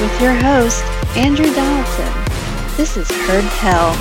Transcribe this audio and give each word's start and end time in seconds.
With 0.00 0.20
your 0.20 0.34
host, 0.34 0.82
Andrew 1.16 1.52
Donaldson. 1.52 2.12
This 2.76 2.96
is 2.96 3.10
Heard 3.26 3.44
Tell. 3.58 3.94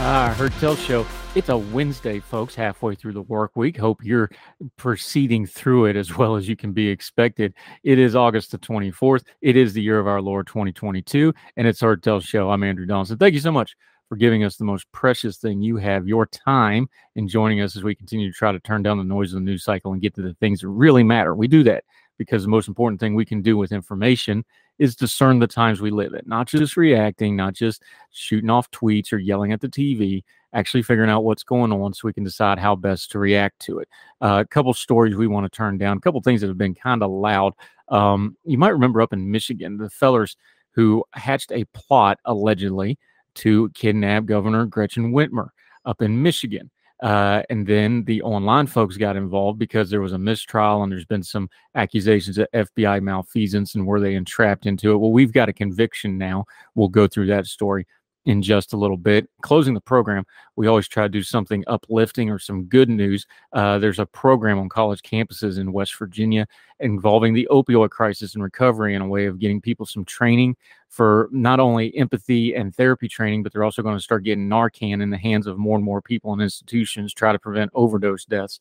Ah, 0.00 0.34
Heard 0.36 0.52
Tell 0.60 0.76
Show. 0.76 1.06
It's 1.34 1.48
a 1.48 1.58
Wednesday, 1.58 2.20
folks, 2.20 2.54
halfway 2.54 2.94
through 2.94 3.14
the 3.14 3.22
work 3.22 3.56
week. 3.56 3.76
Hope 3.76 4.04
you're 4.04 4.30
proceeding 4.76 5.46
through 5.46 5.86
it 5.86 5.96
as 5.96 6.16
well 6.16 6.36
as 6.36 6.48
you 6.48 6.54
can 6.54 6.72
be 6.72 6.86
expected. 6.86 7.54
It 7.82 7.98
is 7.98 8.14
August 8.14 8.52
the 8.52 8.58
24th. 8.58 9.24
It 9.40 9.56
is 9.56 9.72
the 9.72 9.82
year 9.82 9.98
of 9.98 10.06
our 10.06 10.22
Lord 10.22 10.46
2022, 10.46 11.34
and 11.56 11.66
it's 11.66 11.80
Heard 11.80 12.04
Tell 12.04 12.20
Show. 12.20 12.50
I'm 12.50 12.62
Andrew 12.62 12.86
Donaldson. 12.86 13.18
Thank 13.18 13.34
you 13.34 13.40
so 13.40 13.50
much 13.50 13.74
for 14.08 14.14
giving 14.14 14.44
us 14.44 14.56
the 14.56 14.64
most 14.64 14.86
precious 14.92 15.38
thing 15.38 15.60
you 15.60 15.76
have, 15.76 16.06
your 16.06 16.26
time, 16.26 16.88
and 17.16 17.28
joining 17.28 17.60
us 17.60 17.74
as 17.74 17.82
we 17.82 17.96
continue 17.96 18.30
to 18.30 18.36
try 18.36 18.52
to 18.52 18.60
turn 18.60 18.84
down 18.84 18.98
the 18.98 19.02
noise 19.02 19.32
of 19.32 19.40
the 19.40 19.44
news 19.44 19.64
cycle 19.64 19.92
and 19.92 20.00
get 20.00 20.14
to 20.14 20.22
the 20.22 20.34
things 20.34 20.60
that 20.60 20.68
really 20.68 21.02
matter. 21.02 21.34
We 21.34 21.48
do 21.48 21.64
that 21.64 21.82
because 22.16 22.44
the 22.44 22.48
most 22.48 22.68
important 22.68 23.00
thing 23.00 23.16
we 23.16 23.24
can 23.24 23.42
do 23.42 23.56
with 23.56 23.72
information 23.72 24.44
is 24.78 24.94
discern 24.96 25.40
the 25.40 25.46
times 25.48 25.80
we 25.80 25.90
live 25.90 26.14
in, 26.14 26.22
not 26.26 26.46
just 26.46 26.76
reacting, 26.76 27.34
not 27.34 27.54
just 27.54 27.82
shooting 28.12 28.50
off 28.50 28.70
tweets 28.70 29.12
or 29.12 29.18
yelling 29.18 29.52
at 29.52 29.60
the 29.60 29.68
TV, 29.68 30.22
actually 30.54 30.82
figuring 30.82 31.10
out 31.10 31.24
what's 31.24 31.42
going 31.42 31.72
on 31.72 31.92
so 31.92 32.06
we 32.06 32.12
can 32.12 32.24
decide 32.24 32.58
how 32.58 32.74
best 32.74 33.10
to 33.10 33.18
react 33.18 33.58
to 33.60 33.80
it. 33.80 33.88
Uh, 34.20 34.42
a 34.44 34.48
couple 34.48 34.72
stories 34.72 35.16
we 35.16 35.26
want 35.26 35.44
to 35.44 35.54
turn 35.54 35.76
down, 35.76 35.96
a 35.96 36.00
couple 36.00 36.20
things 36.22 36.40
that 36.40 36.48
have 36.48 36.58
been 36.58 36.74
kind 36.74 37.02
of 37.02 37.10
loud. 37.10 37.52
Um, 37.88 38.36
you 38.44 38.56
might 38.56 38.70
remember 38.70 39.02
up 39.02 39.12
in 39.12 39.30
Michigan, 39.30 39.76
the 39.76 39.90
fellers 39.90 40.36
who 40.70 41.04
hatched 41.12 41.52
a 41.52 41.64
plot 41.74 42.18
allegedly 42.24 42.98
to 43.34 43.68
kidnap 43.74 44.26
Governor 44.26 44.64
Gretchen 44.66 45.12
Whitmer 45.12 45.48
up 45.84 46.00
in 46.00 46.22
Michigan. 46.22 46.70
Uh, 47.02 47.42
and 47.50 47.66
then 47.66 48.04
the 48.04 48.22
online 48.22 48.66
folks 48.66 48.96
got 48.96 49.16
involved 49.16 49.58
because 49.58 49.90
there 49.90 50.00
was 50.00 50.12
a 50.12 50.18
mistrial 50.18 50.82
and 50.82 50.92
there's 50.92 51.04
been 51.04 51.22
some 51.22 51.50
accusations 51.74 52.38
of 52.38 52.46
FBI 52.54 53.02
malfeasance 53.02 53.74
and 53.74 53.86
were 53.86 54.00
they 54.00 54.14
entrapped 54.14 54.64
into 54.64 54.92
it. 54.92 54.96
Well, 54.96 55.12
we've 55.12 55.32
got 55.32 55.48
a 55.48 55.52
conviction 55.52 56.16
now. 56.16 56.46
We'll 56.74 56.88
go 56.88 57.06
through 57.06 57.26
that 57.26 57.46
story 57.46 57.86
in 58.26 58.42
just 58.42 58.72
a 58.72 58.76
little 58.76 58.96
bit. 58.96 59.28
Closing 59.42 59.74
the 59.74 59.80
program, 59.80 60.24
we 60.56 60.66
always 60.66 60.88
try 60.88 61.04
to 61.04 61.08
do 61.08 61.22
something 61.22 61.62
uplifting 61.66 62.30
or 62.30 62.38
some 62.38 62.64
good 62.64 62.88
news. 62.88 63.26
Uh, 63.52 63.78
there's 63.78 63.98
a 63.98 64.06
program 64.06 64.58
on 64.58 64.68
college 64.68 65.02
campuses 65.02 65.58
in 65.58 65.72
West 65.72 65.96
Virginia 65.98 66.46
involving 66.80 67.34
the 67.34 67.46
opioid 67.50 67.90
crisis 67.90 68.34
and 68.34 68.42
recovery 68.42 68.94
in 68.94 69.02
a 69.02 69.08
way 69.08 69.26
of 69.26 69.38
getting 69.38 69.60
people 69.60 69.86
some 69.86 70.04
training 70.04 70.56
for 70.88 71.28
not 71.32 71.60
only 71.60 71.96
empathy 71.96 72.54
and 72.54 72.74
therapy 72.74 73.08
training, 73.08 73.42
but 73.42 73.52
they're 73.52 73.64
also 73.64 73.82
going 73.82 73.96
to 73.96 74.02
start 74.02 74.24
getting 74.24 74.48
Narcan 74.48 75.02
in 75.02 75.10
the 75.10 75.18
hands 75.18 75.46
of 75.46 75.58
more 75.58 75.76
and 75.76 75.84
more 75.84 76.00
people 76.00 76.32
and 76.32 76.40
institutions, 76.40 77.12
try 77.12 77.32
to 77.32 77.38
prevent 77.38 77.70
overdose 77.74 78.24
deaths. 78.24 78.60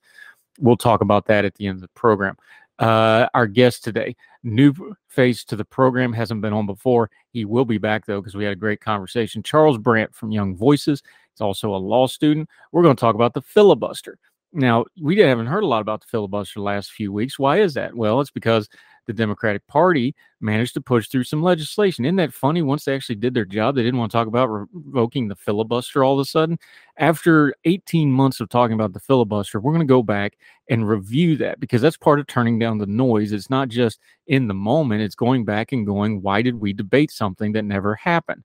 We'll 0.60 0.78
talk 0.78 1.02
about 1.02 1.26
that 1.28 1.46
at 1.46 1.56
the 1.56 1.68
end 1.68 1.78
of 1.78 1.82
the 1.82 1.88
program. 1.90 2.38
Uh, 2.80 3.28
our 3.34 3.48
guest 3.48 3.84
today, 3.84 4.16
new 4.44 4.74
face 5.08 5.44
to 5.46 5.56
the 5.56 5.66
program, 5.66 6.12
hasn't 6.12 6.42
been 6.42 6.54
on 6.54 6.66
before. 6.66 7.10
He 7.32 7.46
will 7.46 7.66
be 7.66 7.78
back 7.78 8.06
though 8.06 8.20
because 8.20 8.36
we 8.36 8.44
had 8.44 8.54
a 8.54 8.58
great 8.58 8.82
conversation. 8.82 9.44
Charles 9.44 9.78
Brandt 9.78 10.14
from 10.16 10.32
Young 10.32 10.56
Voices. 10.56 11.02
He's 11.32 11.42
also 11.42 11.74
a 11.74 11.78
law 11.78 12.08
student. 12.08 12.50
We're 12.72 12.84
going 12.84 12.96
to 12.96 13.00
talk 13.00 13.16
about 13.16 13.34
the 13.34 13.42
filibuster. 13.42 14.18
Now, 14.54 14.86
we 15.02 15.18
haven't 15.18 15.48
heard 15.48 15.64
a 15.64 15.68
lot 15.68 15.82
about 15.82 16.02
the 16.02 16.08
filibuster 16.08 16.60
the 16.60 16.64
last 16.64 16.92
few 16.92 17.12
weeks. 17.12 17.40
Why 17.40 17.60
is 17.60 17.74
that? 17.74 17.96
Well, 17.96 18.22
it's 18.22 18.30
because 18.30 18.70
the 19.08 19.14
Democratic 19.14 19.66
Party 19.68 20.16
managed 20.42 20.74
to 20.76 20.82
push 20.82 21.08
through 21.08 21.24
some 21.24 21.42
legislation. 21.42 22.06
Isn't 22.06 22.18
that 22.18 22.34
funny? 22.34 22.62
Once 22.62 22.86
they 22.86 22.96
actually 22.96 23.16
did 23.16 23.34
their 23.34 23.46
job, 23.46 23.76
they 23.76 23.84
didn't 23.84 24.00
want 24.00 24.12
to 24.12 24.18
talk 24.18 24.28
about 24.28 24.48
revoking 24.48 25.28
the 25.28 25.36
filibuster 25.36 26.04
all 26.04 26.14
of 26.14 26.20
a 26.20 26.26
sudden. 26.26 26.58
After 26.98 27.54
18 27.66 28.12
months 28.12 28.40
of 28.40 28.50
talking 28.50 28.76
about 28.76 28.94
the 28.94 29.00
filibuster, 29.00 29.60
we're 29.60 29.74
going 29.74 29.88
to 29.88 29.92
go 29.92 30.04
back 30.04 30.38
and 30.70 30.88
review 30.88 31.36
that 31.38 31.60
because 31.60 31.82
that's 31.82 31.98
part 31.98 32.20
of 32.20 32.28
turning 32.28 32.60
down 32.60 32.78
the 32.78 32.86
noise. 32.86 33.32
It's 33.32 33.50
not 33.50 33.70
just 33.70 34.00
in 34.28 34.48
the 34.48 34.54
moment, 34.54 35.02
it's 35.02 35.16
going 35.16 35.46
back 35.46 35.72
and 35.72 35.86
going, 35.86 36.22
why 36.22 36.42
did 36.42 36.56
we 36.56 36.74
debate 36.74 37.12
something 37.12 37.52
that 37.54 37.64
never 37.64 37.96
happened? 37.96 38.44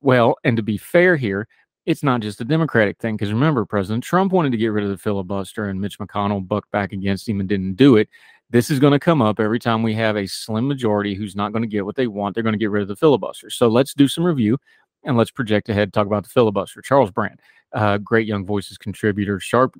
Well, 0.00 0.36
and 0.44 0.56
to 0.56 0.62
be 0.62 0.76
fair 0.76 1.16
here, 1.16 1.48
it's 1.86 2.02
not 2.02 2.20
just 2.20 2.40
a 2.40 2.44
Democratic 2.44 2.98
thing 2.98 3.16
because 3.16 3.32
remember, 3.32 3.64
President 3.64 4.02
Trump 4.02 4.32
wanted 4.32 4.52
to 4.52 4.58
get 4.58 4.68
rid 4.68 4.84
of 4.84 4.90
the 4.90 4.98
filibuster 4.98 5.66
and 5.66 5.80
Mitch 5.80 5.98
McConnell 5.98 6.46
bucked 6.46 6.70
back 6.70 6.92
against 6.92 7.28
him 7.28 7.40
and 7.40 7.48
didn't 7.48 7.74
do 7.74 7.96
it. 7.96 8.08
This 8.54 8.70
is 8.70 8.78
going 8.78 8.92
to 8.92 9.00
come 9.00 9.20
up 9.20 9.40
every 9.40 9.58
time 9.58 9.82
we 9.82 9.94
have 9.94 10.16
a 10.16 10.28
slim 10.28 10.68
majority 10.68 11.16
who's 11.16 11.34
not 11.34 11.50
going 11.50 11.62
to 11.62 11.68
get 11.68 11.84
what 11.84 11.96
they 11.96 12.06
want. 12.06 12.34
They're 12.34 12.44
going 12.44 12.52
to 12.52 12.58
get 12.58 12.70
rid 12.70 12.82
of 12.82 12.88
the 12.88 12.94
filibuster. 12.94 13.50
So 13.50 13.66
let's 13.66 13.94
do 13.94 14.06
some 14.06 14.22
review 14.22 14.58
and 15.02 15.16
let's 15.16 15.32
project 15.32 15.68
ahead, 15.70 15.92
talk 15.92 16.06
about 16.06 16.22
the 16.22 16.28
filibuster. 16.28 16.80
Charles 16.80 17.10
Brandt, 17.10 17.40
uh, 17.72 17.98
great 17.98 18.28
Young 18.28 18.46
Voices 18.46 18.78
contributor, 18.78 19.40
sharp 19.40 19.74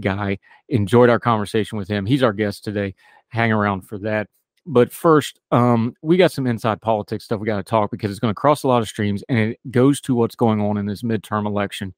guy. 0.00 0.40
Enjoyed 0.68 1.08
our 1.08 1.20
conversation 1.20 1.78
with 1.78 1.86
him. 1.86 2.04
He's 2.04 2.24
our 2.24 2.32
guest 2.32 2.64
today. 2.64 2.96
Hang 3.28 3.52
around 3.52 3.82
for 3.82 3.96
that. 3.98 4.26
But 4.66 4.90
first, 4.90 5.38
um, 5.52 5.94
we 6.02 6.16
got 6.16 6.32
some 6.32 6.48
inside 6.48 6.82
politics 6.82 7.26
stuff 7.26 7.38
we 7.38 7.46
got 7.46 7.58
to 7.58 7.62
talk 7.62 7.92
because 7.92 8.10
it's 8.10 8.18
going 8.18 8.34
to 8.34 8.40
cross 8.40 8.64
a 8.64 8.68
lot 8.68 8.82
of 8.82 8.88
streams 8.88 9.22
and 9.28 9.38
it 9.38 9.60
goes 9.70 10.00
to 10.00 10.16
what's 10.16 10.34
going 10.34 10.60
on 10.60 10.78
in 10.78 10.86
this 10.86 11.02
midterm 11.02 11.46
election 11.46 11.94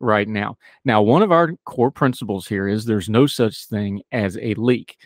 right 0.00 0.26
now. 0.26 0.58
Now, 0.84 1.00
one 1.00 1.22
of 1.22 1.30
our 1.30 1.52
core 1.64 1.92
principles 1.92 2.48
here 2.48 2.66
is 2.66 2.84
there's 2.86 3.08
no 3.08 3.28
such 3.28 3.66
thing 3.66 4.02
as 4.10 4.36
a 4.38 4.54
leak. 4.54 4.96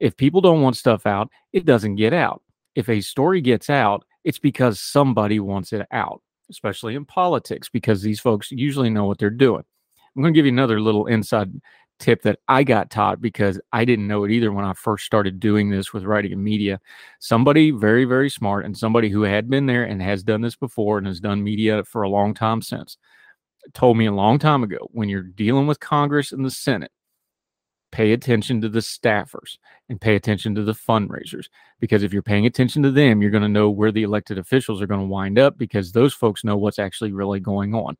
If 0.00 0.16
people 0.16 0.40
don't 0.40 0.62
want 0.62 0.76
stuff 0.76 1.06
out, 1.06 1.30
it 1.52 1.64
doesn't 1.64 1.96
get 1.96 2.12
out. 2.12 2.42
If 2.74 2.88
a 2.88 3.00
story 3.00 3.40
gets 3.40 3.70
out, 3.70 4.04
it's 4.24 4.38
because 4.38 4.80
somebody 4.80 5.38
wants 5.40 5.72
it 5.72 5.86
out, 5.92 6.22
especially 6.50 6.94
in 6.94 7.04
politics, 7.04 7.68
because 7.68 8.02
these 8.02 8.20
folks 8.20 8.50
usually 8.50 8.90
know 8.90 9.04
what 9.04 9.18
they're 9.18 9.30
doing. 9.30 9.64
I'm 10.16 10.22
going 10.22 10.32
to 10.32 10.38
give 10.38 10.46
you 10.46 10.52
another 10.52 10.80
little 10.80 11.06
inside 11.06 11.52
tip 12.00 12.22
that 12.22 12.40
I 12.48 12.64
got 12.64 12.90
taught 12.90 13.20
because 13.20 13.60
I 13.72 13.84
didn't 13.84 14.08
know 14.08 14.24
it 14.24 14.30
either 14.30 14.52
when 14.52 14.64
I 14.64 14.72
first 14.72 15.04
started 15.04 15.38
doing 15.38 15.70
this 15.70 15.92
with 15.92 16.04
writing 16.04 16.32
in 16.32 16.42
media. 16.42 16.80
Somebody 17.20 17.70
very, 17.70 18.04
very 18.04 18.28
smart 18.28 18.64
and 18.64 18.76
somebody 18.76 19.08
who 19.08 19.22
had 19.22 19.48
been 19.48 19.66
there 19.66 19.84
and 19.84 20.02
has 20.02 20.22
done 20.22 20.40
this 20.40 20.56
before 20.56 20.98
and 20.98 21.06
has 21.06 21.20
done 21.20 21.42
media 21.42 21.84
for 21.84 22.02
a 22.02 22.08
long 22.08 22.34
time 22.34 22.62
since 22.62 22.96
told 23.72 23.96
me 23.96 24.06
a 24.06 24.12
long 24.12 24.38
time 24.38 24.62
ago 24.62 24.88
when 24.92 25.08
you're 25.08 25.22
dealing 25.22 25.66
with 25.66 25.80
Congress 25.80 26.32
and 26.32 26.44
the 26.44 26.50
Senate, 26.50 26.92
pay 27.94 28.12
attention 28.12 28.60
to 28.60 28.68
the 28.68 28.80
staffers 28.80 29.56
and 29.88 30.00
pay 30.00 30.16
attention 30.16 30.54
to 30.54 30.64
the 30.64 30.72
fundraisers 30.72 31.46
because 31.78 32.02
if 32.02 32.12
you're 32.12 32.22
paying 32.22 32.46
attention 32.46 32.82
to 32.82 32.90
them 32.90 33.22
you're 33.22 33.30
going 33.30 33.42
to 33.42 33.48
know 33.48 33.70
where 33.70 33.92
the 33.92 34.02
elected 34.02 34.36
officials 34.36 34.82
are 34.82 34.86
going 34.86 35.00
to 35.00 35.06
wind 35.06 35.38
up 35.38 35.56
because 35.56 35.92
those 35.92 36.12
folks 36.12 36.42
know 36.42 36.56
what's 36.56 36.80
actually 36.80 37.12
really 37.12 37.38
going 37.38 37.72
on 37.72 37.96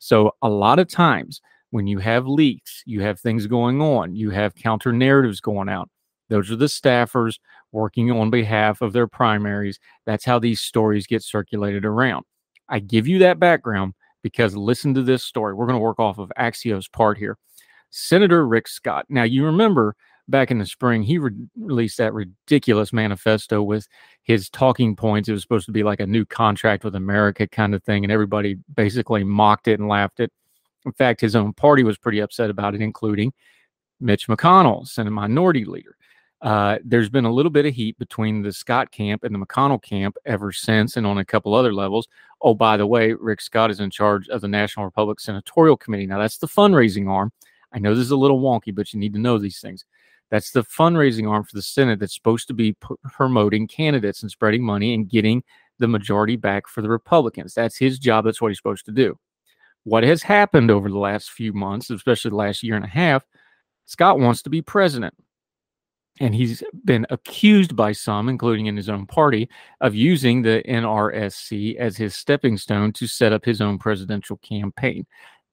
so 0.00 0.32
a 0.42 0.48
lot 0.48 0.78
of 0.78 0.88
times 0.88 1.40
when 1.70 1.86
you 1.86 1.98
have 1.98 2.26
leaks, 2.26 2.82
you 2.86 3.02
have 3.02 3.20
things 3.20 3.46
going 3.46 3.80
on, 3.82 4.14
you 4.14 4.30
have 4.30 4.54
counter 4.54 4.92
narratives 4.92 5.40
going 5.40 5.68
out. 5.68 5.88
Those 6.28 6.50
are 6.50 6.56
the 6.56 6.66
staffers 6.66 7.38
working 7.72 8.10
on 8.10 8.30
behalf 8.30 8.80
of 8.80 8.92
their 8.92 9.06
primaries. 9.06 9.78
That's 10.06 10.24
how 10.24 10.38
these 10.38 10.60
stories 10.60 11.06
get 11.06 11.22
circulated 11.22 11.84
around. 11.84 12.24
I 12.68 12.80
give 12.80 13.06
you 13.06 13.18
that 13.20 13.38
background 13.38 13.94
because 14.22 14.56
listen 14.56 14.94
to 14.94 15.02
this 15.02 15.24
story. 15.24 15.54
We're 15.54 15.66
going 15.66 15.78
to 15.78 15.84
work 15.84 15.98
off 15.98 16.18
of 16.18 16.30
Axios 16.38 16.90
part 16.90 17.16
here. 17.18 17.38
Senator 17.90 18.46
Rick 18.46 18.68
Scott. 18.68 19.06
Now, 19.08 19.22
you 19.22 19.44
remember 19.44 19.96
back 20.28 20.50
in 20.50 20.58
the 20.58 20.66
spring, 20.66 21.02
he 21.02 21.18
re- 21.18 21.32
released 21.56 21.98
that 21.98 22.12
ridiculous 22.12 22.92
manifesto 22.92 23.62
with 23.62 23.88
his 24.22 24.50
talking 24.50 24.94
points. 24.94 25.28
It 25.28 25.32
was 25.32 25.42
supposed 25.42 25.66
to 25.66 25.72
be 25.72 25.82
like 25.82 26.00
a 26.00 26.06
new 26.06 26.24
contract 26.24 26.84
with 26.84 26.94
America 26.94 27.46
kind 27.46 27.74
of 27.74 27.82
thing, 27.82 28.04
and 28.04 28.12
everybody 28.12 28.58
basically 28.74 29.24
mocked 29.24 29.68
it 29.68 29.80
and 29.80 29.88
laughed 29.88 30.20
it. 30.20 30.32
In 30.84 30.92
fact, 30.92 31.20
his 31.20 31.34
own 31.34 31.52
party 31.52 31.82
was 31.82 31.98
pretty 31.98 32.20
upset 32.20 32.50
about 32.50 32.74
it, 32.74 32.82
including 32.82 33.32
Mitch 34.00 34.28
McConnell, 34.28 34.86
Senate 34.86 35.10
Minority 35.10 35.64
Leader. 35.64 35.96
Uh, 36.40 36.78
there's 36.84 37.08
been 37.08 37.24
a 37.24 37.32
little 37.32 37.50
bit 37.50 37.66
of 37.66 37.74
heat 37.74 37.98
between 37.98 38.42
the 38.42 38.52
Scott 38.52 38.92
camp 38.92 39.24
and 39.24 39.34
the 39.34 39.38
McConnell 39.38 39.82
camp 39.82 40.16
ever 40.24 40.52
since, 40.52 40.96
and 40.96 41.06
on 41.06 41.18
a 41.18 41.24
couple 41.24 41.52
other 41.52 41.74
levels. 41.74 42.06
Oh, 42.40 42.54
by 42.54 42.76
the 42.76 42.86
way, 42.86 43.12
Rick 43.12 43.40
Scott 43.40 43.72
is 43.72 43.80
in 43.80 43.90
charge 43.90 44.28
of 44.28 44.40
the 44.40 44.46
National 44.46 44.84
Republican 44.84 45.20
Senatorial 45.20 45.76
Committee. 45.76 46.06
Now, 46.06 46.18
that's 46.18 46.38
the 46.38 46.46
fundraising 46.46 47.08
arm. 47.08 47.32
I 47.72 47.78
know 47.78 47.94
this 47.94 48.04
is 48.04 48.10
a 48.10 48.16
little 48.16 48.40
wonky, 48.40 48.74
but 48.74 48.92
you 48.92 49.00
need 49.00 49.12
to 49.14 49.18
know 49.18 49.38
these 49.38 49.60
things. 49.60 49.84
That's 50.30 50.50
the 50.50 50.62
fundraising 50.62 51.30
arm 51.30 51.44
for 51.44 51.54
the 51.54 51.62
Senate 51.62 51.98
that's 51.98 52.14
supposed 52.14 52.48
to 52.48 52.54
be 52.54 52.72
p- 52.74 52.94
promoting 53.04 53.66
candidates 53.66 54.22
and 54.22 54.30
spreading 54.30 54.62
money 54.62 54.94
and 54.94 55.08
getting 55.08 55.42
the 55.78 55.88
majority 55.88 56.36
back 56.36 56.68
for 56.68 56.82
the 56.82 56.88
Republicans. 56.88 57.54
That's 57.54 57.78
his 57.78 57.98
job. 57.98 58.24
That's 58.24 58.40
what 58.40 58.48
he's 58.48 58.58
supposed 58.58 58.84
to 58.86 58.92
do. 58.92 59.18
What 59.84 60.04
has 60.04 60.22
happened 60.22 60.70
over 60.70 60.90
the 60.90 60.98
last 60.98 61.30
few 61.30 61.52
months, 61.52 61.88
especially 61.88 62.30
the 62.30 62.36
last 62.36 62.62
year 62.62 62.76
and 62.76 62.84
a 62.84 62.88
half, 62.88 63.24
Scott 63.86 64.18
wants 64.18 64.42
to 64.42 64.50
be 64.50 64.60
president. 64.60 65.14
And 66.20 66.34
he's 66.34 66.64
been 66.84 67.06
accused 67.10 67.76
by 67.76 67.92
some, 67.92 68.28
including 68.28 68.66
in 68.66 68.76
his 68.76 68.88
own 68.88 69.06
party, 69.06 69.48
of 69.80 69.94
using 69.94 70.42
the 70.42 70.62
NRSC 70.68 71.76
as 71.76 71.96
his 71.96 72.16
stepping 72.16 72.58
stone 72.58 72.92
to 72.94 73.06
set 73.06 73.32
up 73.32 73.44
his 73.44 73.60
own 73.60 73.78
presidential 73.78 74.36
campaign. 74.38 75.06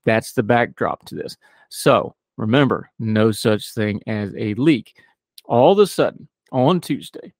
That's 0.05 0.33
the 0.33 0.43
backdrop 0.43 1.05
to 1.05 1.15
this. 1.15 1.37
So 1.69 2.15
remember, 2.37 2.89
no 2.99 3.31
such 3.31 3.73
thing 3.73 4.01
as 4.07 4.33
a 4.37 4.53
leak. 4.55 4.95
All 5.45 5.73
of 5.73 5.79
a 5.79 5.87
sudden, 5.87 6.27
on 6.51 6.79
Tuesday, 6.79 7.33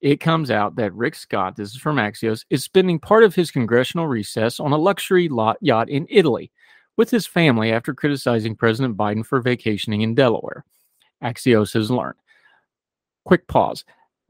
it 0.00 0.20
comes 0.20 0.50
out 0.50 0.76
that 0.76 0.94
Rick 0.94 1.14
Scott, 1.14 1.56
this 1.56 1.70
is 1.70 1.76
from 1.76 1.96
Axios, 1.96 2.44
is 2.50 2.64
spending 2.64 2.98
part 2.98 3.24
of 3.24 3.34
his 3.34 3.50
congressional 3.50 4.06
recess 4.06 4.60
on 4.60 4.72
a 4.72 4.78
luxury 4.78 5.28
yacht 5.60 5.90
in 5.90 6.06
Italy 6.08 6.50
with 6.96 7.10
his 7.10 7.26
family 7.26 7.72
after 7.72 7.94
criticizing 7.94 8.56
President 8.56 8.96
Biden 8.96 9.24
for 9.24 9.40
vacationing 9.40 10.02
in 10.02 10.14
Delaware. 10.14 10.64
Axios 11.22 11.74
has 11.74 11.90
learned. 11.90 12.18
Quick 13.24 13.46
pause. 13.46 13.84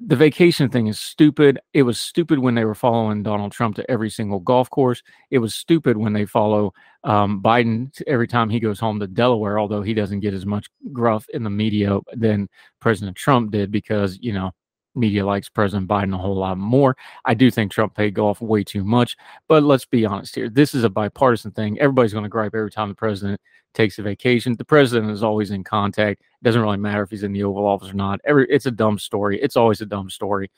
The 0.06 0.16
vacation 0.16 0.70
thing 0.70 0.86
is 0.86 0.98
stupid. 0.98 1.60
It 1.74 1.82
was 1.82 2.00
stupid 2.00 2.38
when 2.38 2.54
they 2.54 2.64
were 2.64 2.74
following 2.74 3.22
Donald 3.22 3.52
Trump 3.52 3.76
to 3.76 3.90
every 3.90 4.08
single 4.08 4.40
golf 4.40 4.70
course. 4.70 5.02
It 5.30 5.38
was 5.38 5.54
stupid 5.54 5.98
when 5.98 6.14
they 6.14 6.24
follow 6.24 6.72
um, 7.04 7.42
Biden 7.42 7.90
every 8.06 8.26
time 8.26 8.48
he 8.48 8.60
goes 8.60 8.80
home 8.80 8.98
to 9.00 9.06
Delaware, 9.06 9.58
although 9.58 9.82
he 9.82 9.92
doesn't 9.92 10.20
get 10.20 10.32
as 10.32 10.46
much 10.46 10.68
gruff 10.90 11.26
in 11.34 11.44
the 11.44 11.50
media 11.50 11.98
than 12.14 12.48
President 12.80 13.14
Trump 13.14 13.50
did 13.50 13.70
because, 13.70 14.18
you 14.22 14.32
know, 14.32 14.52
media 14.94 15.24
likes 15.24 15.48
President 15.48 15.88
Biden 15.88 16.14
a 16.14 16.18
whole 16.18 16.36
lot 16.36 16.58
more. 16.58 16.96
I 17.24 17.34
do 17.34 17.50
think 17.50 17.70
Trump 17.70 17.94
paid 17.94 18.14
golf 18.14 18.40
way 18.40 18.64
too 18.64 18.84
much, 18.84 19.16
but 19.48 19.62
let's 19.62 19.84
be 19.84 20.04
honest 20.04 20.34
here. 20.34 20.48
This 20.48 20.74
is 20.74 20.84
a 20.84 20.90
bipartisan 20.90 21.52
thing. 21.52 21.78
Everybody's 21.78 22.12
going 22.12 22.24
to 22.24 22.28
gripe 22.28 22.54
every 22.54 22.70
time 22.70 22.88
the 22.88 22.94
president 22.94 23.40
takes 23.74 23.98
a 23.98 24.02
vacation. 24.02 24.56
The 24.56 24.64
president 24.64 25.10
is 25.10 25.22
always 25.22 25.50
in 25.50 25.64
contact. 25.64 26.20
It 26.20 26.44
doesn't 26.44 26.62
really 26.62 26.76
matter 26.76 27.02
if 27.02 27.10
he's 27.10 27.22
in 27.22 27.32
the 27.32 27.44
Oval 27.44 27.66
Office 27.66 27.90
or 27.90 27.94
not. 27.94 28.20
Every 28.24 28.46
it's 28.50 28.66
a 28.66 28.70
dumb 28.70 28.98
story. 28.98 29.40
It's 29.40 29.56
always 29.56 29.80
a 29.80 29.86
dumb 29.86 30.10
story. 30.10 30.50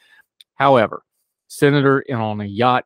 However, 0.55 1.03
senator 1.49 2.01
in 2.01 2.17
on 2.17 2.41
a 2.41 2.45
yacht, 2.45 2.85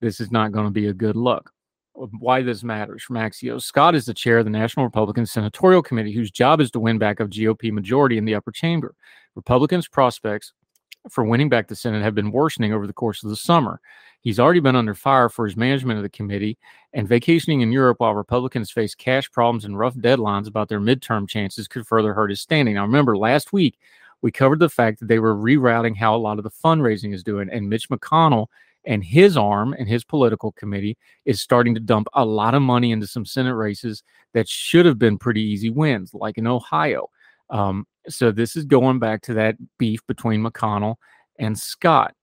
this 0.00 0.20
is 0.20 0.30
not 0.30 0.52
going 0.52 0.66
to 0.66 0.72
be 0.72 0.88
a 0.88 0.94
good 0.94 1.16
look. 1.16 1.50
Why 1.94 2.42
this 2.42 2.64
matters 2.64 3.02
from 3.02 3.16
Axios. 3.16 3.62
Scott 3.62 3.94
is 3.94 4.06
the 4.06 4.14
chair 4.14 4.38
of 4.38 4.46
the 4.46 4.50
National 4.50 4.86
Republican 4.86 5.26
Senatorial 5.26 5.82
Committee, 5.82 6.12
whose 6.12 6.30
job 6.30 6.60
is 6.60 6.70
to 6.70 6.80
win 6.80 6.98
back 6.98 7.20
a 7.20 7.26
GOP 7.26 7.70
majority 7.70 8.16
in 8.16 8.24
the 8.24 8.34
upper 8.34 8.50
chamber. 8.50 8.94
Republicans' 9.34 9.88
prospects 9.88 10.52
for 11.08 11.24
winning 11.24 11.48
back 11.48 11.68
the 11.68 11.76
Senate 11.76 12.02
have 12.02 12.14
been 12.14 12.30
worsening 12.30 12.72
over 12.72 12.86
the 12.86 12.92
course 12.92 13.22
of 13.22 13.30
the 13.30 13.36
summer. 13.36 13.80
He's 14.20 14.38
already 14.38 14.60
been 14.60 14.76
under 14.76 14.94
fire 14.94 15.28
for 15.28 15.46
his 15.46 15.56
management 15.56 15.98
of 15.98 16.04
the 16.04 16.08
committee 16.08 16.56
and 16.92 17.08
vacationing 17.08 17.60
in 17.60 17.72
Europe 17.72 17.98
while 17.98 18.14
Republicans 18.14 18.70
face 18.70 18.94
cash 18.94 19.30
problems 19.30 19.64
and 19.64 19.78
rough 19.78 19.94
deadlines 19.96 20.46
about 20.46 20.68
their 20.68 20.80
midterm 20.80 21.28
chances 21.28 21.66
could 21.66 21.86
further 21.86 22.14
hurt 22.14 22.30
his 22.30 22.40
standing. 22.40 22.74
Now, 22.74 22.82
remember, 22.82 23.16
last 23.16 23.52
week 23.52 23.78
we 24.20 24.30
covered 24.30 24.60
the 24.60 24.68
fact 24.68 25.00
that 25.00 25.08
they 25.08 25.18
were 25.18 25.34
rerouting 25.34 25.96
how 25.96 26.14
a 26.14 26.18
lot 26.18 26.38
of 26.38 26.44
the 26.44 26.50
fundraising 26.50 27.12
is 27.12 27.24
doing, 27.24 27.50
and 27.50 27.68
Mitch 27.68 27.88
McConnell 27.88 28.46
and 28.84 29.02
his 29.02 29.36
arm 29.36 29.74
and 29.78 29.88
his 29.88 30.04
political 30.04 30.52
committee 30.52 30.96
is 31.24 31.40
starting 31.40 31.74
to 31.74 31.80
dump 31.80 32.08
a 32.14 32.24
lot 32.24 32.54
of 32.54 32.62
money 32.62 32.92
into 32.92 33.06
some 33.06 33.24
Senate 33.24 33.54
races 33.54 34.02
that 34.32 34.48
should 34.48 34.86
have 34.86 34.98
been 34.98 35.18
pretty 35.18 35.42
easy 35.42 35.70
wins, 35.70 36.14
like 36.14 36.38
in 36.38 36.46
Ohio. 36.46 37.08
Um, 37.52 37.86
so 38.08 38.32
this 38.32 38.56
is 38.56 38.64
going 38.64 38.98
back 38.98 39.22
to 39.22 39.34
that 39.34 39.56
beef 39.78 40.04
between 40.08 40.42
McConnell 40.42 40.96
and 41.38 41.56
Scott. 41.56 42.14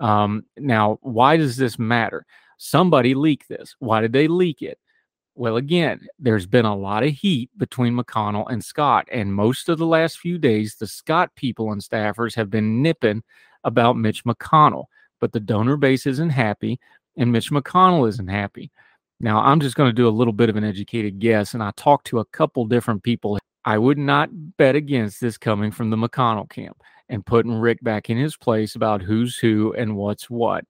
Um, 0.00 0.44
now, 0.56 0.98
why 1.02 1.36
does 1.36 1.56
this 1.56 1.78
matter? 1.78 2.24
Somebody 2.56 3.14
leaked 3.14 3.48
this. 3.48 3.76
Why 3.78 4.00
did 4.00 4.12
they 4.12 4.26
leak 4.26 4.62
it? 4.62 4.78
Well, 5.34 5.56
again, 5.56 6.08
there's 6.18 6.46
been 6.46 6.64
a 6.64 6.74
lot 6.74 7.04
of 7.04 7.10
heat 7.10 7.50
between 7.56 7.96
McConnell 7.96 8.50
and 8.50 8.64
Scott, 8.64 9.06
and 9.12 9.32
most 9.32 9.68
of 9.68 9.78
the 9.78 9.86
last 9.86 10.18
few 10.18 10.36
days, 10.36 10.74
the 10.74 10.88
Scott 10.88 11.30
people 11.36 11.70
and 11.70 11.80
staffers 11.80 12.34
have 12.34 12.50
been 12.50 12.82
nipping 12.82 13.22
about 13.62 13.96
Mitch 13.96 14.24
McConnell, 14.24 14.86
but 15.20 15.30
the 15.30 15.38
donor 15.38 15.76
base 15.76 16.06
isn't 16.06 16.30
happy, 16.30 16.80
and 17.16 17.30
Mitch 17.30 17.52
McConnell 17.52 18.08
isn't 18.08 18.26
happy. 18.26 18.72
Now, 19.20 19.38
I'm 19.38 19.60
just 19.60 19.76
going 19.76 19.88
to 19.88 19.92
do 19.92 20.08
a 20.08 20.10
little 20.10 20.32
bit 20.32 20.48
of 20.48 20.56
an 20.56 20.64
educated 20.64 21.20
guess, 21.20 21.54
and 21.54 21.62
I 21.62 21.70
talked 21.76 22.08
to 22.08 22.18
a 22.18 22.24
couple 22.26 22.64
different 22.66 23.04
people 23.04 23.38
I 23.68 23.76
would 23.76 23.98
not 23.98 24.30
bet 24.56 24.76
against 24.76 25.20
this 25.20 25.36
coming 25.36 25.70
from 25.70 25.90
the 25.90 25.96
McConnell 25.98 26.48
camp 26.48 26.82
and 27.10 27.26
putting 27.26 27.52
Rick 27.52 27.84
back 27.84 28.08
in 28.08 28.16
his 28.16 28.34
place 28.34 28.76
about 28.76 29.02
who's 29.02 29.36
who 29.36 29.74
and 29.74 29.94
what's 29.94 30.30
what, 30.30 30.64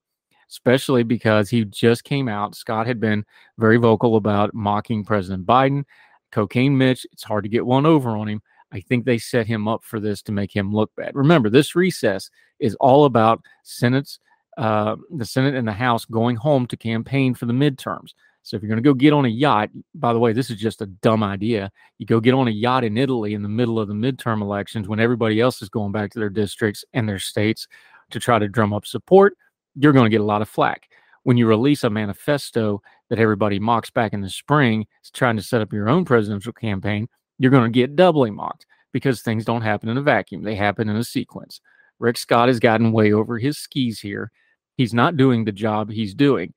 especially 0.50 1.04
because 1.04 1.48
he 1.48 1.64
just 1.64 2.02
came 2.02 2.26
out. 2.26 2.56
Scott 2.56 2.88
had 2.88 2.98
been 2.98 3.24
very 3.56 3.76
vocal 3.76 4.16
about 4.16 4.52
mocking 4.52 5.04
President 5.04 5.46
Biden. 5.46 5.84
Cocaine 6.32 6.76
Mitch, 6.76 7.06
it's 7.12 7.22
hard 7.22 7.44
to 7.44 7.48
get 7.48 7.64
one 7.64 7.86
over 7.86 8.16
on 8.16 8.26
him. 8.26 8.42
I 8.72 8.80
think 8.80 9.04
they 9.04 9.18
set 9.18 9.46
him 9.46 9.68
up 9.68 9.84
for 9.84 10.00
this 10.00 10.20
to 10.22 10.32
make 10.32 10.50
him 10.50 10.74
look 10.74 10.90
bad. 10.96 11.14
Remember, 11.14 11.48
this 11.48 11.76
recess 11.76 12.28
is 12.58 12.74
all 12.80 13.04
about 13.04 13.40
Senate's, 13.62 14.18
uh, 14.56 14.96
the 15.10 15.24
Senate 15.24 15.54
and 15.54 15.68
the 15.68 15.72
House 15.72 16.04
going 16.04 16.34
home 16.34 16.66
to 16.66 16.76
campaign 16.76 17.32
for 17.32 17.46
the 17.46 17.52
midterms. 17.52 18.14
So 18.48 18.56
if 18.56 18.62
you're 18.62 18.70
going 18.70 18.82
to 18.82 18.88
go 18.88 18.94
get 18.94 19.12
on 19.12 19.26
a 19.26 19.28
yacht, 19.28 19.68
by 19.94 20.14
the 20.14 20.18
way, 20.18 20.32
this 20.32 20.48
is 20.48 20.56
just 20.56 20.80
a 20.80 20.86
dumb 20.86 21.22
idea. 21.22 21.70
You 21.98 22.06
go 22.06 22.18
get 22.18 22.32
on 22.32 22.48
a 22.48 22.50
yacht 22.50 22.82
in 22.82 22.96
Italy 22.96 23.34
in 23.34 23.42
the 23.42 23.48
middle 23.48 23.78
of 23.78 23.88
the 23.88 23.94
midterm 23.94 24.40
elections 24.40 24.88
when 24.88 25.00
everybody 25.00 25.38
else 25.38 25.60
is 25.60 25.68
going 25.68 25.92
back 25.92 26.10
to 26.12 26.18
their 26.18 26.30
districts 26.30 26.82
and 26.94 27.06
their 27.06 27.18
states 27.18 27.68
to 28.10 28.18
try 28.18 28.38
to 28.38 28.48
drum 28.48 28.72
up 28.72 28.86
support, 28.86 29.36
you're 29.74 29.92
going 29.92 30.06
to 30.06 30.10
get 30.10 30.22
a 30.22 30.24
lot 30.24 30.40
of 30.40 30.48
flack. 30.48 30.88
When 31.24 31.36
you 31.36 31.46
release 31.46 31.84
a 31.84 31.90
manifesto 31.90 32.80
that 33.10 33.18
everybody 33.18 33.58
mocks 33.58 33.90
back 33.90 34.14
in 34.14 34.22
the 34.22 34.30
spring, 34.30 34.86
trying 35.12 35.36
to 35.36 35.42
set 35.42 35.60
up 35.60 35.70
your 35.70 35.90
own 35.90 36.06
presidential 36.06 36.54
campaign, 36.54 37.06
you're 37.36 37.50
going 37.50 37.70
to 37.70 37.78
get 37.78 37.96
doubly 37.96 38.30
mocked 38.30 38.64
because 38.94 39.20
things 39.20 39.44
don't 39.44 39.60
happen 39.60 39.90
in 39.90 39.98
a 39.98 40.02
vacuum. 40.02 40.42
They 40.42 40.54
happen 40.54 40.88
in 40.88 40.96
a 40.96 41.04
sequence. 41.04 41.60
Rick 41.98 42.16
Scott 42.16 42.48
has 42.48 42.60
gotten 42.60 42.92
way 42.92 43.12
over 43.12 43.38
his 43.38 43.58
skis 43.58 44.00
here. 44.00 44.32
He's 44.78 44.94
not 44.94 45.18
doing 45.18 45.44
the 45.44 45.52
job 45.52 45.90
he's 45.90 46.14
doing. 46.14 46.54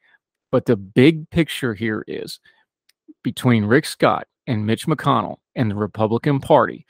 But 0.51 0.65
the 0.65 0.75
big 0.75 1.29
picture 1.29 1.73
here 1.73 2.03
is 2.07 2.39
between 3.23 3.65
Rick 3.65 3.85
Scott 3.85 4.27
and 4.47 4.65
Mitch 4.65 4.85
McConnell 4.85 5.37
and 5.55 5.71
the 5.71 5.75
Republican 5.75 6.39
Party, 6.39 6.85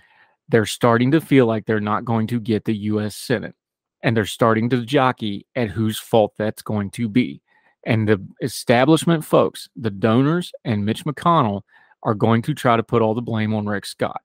they're 0.49 0.65
starting 0.65 1.11
to 1.11 1.21
feel 1.21 1.45
like 1.45 1.65
they're 1.65 1.79
not 1.79 2.05
going 2.05 2.27
to 2.27 2.39
get 2.39 2.65
the 2.65 2.75
U.S. 2.75 3.15
Senate. 3.15 3.55
And 4.03 4.17
they're 4.17 4.25
starting 4.25 4.69
to 4.71 4.83
jockey 4.83 5.45
at 5.55 5.69
whose 5.69 5.99
fault 5.99 6.33
that's 6.37 6.63
going 6.63 6.89
to 6.91 7.07
be. 7.07 7.41
And 7.85 8.07
the 8.07 8.25
establishment 8.41 9.23
folks, 9.23 9.69
the 9.75 9.91
donors 9.91 10.51
and 10.65 10.85
Mitch 10.85 11.05
McConnell, 11.05 11.61
are 12.03 12.15
going 12.15 12.41
to 12.43 12.55
try 12.55 12.75
to 12.75 12.83
put 12.83 13.01
all 13.03 13.13
the 13.13 13.21
blame 13.21 13.53
on 13.53 13.67
Rick 13.67 13.85
Scott. 13.85 14.21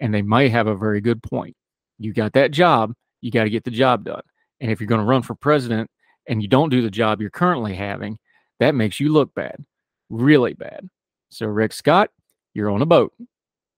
And 0.00 0.14
they 0.14 0.22
might 0.22 0.52
have 0.52 0.68
a 0.68 0.76
very 0.76 1.00
good 1.00 1.20
point. 1.22 1.56
You 1.98 2.12
got 2.12 2.32
that 2.34 2.52
job, 2.52 2.94
you 3.20 3.32
got 3.32 3.44
to 3.44 3.50
get 3.50 3.64
the 3.64 3.72
job 3.72 4.04
done. 4.04 4.22
And 4.60 4.70
if 4.70 4.80
you're 4.80 4.88
going 4.88 5.00
to 5.00 5.06
run 5.06 5.22
for 5.22 5.34
president 5.34 5.90
and 6.28 6.40
you 6.42 6.48
don't 6.48 6.68
do 6.68 6.82
the 6.82 6.90
job 6.90 7.20
you're 7.20 7.30
currently 7.30 7.74
having, 7.74 8.18
that 8.60 8.74
makes 8.74 9.00
you 9.00 9.12
look 9.12 9.34
bad, 9.34 9.64
really 10.10 10.54
bad. 10.54 10.88
So, 11.30 11.46
Rick 11.46 11.72
Scott, 11.72 12.10
you're 12.54 12.70
on 12.70 12.82
a 12.82 12.86
boat 12.86 13.12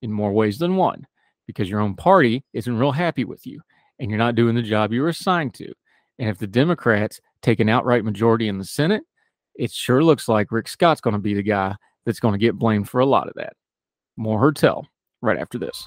in 0.02 0.12
more 0.12 0.32
ways 0.32 0.58
than 0.58 0.76
one 0.76 1.06
because 1.46 1.68
your 1.68 1.80
own 1.80 1.94
party 1.94 2.44
isn't 2.52 2.78
real 2.78 2.92
happy 2.92 3.24
with 3.24 3.46
you 3.46 3.60
and 3.98 4.10
you're 4.10 4.18
not 4.18 4.34
doing 4.34 4.54
the 4.54 4.62
job 4.62 4.92
you 4.92 5.02
were 5.02 5.08
assigned 5.08 5.54
to. 5.54 5.72
And 6.18 6.28
if 6.28 6.38
the 6.38 6.46
Democrats 6.46 7.20
take 7.42 7.60
an 7.60 7.68
outright 7.68 8.04
majority 8.04 8.48
in 8.48 8.58
the 8.58 8.64
Senate, 8.64 9.02
it 9.54 9.70
sure 9.70 10.02
looks 10.02 10.28
like 10.28 10.52
Rick 10.52 10.68
Scott's 10.68 11.00
going 11.00 11.14
to 11.14 11.20
be 11.20 11.34
the 11.34 11.42
guy 11.42 11.74
that's 12.06 12.20
going 12.20 12.32
to 12.32 12.38
get 12.38 12.58
blamed 12.58 12.88
for 12.88 13.00
a 13.00 13.06
lot 13.06 13.28
of 13.28 13.34
that. 13.34 13.54
More 14.16 14.38
Heard 14.38 14.56
Tell 14.56 14.86
right 15.22 15.38
after 15.38 15.58
this. 15.58 15.86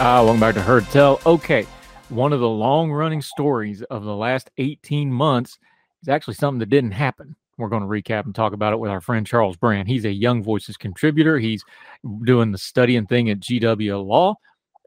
Ah, 0.00 0.22
welcome 0.22 0.38
back 0.38 0.54
to 0.54 0.62
Heard 0.62 0.84
Tell. 0.90 1.20
Okay, 1.26 1.66
one 2.08 2.32
of 2.32 2.38
the 2.38 2.48
long 2.48 2.92
running 2.92 3.20
stories 3.20 3.82
of 3.82 4.04
the 4.04 4.14
last 4.14 4.48
18 4.56 5.12
months 5.12 5.58
is 6.02 6.08
actually 6.08 6.34
something 6.34 6.60
that 6.60 6.70
didn't 6.70 6.92
happen. 6.92 7.34
We're 7.56 7.68
going 7.68 7.82
to 7.82 7.88
recap 7.88 8.24
and 8.24 8.32
talk 8.32 8.52
about 8.52 8.72
it 8.72 8.78
with 8.78 8.92
our 8.92 9.00
friend 9.00 9.26
Charles 9.26 9.56
Brandt. 9.56 9.88
He's 9.88 10.04
a 10.04 10.12
Young 10.12 10.40
Voices 10.44 10.76
contributor. 10.76 11.40
He's 11.40 11.64
doing 12.24 12.52
the 12.52 12.58
studying 12.58 13.06
thing 13.06 13.28
at 13.28 13.40
GW 13.40 14.06
Law. 14.06 14.36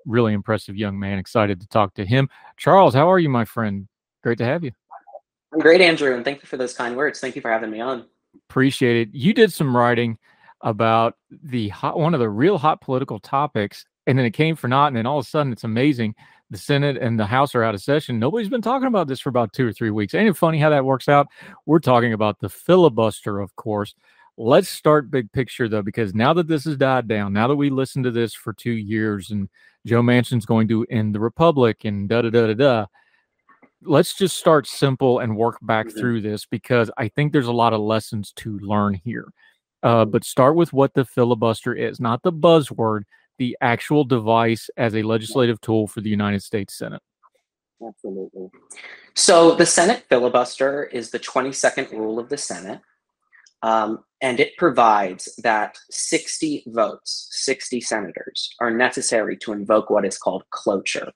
Really 0.06 0.32
impressive 0.32 0.77
young 0.77 0.98
man. 0.98 1.20
Excited 1.20 1.60
to 1.60 1.68
talk 1.68 1.94
to 1.96 2.06
him. 2.06 2.30
Charles, 2.56 2.94
how 2.94 3.12
are 3.12 3.20
you, 3.20 3.27
my 3.27 3.44
friend? 3.44 3.89
Great 4.24 4.38
to 4.38 4.46
have 4.46 4.63
you. 4.63 4.72
I'm 5.53 5.60
great, 5.60 5.82
Andrew, 5.82 6.15
and 6.15 6.24
thank 6.24 6.41
you 6.41 6.48
for 6.48 6.56
those 6.56 6.74
kind 6.74 6.96
words. 6.96 7.20
Thank 7.20 7.36
you 7.36 7.41
for 7.41 7.51
having 7.51 7.70
me 7.70 7.82
on. 7.82 8.06
Appreciate 8.50 9.10
it. 9.10 9.13
You 9.13 9.34
did 9.34 9.51
some 9.51 9.75
writing 9.75 10.18
about 10.62 11.18
the 11.30 11.68
hot, 11.68 12.00
one 12.00 12.13
of 12.13 12.22
the 12.22 12.30
real 12.30 12.58
hot 12.58 12.80
political 12.80 13.20
topics 13.20 13.84
and 14.08 14.17
then 14.17 14.25
it 14.25 14.31
came 14.31 14.55
for 14.55 14.67
naught. 14.67 14.88
And 14.88 14.98
then 14.98 15.05
all 15.05 15.20
of 15.20 15.25
a 15.25 15.29
sudden, 15.29 15.51
it's 15.51 15.63
amazing. 15.63 16.15
The 16.50 16.58
Senate 16.58 16.98
and 16.98 17.17
the 17.20 17.25
House 17.25 17.55
are 17.55 17.63
out 17.63 17.75
of 17.75 17.81
session. 17.81 18.20
Nobody's 18.20 18.50
been 18.50 18.62
talking 18.62 18.88
about 18.88 19.08
this 19.08 19.22
for 19.22 19.29
about 19.29 19.53
two 19.53 19.67
or 19.67 19.72
three 19.72 19.89
weeks. 19.89 20.13
Ain't 20.13 20.27
it 20.27 20.38
funny 20.38 20.60
how 20.60 20.70
that 20.70 20.84
works 20.84 21.08
out? 21.08 21.27
We're 21.65 21.79
talking 21.79 22.13
about 22.13 22.39
the 22.39 22.50
filibuster, 22.50 23.39
of 23.39 23.55
course. 23.55 23.96
Let's 24.38 24.70
start 24.70 25.12
big 25.12 25.31
picture 25.31 25.70
though, 25.70 25.81
because 25.81 26.13
now 26.13 26.34
that 26.34 26.48
this 26.48 26.65
has 26.65 26.77
died 26.77 27.08
down, 27.08 27.31
now 27.31 27.48
that 27.48 27.55
we 27.55 27.70
listened 27.70 28.05
to 28.05 28.12
this 28.12 28.34
for 28.34 28.53
two 28.53 28.72
years, 28.72 29.31
and 29.31 29.50
Joe 29.86 30.01
Manchin's 30.01 30.46
going 30.46 30.67
to 30.70 30.86
end 30.89 31.15
the 31.15 31.20
republic, 31.20 31.86
and 31.86 32.10
da 32.10 32.22
da 32.22 32.29
da 32.29 32.48
da 32.48 32.53
da. 32.53 32.86
Let's 33.84 34.13
just 34.13 34.38
start 34.38 34.67
simple 34.67 35.20
and 35.20 35.36
work 35.36 35.58
back 35.62 35.88
mm-hmm. 35.88 36.00
through 36.00 36.22
this 36.22 36.46
because 36.46 36.91
I 36.98 37.08
think 37.08 37.31
there's 37.31 37.48
a 37.48 37.53
lot 37.53 37.74
of 37.74 37.81
lessons 37.81 38.31
to 38.38 38.60
learn 38.60 38.93
here. 38.93 39.31
Uh, 39.84 40.05
but 40.05 40.24
start 40.24 40.55
with 40.55 40.74
what 40.74 40.93
the 40.93 41.05
filibuster 41.05 41.74
is, 41.74 42.00
not 42.00 42.22
the 42.22 42.31
buzzword, 42.31 43.03
the 43.41 43.57
actual 43.60 44.03
device 44.03 44.69
as 44.77 44.93
a 44.93 45.01
legislative 45.01 45.60
tool 45.62 45.88
for 45.88 46.00
the 46.00 46.12
United 46.12 46.43
States 46.43 46.77
Senate? 46.77 47.01
Absolutely. 47.83 48.51
So 49.15 49.55
the 49.55 49.65
Senate 49.65 50.03
filibuster 50.07 50.83
is 50.83 51.10
the 51.10 51.17
22nd 51.17 51.89
rule 51.91 52.19
of 52.19 52.29
the 52.29 52.38
Senate. 52.38 52.81
Um, 53.63 54.03
and 54.21 54.39
it 54.39 54.55
provides 54.60 55.24
that 55.41 55.75
60 55.89 56.65
votes, 56.67 57.29
60 57.31 57.81
senators, 57.81 58.53
are 58.60 58.69
necessary 58.69 59.36
to 59.38 59.53
invoke 59.53 59.89
what 59.89 60.05
is 60.05 60.19
called 60.19 60.43
cloture, 60.51 61.12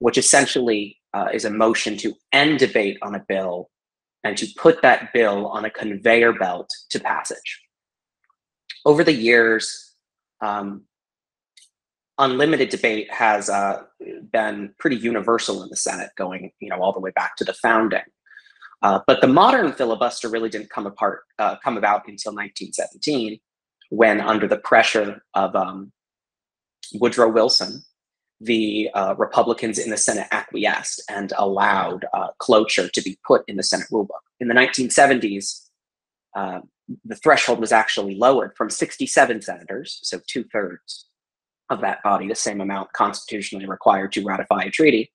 which 0.00 0.18
essentially 0.18 0.98
uh, 1.12 1.28
is 1.32 1.44
a 1.44 1.50
motion 1.50 1.96
to 1.98 2.14
end 2.32 2.58
debate 2.58 2.98
on 3.00 3.14
a 3.14 3.24
bill 3.28 3.70
and 4.24 4.36
to 4.38 4.48
put 4.56 4.82
that 4.82 5.12
bill 5.12 5.46
on 5.46 5.64
a 5.64 5.70
conveyor 5.70 6.32
belt 6.32 6.68
to 6.90 6.98
passage. 6.98 7.60
Over 8.84 9.04
the 9.04 9.12
years, 9.12 9.94
um, 10.40 10.82
unlimited 12.18 12.68
debate 12.68 13.12
has 13.12 13.48
uh, 13.48 13.82
been 14.32 14.74
pretty 14.78 14.96
universal 14.96 15.62
in 15.62 15.68
the 15.68 15.76
Senate, 15.76 16.10
going 16.16 16.52
you 16.60 16.68
know 16.68 16.80
all 16.80 16.92
the 16.92 17.00
way 17.00 17.10
back 17.14 17.36
to 17.36 17.44
the 17.44 17.54
founding. 17.54 18.02
Uh, 18.82 19.00
but 19.06 19.20
the 19.20 19.26
modern 19.26 19.72
filibuster 19.72 20.28
really 20.28 20.50
didn't 20.50 20.68
come 20.68 20.86
apart, 20.86 21.22
uh, 21.38 21.56
come 21.64 21.78
about 21.78 22.06
until 22.06 22.32
1917, 22.32 23.40
when 23.88 24.20
under 24.20 24.46
the 24.46 24.58
pressure 24.58 25.22
of 25.32 25.56
um, 25.56 25.90
Woodrow 26.92 27.30
Wilson, 27.30 27.82
the 28.40 28.90
uh, 28.92 29.14
Republicans 29.16 29.78
in 29.78 29.90
the 29.90 29.96
Senate 29.96 30.26
acquiesced 30.32 31.02
and 31.08 31.32
allowed 31.38 32.04
uh, 32.12 32.28
cloture 32.38 32.88
to 32.88 33.02
be 33.02 33.18
put 33.26 33.42
in 33.48 33.56
the 33.56 33.62
Senate 33.62 33.86
rulebook. 33.90 34.20
In 34.38 34.48
the 34.48 34.54
1970s, 34.54 35.68
uh, 36.36 36.60
the 37.04 37.16
threshold 37.16 37.60
was 37.60 37.72
actually 37.72 38.16
lowered 38.16 38.54
from 38.54 38.68
67 38.68 39.40
senators, 39.40 39.98
so 40.02 40.20
two 40.26 40.44
thirds, 40.44 41.06
of 41.70 41.80
that 41.80 42.02
body, 42.02 42.28
the 42.28 42.34
same 42.34 42.60
amount 42.60 42.92
constitutionally 42.92 43.66
required 43.66 44.12
to 44.12 44.24
ratify 44.24 44.62
a 44.64 44.70
treaty, 44.70 45.10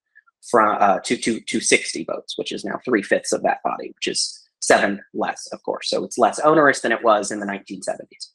from 0.50 0.78
uh, 0.80 1.00
to, 1.06 1.18
to, 1.18 1.40
to 1.42 1.60
60 1.60 2.06
votes, 2.06 2.38
which 2.38 2.52
is 2.52 2.64
now 2.64 2.80
three 2.86 3.04
fifths 3.04 3.34
of 3.34 3.44
that 3.44 3.60
body, 3.64 3.92
which 3.96 4.08
is 4.08 4.40
seven 4.62 5.02
less, 5.14 5.48
of 5.52 5.62
course. 5.64 5.90
So 5.90 6.04
it's 6.04 6.18
less 6.18 6.40
onerous 6.40 6.82
than 6.82 6.92
it 6.92 7.04
was 7.04 7.32
in 7.32 7.40
the 7.40 7.46
1970s. 7.46 8.30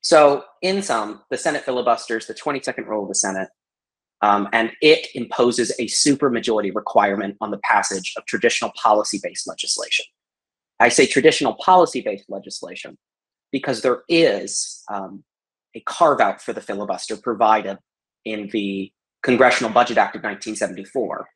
So, 0.00 0.44
in 0.62 0.82
sum, 0.82 1.22
the 1.30 1.36
Senate 1.36 1.64
filibusters 1.64 2.26
the 2.26 2.34
22nd 2.34 2.86
rule 2.86 3.02
of 3.02 3.08
the 3.08 3.14
Senate, 3.16 3.48
um, 4.22 4.48
and 4.52 4.70
it 4.80 5.08
imposes 5.14 5.70
a 5.78 5.86
supermajority 5.86 6.74
requirement 6.74 7.36
on 7.40 7.50
the 7.50 7.58
passage 7.58 8.14
of 8.16 8.24
traditional 8.26 8.72
policy 8.80 9.20
based 9.22 9.48
legislation. 9.48 10.04
I 10.80 10.88
say 10.88 11.06
traditional 11.06 11.54
policy 11.54 12.00
based 12.00 12.26
legislation 12.28 12.96
because 13.50 13.82
there 13.82 14.02
is 14.08 14.84
um, 14.92 15.24
a 15.78 15.82
carve 15.86 16.20
out 16.20 16.42
for 16.42 16.52
the 16.52 16.60
filibuster 16.60 17.16
provided 17.16 17.78
in 18.24 18.48
the 18.52 18.92
Congressional 19.22 19.72
Budget 19.72 19.98
Act 19.98 20.16
of 20.16 20.22
1974. 20.22 21.28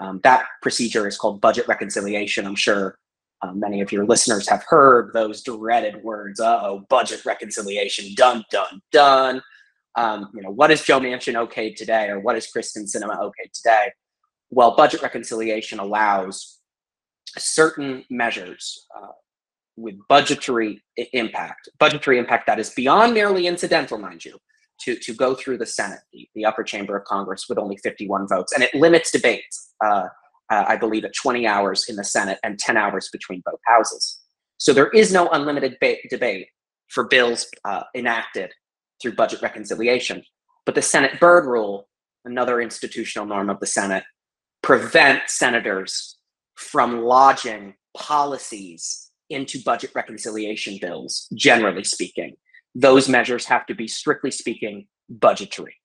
Um, 0.00 0.20
that 0.22 0.46
procedure 0.62 1.08
is 1.08 1.16
called 1.16 1.40
budget 1.40 1.66
reconciliation. 1.68 2.46
I'm 2.46 2.54
sure 2.54 2.98
uh, 3.42 3.52
many 3.52 3.80
of 3.80 3.92
your 3.92 4.06
listeners 4.06 4.48
have 4.48 4.64
heard 4.68 5.12
those 5.12 5.42
dreaded 5.42 6.02
words. 6.02 6.40
Oh, 6.40 6.84
budget 6.88 7.24
reconciliation, 7.24 8.14
done, 8.14 8.44
done, 8.50 8.80
done. 8.92 9.42
Um, 9.96 10.30
you 10.34 10.42
know, 10.42 10.50
what 10.50 10.70
is 10.70 10.82
Joe 10.82 11.00
Manchin 11.00 11.36
okay 11.36 11.72
today, 11.72 12.08
or 12.08 12.20
what 12.20 12.36
is 12.36 12.48
Kyrsten 12.54 12.84
Sinema 12.84 13.18
okay 13.22 13.50
today? 13.54 13.92
Well, 14.50 14.76
budget 14.76 15.02
reconciliation 15.02 15.78
allows 15.78 16.58
certain 17.38 18.04
measures 18.10 18.86
uh, 18.94 19.12
with 19.76 19.94
budgetary 20.08 20.82
impact, 21.12 21.68
budgetary 21.78 22.18
impact 22.18 22.46
that 22.46 22.58
is 22.58 22.70
beyond 22.70 23.14
merely 23.14 23.46
incidental, 23.46 23.98
mind 23.98 24.24
you, 24.24 24.38
to, 24.80 24.96
to 24.96 25.14
go 25.14 25.34
through 25.34 25.58
the 25.58 25.66
Senate, 25.66 26.00
the, 26.12 26.28
the 26.34 26.44
upper 26.44 26.62
chamber 26.62 26.96
of 26.96 27.04
Congress, 27.04 27.46
with 27.48 27.58
only 27.58 27.76
51 27.78 28.26
votes. 28.28 28.52
And 28.52 28.62
it 28.62 28.74
limits 28.74 29.10
debates, 29.10 29.72
uh, 29.84 30.08
uh, 30.50 30.64
I 30.66 30.76
believe, 30.76 31.04
at 31.04 31.14
20 31.14 31.46
hours 31.46 31.86
in 31.88 31.96
the 31.96 32.04
Senate 32.04 32.38
and 32.42 32.58
10 32.58 32.76
hours 32.76 33.08
between 33.12 33.42
both 33.44 33.60
houses. 33.66 34.20
So 34.58 34.72
there 34.72 34.88
is 34.88 35.12
no 35.12 35.28
unlimited 35.28 35.76
ba- 35.80 35.96
debate 36.08 36.48
for 36.88 37.04
bills 37.04 37.46
uh, 37.64 37.82
enacted 37.94 38.52
through 39.02 39.14
budget 39.14 39.42
reconciliation. 39.42 40.22
But 40.64 40.74
the 40.74 40.82
Senate 40.82 41.20
Byrd 41.20 41.44
Rule, 41.44 41.88
another 42.24 42.60
institutional 42.60 43.26
norm 43.26 43.50
of 43.50 43.60
the 43.60 43.66
Senate, 43.66 44.04
prevents 44.62 45.38
senators 45.38 46.16
from 46.54 47.02
lodging 47.02 47.74
policies 47.96 49.05
into 49.30 49.62
budget 49.64 49.90
reconciliation 49.94 50.78
bills, 50.80 51.28
generally 51.34 51.84
speaking. 51.84 52.36
Those 52.74 53.08
measures 53.08 53.46
have 53.46 53.66
to 53.66 53.74
be, 53.74 53.88
strictly 53.88 54.30
speaking, 54.30 54.86
budgetary. 55.08 55.76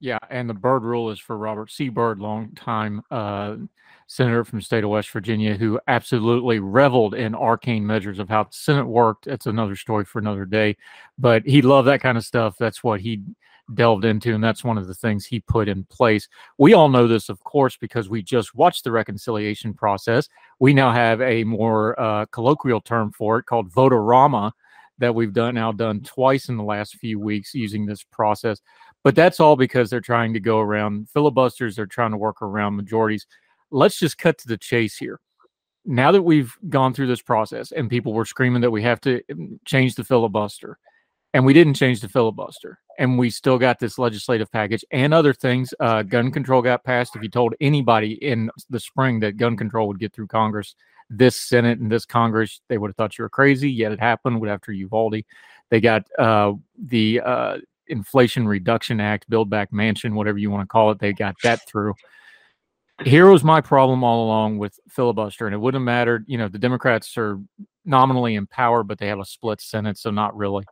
Yeah, 0.00 0.18
and 0.30 0.48
the 0.48 0.54
Byrd 0.54 0.82
rule 0.82 1.10
is 1.10 1.20
for 1.20 1.36
Robert 1.36 1.70
C. 1.70 1.90
Byrd, 1.90 2.20
longtime 2.20 3.02
uh, 3.10 3.56
senator 4.06 4.44
from 4.44 4.60
the 4.60 4.64
state 4.64 4.82
of 4.82 4.90
West 4.90 5.10
Virginia, 5.10 5.56
who 5.56 5.78
absolutely 5.88 6.58
reveled 6.58 7.14
in 7.14 7.34
arcane 7.34 7.86
measures 7.86 8.18
of 8.18 8.30
how 8.30 8.44
the 8.44 8.50
Senate 8.52 8.86
worked. 8.86 9.26
That's 9.26 9.46
another 9.46 9.76
story 9.76 10.06
for 10.06 10.18
another 10.18 10.46
day. 10.46 10.76
But 11.18 11.44
he 11.44 11.60
loved 11.60 11.86
that 11.88 12.00
kind 12.00 12.16
of 12.16 12.24
stuff. 12.24 12.56
That's 12.58 12.82
what 12.82 13.00
he 13.00 13.22
delved 13.74 14.04
into, 14.04 14.34
and 14.34 14.42
that's 14.42 14.64
one 14.64 14.78
of 14.78 14.86
the 14.86 14.94
things 14.94 15.24
he 15.24 15.40
put 15.40 15.68
in 15.68 15.84
place. 15.84 16.28
We 16.58 16.74
all 16.74 16.88
know 16.88 17.06
this, 17.06 17.28
of 17.28 17.42
course, 17.44 17.76
because 17.76 18.08
we 18.08 18.22
just 18.22 18.54
watched 18.54 18.84
the 18.84 18.92
reconciliation 18.92 19.74
process. 19.74 20.28
We 20.58 20.74
now 20.74 20.92
have 20.92 21.20
a 21.20 21.44
more 21.44 21.98
uh, 22.00 22.26
colloquial 22.26 22.80
term 22.80 23.12
for 23.12 23.38
it 23.38 23.46
called 23.46 23.72
vote-a-rama 23.72 24.52
that 24.98 25.14
we've 25.14 25.32
done 25.32 25.54
now 25.54 25.72
done 25.72 26.00
twice 26.02 26.48
in 26.48 26.56
the 26.56 26.62
last 26.62 26.96
few 26.96 27.18
weeks 27.18 27.54
using 27.54 27.86
this 27.86 28.04
process. 28.04 28.60
But 29.02 29.14
that's 29.14 29.40
all 29.40 29.56
because 29.56 29.88
they're 29.88 30.00
trying 30.00 30.34
to 30.34 30.40
go 30.40 30.60
around 30.60 31.08
filibusters. 31.08 31.74
They're 31.74 31.86
trying 31.86 32.10
to 32.10 32.18
work 32.18 32.42
around 32.42 32.76
majorities. 32.76 33.26
Let's 33.70 33.98
just 33.98 34.18
cut 34.18 34.36
to 34.38 34.48
the 34.48 34.58
chase 34.58 34.96
here. 34.96 35.20
Now 35.86 36.12
that 36.12 36.22
we've 36.22 36.54
gone 36.68 36.92
through 36.92 37.06
this 37.06 37.22
process 37.22 37.72
and 37.72 37.88
people 37.88 38.12
were 38.12 38.26
screaming 38.26 38.60
that 38.60 38.70
we 38.70 38.82
have 38.82 39.00
to 39.02 39.22
mm, 39.30 39.58
change 39.64 39.94
the 39.94 40.04
filibuster, 40.04 40.78
and 41.32 41.44
we 41.44 41.52
didn't 41.52 41.74
change 41.74 42.00
the 42.00 42.08
filibuster, 42.08 42.78
and 42.98 43.18
we 43.18 43.30
still 43.30 43.58
got 43.58 43.78
this 43.78 43.98
legislative 43.98 44.50
package 44.50 44.84
and 44.90 45.14
other 45.14 45.32
things. 45.32 45.72
Uh, 45.78 46.02
gun 46.02 46.30
control 46.30 46.62
got 46.62 46.84
passed. 46.84 47.14
If 47.14 47.22
you 47.22 47.28
told 47.28 47.54
anybody 47.60 48.12
in 48.24 48.50
the 48.68 48.80
spring 48.80 49.20
that 49.20 49.36
gun 49.36 49.56
control 49.56 49.88
would 49.88 50.00
get 50.00 50.12
through 50.12 50.26
Congress, 50.26 50.74
this 51.08 51.36
Senate 51.36 51.78
and 51.78 51.90
this 51.90 52.04
Congress, 52.04 52.60
they 52.68 52.78
would 52.78 52.88
have 52.88 52.96
thought 52.96 53.18
you 53.18 53.22
were 53.22 53.28
crazy. 53.28 53.70
Yet 53.70 53.92
it 53.92 54.00
happened 54.00 54.46
after 54.48 54.72
Uvalde. 54.72 55.22
They 55.68 55.80
got 55.80 56.04
uh, 56.18 56.54
the 56.78 57.20
uh, 57.20 57.58
Inflation 57.86 58.46
Reduction 58.46 59.00
Act, 59.00 59.28
Build 59.28 59.50
Back 59.50 59.70
Manchin, 59.72 60.14
whatever 60.14 60.38
you 60.38 60.50
want 60.50 60.62
to 60.62 60.72
call 60.72 60.90
it. 60.90 60.98
They 60.98 61.12
got 61.12 61.36
that 61.42 61.66
through. 61.68 61.94
Here 63.04 63.30
was 63.30 63.42
my 63.42 63.60
problem 63.60 64.04
all 64.04 64.24
along 64.24 64.58
with 64.58 64.78
filibuster, 64.88 65.46
and 65.46 65.54
it 65.54 65.58
wouldn't 65.58 65.80
have 65.80 65.86
mattered. 65.86 66.24
You 66.26 66.38
know, 66.38 66.48
the 66.48 66.58
Democrats 66.58 67.16
are 67.16 67.40
nominally 67.84 68.34
in 68.34 68.46
power, 68.46 68.82
but 68.82 68.98
they 68.98 69.06
have 69.08 69.20
a 69.20 69.24
split 69.24 69.60
Senate, 69.60 69.96
so 69.96 70.10
not 70.10 70.36
really. 70.36 70.64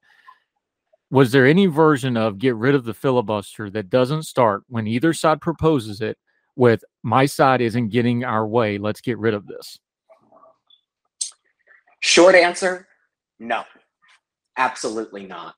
Was 1.11 1.33
there 1.33 1.47
any 1.47 1.67
version 1.67 2.17
of 2.17 2.39
get 2.39 2.55
rid 2.57 2.75
of 2.75 2.85
the 2.85 2.95
filibuster 2.95 3.71
that 3.71 3.89
doesn't 3.89 4.25
start 4.25 4.63
when 4.69 4.87
either 4.87 5.13
side 5.13 5.41
proposes 5.41 6.01
it 6.01 6.19
with 6.57 6.85
my 7.03 7.25
side 7.25 7.61
isn't 7.61 7.89
getting 7.89 8.25
our 8.25 8.47
way? 8.47 8.79
Let's 8.79 9.01
get 9.01 9.19
rid 9.19 9.35
of 9.35 9.47
this. 9.47 9.79
Short 12.01 12.35
answer 12.35 12.89
no, 13.39 13.65
absolutely 14.57 15.27
not. 15.27 15.55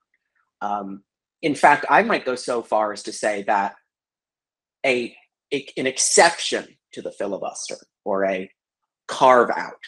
Um, 0.61 1.03
in 1.43 1.55
fact, 1.55 1.87
I 1.89 2.03
might 2.03 2.25
go 2.27 2.35
so 2.35 2.63
far 2.63 2.93
as 2.93 3.03
to 3.05 3.13
say 3.13 3.43
that 3.45 3.75
a, 4.85 5.15
a 5.53 5.67
an 5.77 5.87
exception 5.87 6.77
to 6.93 7.03
the 7.03 7.13
filibuster 7.13 7.77
or 8.05 8.27
a 8.27 8.51
carve 9.09 9.51
out 9.51 9.81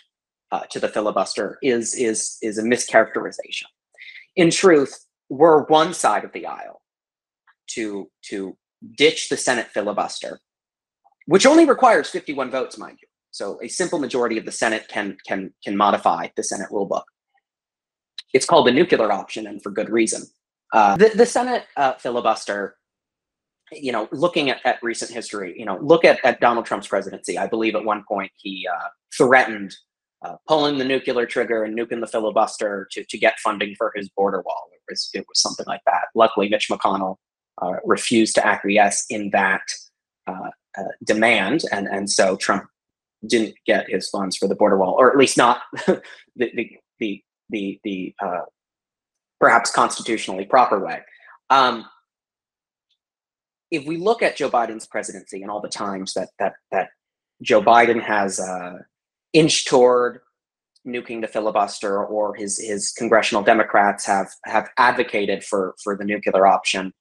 uh, 0.51 0.63
to 0.71 0.81
the 0.81 0.89
filibuster 0.89 1.59
is 1.63 1.95
is 1.95 2.39
is 2.43 2.59
a 2.59 2.63
mischaracterization. 2.63 3.67
In 4.37 4.51
truth, 4.51 5.07
we're 5.33 5.65
one 5.65 5.95
side 5.95 6.25
of 6.25 6.33
the 6.33 6.45
aisle 6.45 6.83
to 7.71 8.11
to 8.29 8.57
ditch 8.99 9.31
the 9.31 9.37
Senate 9.37 9.69
filibuster, 9.69 10.41
which 11.27 11.47
only 11.47 11.65
requires 11.65 12.11
51 12.11 12.51
votes, 12.51 12.77
mind 12.77 12.99
you. 13.01 13.09
So 13.31 13.59
a 13.63 13.69
simple 13.69 13.99
majority 13.99 14.37
of 14.37 14.45
the 14.45 14.53
Senate 14.53 14.87
can 14.89 15.17
can 15.27 15.55
can 15.65 15.75
modify 15.77 16.29
the 16.37 16.43
Senate 16.43 16.69
rulebook. 16.71 17.05
It's 18.35 18.45
called 18.45 18.67
the 18.67 18.73
nuclear 18.73 19.11
option, 19.11 19.47
and 19.47 19.63
for 19.63 19.71
good 19.71 19.89
reason. 19.89 20.23
Uh, 20.73 20.97
the, 20.97 21.11
the 21.15 21.27
Senate 21.27 21.65
uh, 21.77 21.95
filibuster, 21.95 22.77
you 23.73 23.93
know, 23.93 24.09
looking 24.11 24.51
at, 24.51 24.59
at 24.65 24.83
recent 24.83 25.11
history, 25.11 25.55
you 25.57 25.67
know, 25.67 25.79
look 25.83 26.03
at, 26.03 26.19
at 26.25 26.41
Donald 26.41 26.65
Trump's 26.65 26.89
presidency. 26.89 27.37
I 27.39 27.47
believe 27.47 27.75
at 27.75 27.85
one 27.85 28.05
point 28.09 28.33
he 28.37 28.67
uh, 28.67 28.89
threatened 29.17 29.75
uh, 30.23 30.37
pulling 30.47 30.79
the 30.79 30.85
nuclear 30.85 31.27
trigger 31.27 31.65
and 31.65 31.77
nuking 31.77 32.01
the 32.01 32.07
filibuster 32.07 32.89
to, 32.93 33.05
to 33.05 33.19
get 33.19 33.39
funding 33.41 33.75
for 33.77 33.93
his 33.95 34.09
border 34.11 34.43
wall. 34.43 34.69
It 34.73 34.81
was, 34.91 35.11
it 35.15 35.25
was 35.29 35.41
something 35.41 35.67
like 35.67 35.81
that. 35.87 36.05
Luckily, 36.15 36.49
Mitch 36.49 36.69
McConnell 36.71 37.17
uh, 37.61 37.75
refused 37.85 38.35
to 38.37 38.47
acquiesce 38.47 39.05
in 39.11 39.31
that 39.31 39.63
uh, 40.27 40.51
demand, 41.05 41.63
and, 41.73 41.87
and 41.89 42.09
so 42.09 42.37
Trump 42.37 42.65
didn't 43.27 43.55
get 43.67 43.89
his 43.89 44.09
funds 44.09 44.37
for 44.37 44.49
the 44.49 44.55
border 44.55 44.79
wall, 44.79 44.95
or 44.99 45.11
at 45.11 45.17
least 45.17 45.37
not 45.37 45.63
the, 45.87 46.03
the, 46.37 46.79
the, 46.99 47.23
the, 47.51 47.81
the 47.85 48.15
perhaps 49.41 49.71
constitutionally 49.71 50.45
proper 50.45 50.79
way. 50.79 51.01
Um, 51.51 51.85
if 53.73 53.87
we 53.87 53.97
look 53.97 54.23
at 54.23 54.37
Joe 54.37 54.51
Biden's 54.51 54.87
presidency 54.87 55.43
and 55.43 55.51
all 55.51 55.61
the 55.61 55.69
times 55.69 56.15
that 56.15 56.29
that 56.39 56.53
that 56.71 56.91
Joe 57.43 57.63
Biden 57.63 58.01
has 58.01 58.39
inched 59.33 59.69
toward 59.69 60.21
nuking 60.87 61.21
the 61.21 61.29
filibuster, 61.29 62.05
or 62.05 62.35
his 62.35 62.59
his 62.59 62.93
congressional 62.93 63.43
Democrats 63.43 64.07
have 64.07 64.29
have 64.45 64.69
advocated 64.79 65.45
for 65.45 65.75
for 65.83 65.97
the 65.97 66.05
nuclear 66.05 66.47
option, 66.47 66.93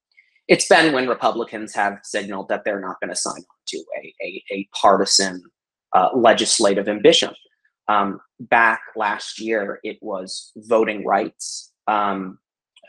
it's 0.47 0.67
been 0.67 0.93
when 0.93 1.07
Republicans 1.07 1.73
have 1.75 1.99
signaled 2.03 2.47
that 2.49 2.63
they're 2.63 2.81
not 2.81 2.99
going 3.01 3.09
to 3.09 3.15
sign 3.15 3.37
on 3.37 3.57
to 3.67 3.77
a 4.01 4.13
a, 4.21 4.43
a 4.51 4.69
partisan 4.79 5.43
uh, 5.93 6.09
legislative 6.15 6.87
ambition. 6.87 7.33
Um, 7.87 8.21
back 8.39 8.81
last 8.95 9.39
year, 9.39 9.79
it 9.83 9.97
was 10.01 10.53
voting 10.55 11.05
rights 11.05 11.71
um, 11.87 12.39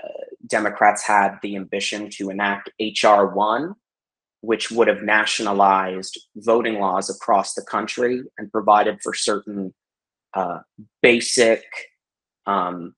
uh, 0.02 0.09
Democrats 0.46 1.02
had 1.02 1.38
the 1.42 1.57
ambition 1.57 2.09
to 2.11 2.31
enact 2.31 2.70
H.R. 2.78 3.35
1, 3.35 3.74
which 4.42 4.70
would 4.70 4.88
have 4.88 5.02
nationalized 5.02 6.18
voting 6.37 6.81
laws 6.81 7.09
across 7.09 7.55
the 7.55 7.62
country 7.62 8.22
and 8.38 8.50
provided 8.50 9.00
for 9.00 9.14
certain 9.14 9.72
uh, 10.35 10.59
basic 11.00 11.64
um, 12.46 12.94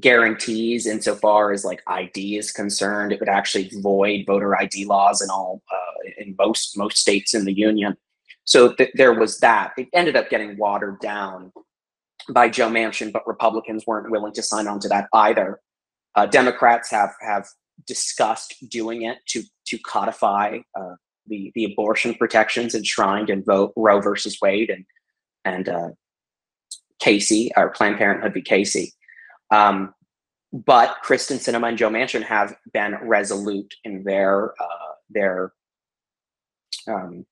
guarantees 0.00 0.86
insofar 0.86 1.52
as 1.52 1.64
like 1.64 1.82
ID 1.86 2.38
is 2.38 2.50
concerned. 2.50 3.12
It 3.12 3.20
would 3.20 3.28
actually 3.28 3.70
void 3.80 4.24
voter 4.26 4.58
ID 4.58 4.86
laws 4.86 5.20
in 5.20 5.28
all 5.28 5.62
uh, 5.70 6.10
in 6.18 6.34
most 6.38 6.76
most 6.76 6.96
states 6.96 7.34
in 7.34 7.44
the 7.44 7.52
union. 7.52 7.96
So 8.44 8.72
th- 8.72 8.92
there 8.94 9.12
was 9.12 9.38
that. 9.40 9.72
It 9.76 9.88
ended 9.92 10.16
up 10.16 10.30
getting 10.30 10.56
watered 10.56 11.00
down 11.00 11.52
by 12.30 12.48
Joe 12.48 12.70
Manchin, 12.70 13.12
but 13.12 13.26
Republicans 13.26 13.86
weren't 13.86 14.10
willing 14.10 14.32
to 14.32 14.42
sign 14.42 14.66
on 14.66 14.80
to 14.80 14.88
that 14.88 15.08
either. 15.12 15.60
Uh, 16.14 16.24
Democrats 16.24 16.90
have 16.90 17.12
have 17.20 17.46
discussed 17.86 18.54
doing 18.70 19.02
it 19.02 19.18
to 19.26 19.42
to 19.72 19.78
codify 19.78 20.58
uh, 20.78 20.94
the 21.26 21.50
the 21.54 21.64
abortion 21.64 22.14
protections 22.14 22.74
enshrined 22.74 23.30
in 23.30 23.42
Roe 23.46 23.72
versus 24.00 24.38
Wade 24.42 24.70
and 24.70 24.84
and 25.44 25.68
uh, 25.68 25.88
Casey 27.00 27.50
or 27.56 27.70
Planned 27.70 27.98
Parenthood 27.98 28.34
v. 28.34 28.42
Casey. 28.42 28.92
Um, 29.50 29.94
but 30.52 30.96
Kyrsten 31.04 31.38
Sinema 31.38 31.70
and 31.70 31.78
Joe 31.78 31.88
Manchin 31.88 32.22
have 32.22 32.54
been 32.72 32.96
resolute 33.02 33.74
in 33.84 34.04
their 34.04 34.52
uh, 34.60 34.92
their 35.08 35.52
um, 36.86 37.24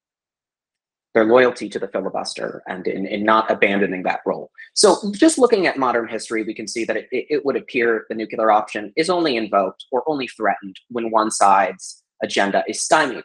their 1.13 1.25
loyalty 1.25 1.69
to 1.69 1.79
the 1.79 1.89
filibuster 1.89 2.63
and 2.69 2.87
in, 2.87 3.05
in 3.07 3.25
not 3.25 3.51
abandoning 3.51 4.05
that 4.05 4.21
role. 4.25 4.51
So, 4.75 5.13
just 5.13 5.39
looking 5.39 5.67
at 5.67 5.77
modern 5.77 6.09
history, 6.09 6.45
we 6.45 6.55
can 6.55 6.69
see 6.69 6.85
that 6.85 6.97
it, 6.97 7.09
it 7.11 7.45
would 7.45 7.57
appear 7.57 8.07
the 8.09 8.15
nuclear 8.15 8.51
option 8.51 8.93
is 8.97 9.11
only 9.11 9.37
invoked 9.37 9.87
or 9.91 10.05
only 10.07 10.29
threatened 10.29 10.77
when 10.89 11.11
one 11.11 11.31
side's 11.31 12.00
agenda 12.23 12.65
is 12.69 12.83
stymied. 12.83 13.25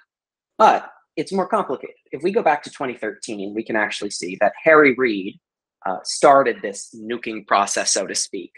But 0.57 0.89
it's 1.15 1.31
more 1.31 1.47
complicated. 1.47 1.95
If 2.11 2.23
we 2.23 2.31
go 2.31 2.41
back 2.41 2.63
to 2.63 2.69
2013, 2.69 3.53
we 3.53 3.63
can 3.63 3.75
actually 3.75 4.09
see 4.09 4.37
that 4.41 4.53
Harry 4.63 4.93
Reid 4.95 5.39
uh, 5.85 5.97
started 6.03 6.57
this 6.61 6.93
nuking 6.95 7.47
process, 7.47 7.93
so 7.93 8.07
to 8.07 8.15
speak. 8.15 8.51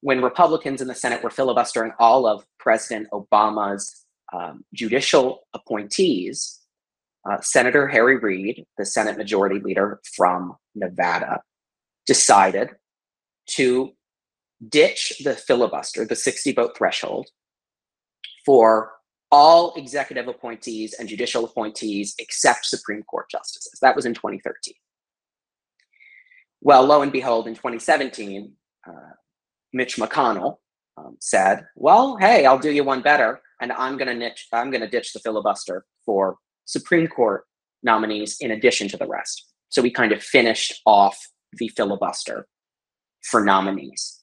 When 0.00 0.22
Republicans 0.22 0.82
in 0.82 0.88
the 0.88 0.94
Senate 0.94 1.22
were 1.22 1.30
filibustering 1.30 1.92
all 1.98 2.26
of 2.26 2.44
President 2.58 3.08
Obama's 3.12 4.04
um, 4.32 4.64
judicial 4.74 5.46
appointees, 5.54 6.60
uh, 7.28 7.40
Senator 7.40 7.88
Harry 7.88 8.18
Reid, 8.18 8.66
the 8.76 8.84
Senate 8.84 9.16
Majority 9.16 9.60
Leader 9.60 10.00
from 10.14 10.56
Nevada, 10.74 11.40
decided 12.06 12.70
to 13.46 13.92
ditch 14.68 15.22
the 15.24 15.34
filibuster, 15.34 16.04
the 16.04 16.16
60 16.16 16.52
vote 16.52 16.76
threshold, 16.76 17.28
for 18.44 18.92
all 19.34 19.74
executive 19.74 20.28
appointees 20.28 20.94
and 20.94 21.08
judicial 21.08 21.44
appointees 21.44 22.14
except 22.20 22.64
Supreme 22.66 23.02
Court 23.02 23.26
justices. 23.28 23.76
That 23.82 23.96
was 23.96 24.06
in 24.06 24.14
2013. 24.14 24.74
Well, 26.60 26.86
lo 26.86 27.02
and 27.02 27.10
behold, 27.10 27.48
in 27.48 27.54
2017, 27.54 28.52
uh, 28.86 28.92
Mitch 29.72 29.96
McConnell 29.96 30.58
um, 30.96 31.16
said, 31.18 31.66
"Well, 31.74 32.16
hey, 32.18 32.46
I'll 32.46 32.60
do 32.60 32.70
you 32.70 32.84
one 32.84 33.02
better, 33.02 33.40
and 33.60 33.72
I'm 33.72 33.96
going 33.96 34.20
to 34.20 34.30
I'm 34.52 34.70
going 34.70 34.82
to 34.82 34.88
ditch 34.88 35.12
the 35.12 35.18
filibuster 35.18 35.84
for 36.06 36.36
Supreme 36.64 37.08
Court 37.08 37.44
nominees 37.82 38.36
in 38.40 38.52
addition 38.52 38.86
to 38.88 38.96
the 38.96 39.08
rest. 39.08 39.50
So 39.68 39.82
we 39.82 39.90
kind 39.90 40.12
of 40.12 40.22
finished 40.22 40.80
off 40.86 41.18
the 41.52 41.68
filibuster 41.70 42.46
for 43.30 43.44
nominees. 43.44 44.22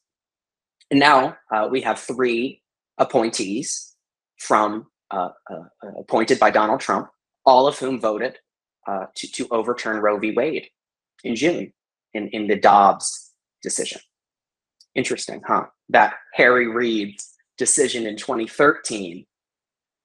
And 0.89 1.01
now 1.01 1.37
uh, 1.53 1.67
we 1.69 1.81
have 1.81 1.99
three 1.99 2.61
appointees 2.97 3.93
from 4.39 4.87
uh, 5.11 5.29
uh, 5.49 5.63
appointed 5.99 6.39
by 6.39 6.51
Donald 6.51 6.79
Trump, 6.79 7.09
all 7.45 7.67
of 7.67 7.77
whom 7.77 7.99
voted 7.99 8.37
uh, 8.87 9.05
to, 9.15 9.31
to 9.31 9.47
overturn 9.51 10.01
Roe 10.01 10.17
v. 10.17 10.31
Wade 10.31 10.67
in 11.23 11.35
June 11.35 11.71
in, 12.13 12.27
in 12.29 12.47
the 12.47 12.55
Dobbs 12.55 13.31
decision. 13.61 14.01
Interesting, 14.95 15.41
huh? 15.47 15.65
That 15.89 16.15
Harry 16.33 16.67
Reid's 16.67 17.33
decision 17.57 18.05
in 18.05 18.17
2013 18.17 19.25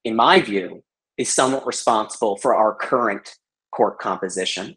in 0.07 0.15
my 0.15 0.39
view, 0.39 0.83
is 1.17 1.33
somewhat 1.33 1.67
responsible 1.67 2.37
for 2.37 2.55
our 2.55 2.73
current 2.73 3.35
court 3.71 3.99
composition. 3.99 4.75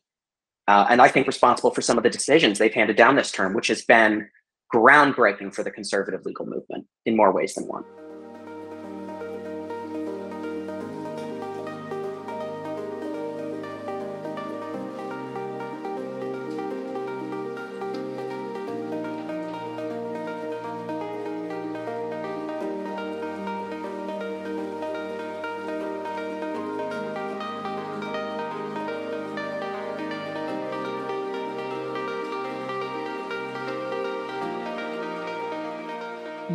Uh, 0.66 0.86
and 0.90 1.00
I 1.00 1.08
think 1.08 1.26
responsible 1.26 1.70
for 1.70 1.82
some 1.82 1.96
of 1.96 2.02
the 2.02 2.10
decisions 2.10 2.58
they've 2.58 2.74
handed 2.74 2.96
down 2.96 3.14
this 3.14 3.30
term, 3.30 3.54
which 3.54 3.68
has 3.68 3.84
been 3.84 4.28
groundbreaking 4.74 5.54
for 5.54 5.62
the 5.62 5.70
conservative 5.70 6.24
legal 6.24 6.46
movement 6.46 6.86
in 7.06 7.16
more 7.16 7.32
ways 7.32 7.54
than 7.54 7.66
one. 7.66 7.84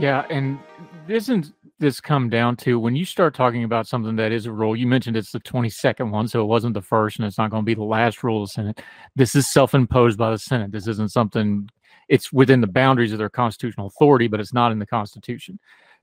Yeah, 0.06 0.24
and 0.30 0.60
isn't 1.08 1.52
this 1.80 2.00
come 2.00 2.30
down 2.30 2.58
to 2.58 2.80
when 2.80 2.96
you 2.96 3.06
start 3.06 3.34
talking 3.34 3.64
about 3.64 3.88
something 3.88 4.16
that 4.18 4.32
is 4.32 4.46
a 4.46 4.52
rule? 4.52 4.76
You 4.76 4.86
mentioned 4.86 5.18
it's 5.18 5.32
the 5.32 5.40
22nd 5.40 6.12
one, 6.12 6.28
so 6.28 6.42
it 6.42 6.46
wasn't 6.46 6.76
the 6.76 6.82
first, 6.84 7.18
and 7.18 7.26
it's 7.26 7.40
not 7.40 7.50
going 7.50 7.64
to 7.64 7.66
be 7.66 7.74
the 7.74 7.82
last 7.82 8.24
rule 8.24 8.44
of 8.44 8.50
the 8.50 8.54
Senate. 8.54 8.84
This 9.16 9.34
is 9.34 9.48
self 9.48 9.74
imposed 9.74 10.20
by 10.20 10.30
the 10.30 10.38
Senate. 10.38 10.72
This 10.72 10.86
isn't 10.86 11.12
something, 11.12 11.68
it's 12.08 12.32
within 12.32 12.62
the 12.62 12.68
boundaries 12.68 13.14
of 13.14 13.18
their 13.18 13.32
constitutional 13.32 13.88
authority, 13.88 14.28
but 14.28 14.40
it's 14.40 14.54
not 14.54 14.72
in 14.72 14.78
the 14.78 14.86
Constitution. 14.86 15.58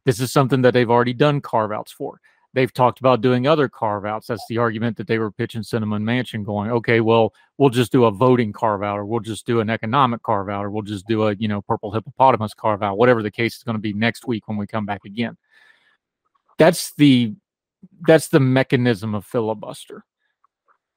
This 0.05 0.19
is 0.19 0.33
something 0.33 0.63
that 0.63 0.75
they've 0.75 0.91
already 0.91 1.13
done 1.13 1.41
carve 1.41 1.71
outs 1.71 1.93
for 1.93 2.21
they've 2.55 2.73
talked 2.73 3.01
about 3.01 3.21
doing 3.21 3.47
other 3.47 3.69
carve 3.69 4.05
outs. 4.05 4.27
That's 4.27 4.45
the 4.49 4.59
argument 4.59 4.97
that 4.97 5.07
they 5.07 5.19
were 5.19 5.31
pitching 5.31 5.63
Sinema 5.63 6.01
Manchin 6.03 6.45
going, 6.45 6.71
okay, 6.71 7.01
well, 7.01 7.33
we'll 7.59 7.71
just 7.71 7.93
do 7.93 8.05
a 8.05 8.11
voting 8.11 8.53
carve 8.53 8.83
out, 8.83 8.99
or 8.99 9.05
we'll 9.05 9.21
just 9.21 9.47
do 9.47 9.61
an 9.61 9.71
economic 9.71 10.23
carve 10.23 10.49
out, 10.49 10.65
or 10.65 10.71
we'll 10.71 10.83
just 10.83 11.07
do 11.07 11.25
a 11.25 11.35
you 11.35 11.49
know 11.49 11.63
purple 11.63 11.93
hippopotamus 11.93 12.55
carve 12.55 12.83
out, 12.83 12.99
whatever 12.99 13.23
the 13.23 13.31
case 13.31 13.57
is 13.57 13.63
going 13.63 13.77
to 13.77 13.81
be 13.81 13.93
next 13.93 14.27
week 14.27 14.49
when 14.49 14.57
we 14.59 14.67
come 14.67 14.87
back 14.87 15.01
again. 15.05 15.37
That's 16.59 16.95
the 16.95 17.35
that's 18.07 18.29
the 18.29 18.41
mechanism 18.41 19.15
of 19.15 19.25
filibuster. 19.25 20.05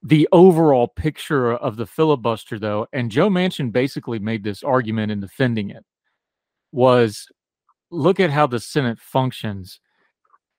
The 0.03 0.27
overall 0.31 0.87
picture 0.87 1.53
of 1.53 1.77
the 1.77 1.87
filibuster, 1.87 2.59
though, 2.59 2.85
and 2.93 3.09
Joe 3.09 3.29
Manchin 3.29 3.71
basically 3.71 4.19
made 4.19 4.43
this 4.43 4.61
argument 4.61 5.11
in 5.11 5.19
defending 5.19 5.71
it, 5.71 5.83
was 6.71 7.27
look 7.89 8.19
at 8.19 8.29
how 8.29 8.45
the 8.45 8.59
Senate 8.59 8.99
functions 8.99 9.79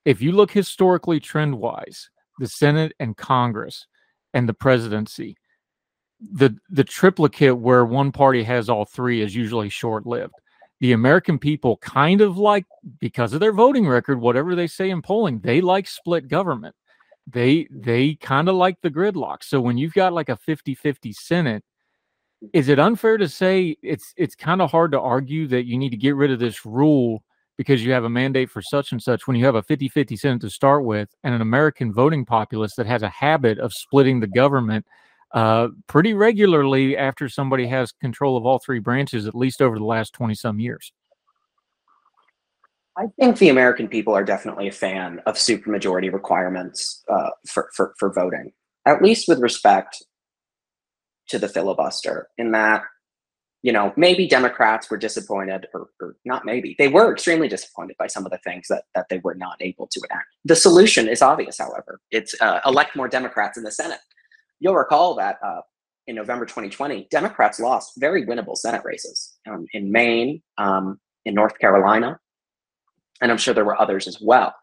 if 0.07 0.23
you 0.23 0.33
look 0.33 0.53
historically 0.53 1.19
trend 1.21 1.59
wise, 1.59 2.09
the 2.39 2.47
Senate 2.47 2.93
and 3.01 3.17
Congress 3.17 3.87
and 4.33 4.49
the 4.49 4.55
presidency, 4.55 5.37
the 6.21 6.57
the 6.71 6.85
triplicate 6.85 7.59
where 7.59 7.85
one 7.85 8.13
party 8.13 8.43
has 8.45 8.71
all 8.71 8.85
three 8.87 9.21
is 9.21 9.35
usually 9.35 9.69
short 9.69 10.07
lived. 10.07 10.33
The 10.81 10.93
American 10.93 11.39
people 11.39 11.79
kind 11.79 12.21
of 12.21 12.39
like 12.39 12.67
because 13.01 13.33
of 13.33 13.41
their 13.41 13.53
voting 13.53 13.87
record, 13.87 14.21
whatever 14.21 14.55
they 14.55 14.69
say 14.69 14.91
in 14.91 15.03
polling, 15.03 15.41
they 15.41 15.61
like 15.61 15.89
split 15.89 16.29
government. 16.29 16.77
They 17.27 17.67
they 17.71 18.15
kind 18.15 18.49
of 18.49 18.55
like 18.55 18.81
the 18.83 18.91
gridlock. 18.91 19.43
So 19.43 19.61
when 19.61 19.77
you've 19.77 19.95
got 19.95 20.13
like 20.13 20.29
a 20.29 20.39
50-50 20.39 21.15
Senate, 21.15 21.65
is 22.53 22.69
it 22.69 22.79
unfair 22.79 23.19
to 23.19 23.29
say 23.29 23.77
it's 23.83 24.15
it's 24.17 24.37
kind 24.37 24.63
of 24.63 24.71
hard 24.71 24.93
to 24.93 25.01
argue 25.01 25.49
that 25.49 25.67
you 25.67 25.77
need 25.77 25.91
to 25.91 25.97
get 25.97 26.15
rid 26.15 26.31
of 26.31 26.39
this 26.39 26.65
rule 26.65 27.25
because 27.57 27.85
you 27.85 27.93
have 27.93 28.05
a 28.05 28.11
mandate 28.11 28.51
for 28.51 28.63
such 28.63 28.93
and 28.93 29.03
such 29.03 29.27
when 29.27 29.37
you 29.37 29.45
have 29.45 29.55
a 29.55 29.63
50 29.63 29.89
50 29.89 30.17
Senate 30.17 30.41
to 30.43 30.51
start 30.51 30.85
with 30.85 31.09
and 31.25 31.35
an 31.35 31.41
American 31.41 31.93
voting 31.93 32.25
populace 32.25 32.75
that 32.77 32.87
has 32.87 33.03
a 33.03 33.09
habit 33.09 33.59
of 33.59 33.73
splitting 33.73 34.21
the 34.21 34.27
government 34.27 34.85
uh, 35.33 35.69
pretty 35.87 36.15
regularly 36.15 36.97
after 36.97 37.29
somebody 37.29 37.67
has 37.67 37.93
control 37.93 38.37
of 38.37 38.47
all 38.47 38.59
three 38.59 38.79
branches, 38.79 39.27
at 39.27 39.35
least 39.35 39.61
over 39.61 39.79
the 39.79 39.85
last 39.85 40.13
20 40.13 40.35
some 40.35 40.61
years. 40.61 40.93
I 42.97 43.07
think 43.21 43.39
the 43.39 43.51
American 43.51 43.89
people 43.89 44.15
are 44.15 44.25
definitely 44.25 44.69
a 44.69 44.73
fan 44.73 45.21
of 45.27 45.35
supermajority 45.35 46.11
requirements 46.11 47.05
uh, 47.11 47.31
for, 47.47 47.69
for, 47.75 47.95
for 47.99 48.11
voting, 48.13 48.53
at 48.87 49.03
least 49.03 49.29
with 49.29 49.41
respect 49.41 50.03
to 51.29 51.39
the 51.39 51.49
filibuster, 51.49 52.29
in 52.39 52.53
that 52.53 52.83
you 53.63 53.73
know, 53.73 53.93
maybe 53.97 54.29
Democrats 54.29 54.91
were 54.91 54.97
disappointed, 54.97 55.67
or, 55.75 55.89
or, 56.01 56.17
not 56.25 56.45
maybe, 56.45 56.77
they 56.79 56.89
were 56.89 57.13
extremely 57.13 57.49
disappointed 57.49 57.97
by 57.99 58.07
some 58.07 58.25
of 58.25 58.31
the 58.31 58.39
things 58.39 58.69
that, 58.69 58.85
that 58.95 59.09
they 59.09 59.19
were 59.19 59.35
not 59.35 59.57
able 59.61 59.87
to 59.89 60.01
enact. 60.11 60.29
The 60.45 60.57
solution 60.57 61.09
is 61.09 61.23
obvious, 61.23 61.59
however. 61.59 62.01
It's 62.11 62.41
uh, 62.41 62.61
elect 62.65 62.95
more 62.95 63.09
Democrats 63.09 63.59
in 63.59 63.65
the 63.65 63.73
Senate. 63.73 63.99
You'll 64.61 64.77
recall 64.77 65.15
that 65.17 65.39
uh, 65.43 65.63
in 66.07 66.15
November 66.15 66.47
2020, 66.47 67.09
Democrats 67.11 67.59
lost 67.59 67.95
very 67.99 68.25
winnable 68.25 68.57
Senate 68.57 68.83
races 68.85 69.35
um, 69.49 69.67
in 69.73 69.91
Maine, 69.91 70.43
um, 70.59 71.01
in 71.25 71.35
North 71.35 71.59
Carolina, 71.59 72.21
and 73.21 73.33
I'm 73.33 73.39
sure 73.39 73.55
there 73.55 73.65
were 73.65 73.81
others 73.81 74.07
as 74.07 74.21
well. 74.21 74.55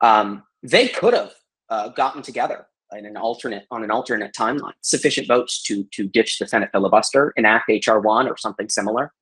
Um, 0.00 0.42
they 0.62 0.88
could 0.88 1.14
have 1.14 1.32
uh, 1.68 1.88
gotten 1.90 2.22
together 2.22 2.66
in 2.96 3.06
an 3.06 3.16
alternate 3.16 3.66
on 3.70 3.84
an 3.84 3.90
alternate 3.90 4.34
timeline, 4.34 4.72
sufficient 4.80 5.26
votes 5.28 5.62
to 5.64 5.84
to 5.92 6.08
ditch 6.08 6.38
the 6.38 6.46
Senate 6.46 6.70
filibuster, 6.72 7.32
enact 7.36 7.68
HR 7.68 7.98
one 7.98 8.28
or 8.28 8.36
something 8.36 8.68
similar, 8.68 9.12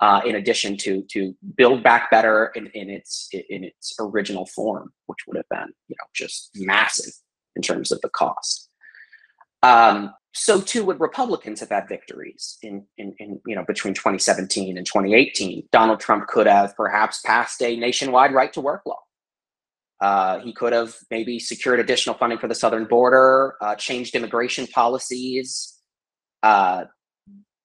uh, 0.00 0.20
in 0.24 0.36
addition 0.36 0.76
to 0.78 1.02
to 1.10 1.34
build 1.56 1.82
back 1.82 2.10
better 2.10 2.52
in, 2.54 2.66
in 2.68 2.90
its 2.90 3.28
in 3.32 3.64
its 3.64 3.94
original 4.00 4.46
form, 4.46 4.92
which 5.06 5.18
would 5.26 5.36
have 5.36 5.48
been 5.50 5.72
you 5.88 5.96
know 5.98 6.06
just 6.14 6.50
massive 6.56 7.12
in 7.56 7.62
terms 7.62 7.92
of 7.92 8.00
the 8.00 8.08
cost. 8.10 8.68
Um, 9.62 10.14
so 10.32 10.60
too 10.60 10.84
would 10.84 11.00
Republicans 11.00 11.58
have 11.60 11.70
had 11.70 11.88
victories 11.88 12.56
in, 12.62 12.86
in, 12.98 13.14
in 13.18 13.40
you 13.46 13.54
know 13.54 13.64
between 13.66 13.94
2017 13.94 14.76
and 14.76 14.86
2018. 14.86 15.68
Donald 15.72 16.00
Trump 16.00 16.28
could 16.28 16.46
have 16.46 16.76
perhaps 16.76 17.20
passed 17.20 17.62
a 17.62 17.76
nationwide 17.76 18.32
right 18.32 18.52
to 18.52 18.60
work 18.60 18.82
law 18.86 19.00
uh, 20.00 20.40
he 20.40 20.52
could 20.52 20.72
have 20.72 20.94
maybe 21.10 21.38
secured 21.38 21.80
additional 21.80 22.16
funding 22.16 22.38
for 22.38 22.48
the 22.48 22.54
southern 22.54 22.86
border, 22.86 23.54
uh, 23.60 23.74
changed 23.74 24.14
immigration 24.14 24.66
policies. 24.66 25.78
Uh, 26.42 26.84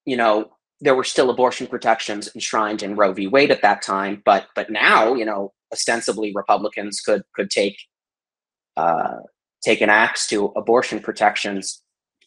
you 0.05 0.17
know, 0.17 0.49
there 0.81 0.95
were 0.95 1.03
still 1.03 1.29
abortion 1.29 1.65
protections 1.65 2.29
enshrined 2.35 2.83
in 2.83 2.95
Roe 2.95 3.13
v. 3.13 3.27
Wade 3.27 3.51
at 3.51 3.61
that 3.61 3.81
time, 3.81 4.21
but 4.25 4.47
but 4.55 4.69
now, 4.69 5.13
you 5.13 5.25
know, 5.25 5.53
ostensibly 5.71 6.33
Republicans 6.35 6.99
could 6.99 7.23
could 7.33 7.49
take 7.49 7.77
uh, 8.75 9.19
take 9.63 9.79
an 9.81 9.89
axe 9.89 10.27
to 10.27 10.51
abortion 10.57 10.99
protections 10.99 11.81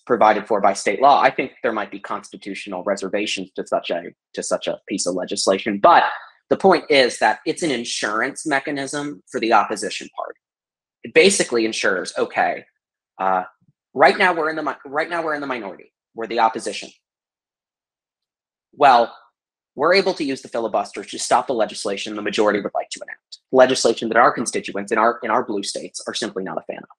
provided 0.06 0.46
for 0.48 0.58
by 0.62 0.72
state 0.72 1.02
law. 1.02 1.20
I 1.20 1.30
think 1.30 1.52
there 1.62 1.72
might 1.72 1.90
be 1.90 2.00
constitutional 2.00 2.82
reservations 2.84 3.50
to 3.56 3.66
such 3.66 3.90
a 3.90 4.04
to 4.32 4.42
such 4.42 4.66
a 4.66 4.78
piece 4.88 5.06
of 5.06 5.14
legislation, 5.14 5.78
but 5.78 6.04
the 6.50 6.56
point 6.56 6.84
is 6.88 7.18
that 7.18 7.40
it's 7.46 7.62
an 7.62 7.70
insurance 7.70 8.46
mechanism 8.46 9.22
for 9.30 9.40
the 9.40 9.52
opposition 9.52 10.08
party. 10.16 10.38
It 11.04 11.14
basically 11.14 11.66
ensures, 11.66 12.12
okay, 12.16 12.64
uh, 13.18 13.44
right 13.94 14.16
now 14.16 14.34
we're 14.34 14.50
in 14.50 14.56
the 14.56 14.76
right 14.86 15.10
now 15.10 15.22
we're 15.22 15.34
in 15.34 15.40
the 15.40 15.46
minority. 15.46 15.92
We're 16.14 16.26
the 16.26 16.40
opposition. 16.40 16.90
Well, 18.72 19.14
we're 19.74 19.94
able 19.94 20.14
to 20.14 20.24
use 20.24 20.42
the 20.42 20.48
filibuster 20.48 21.04
to 21.04 21.18
stop 21.18 21.46
the 21.46 21.52
legislation 21.52 22.16
the 22.16 22.22
majority 22.22 22.60
would 22.60 22.72
like 22.74 22.88
to 22.90 23.00
enact. 23.00 23.38
Legislation 23.52 24.08
that 24.08 24.16
our 24.16 24.32
constituents 24.32 24.90
in 24.90 24.98
our 24.98 25.20
in 25.22 25.30
our 25.30 25.44
blue 25.44 25.62
states 25.62 26.02
are 26.06 26.14
simply 26.14 26.42
not 26.42 26.58
a 26.58 26.62
fan 26.62 26.78
of. 26.78 26.96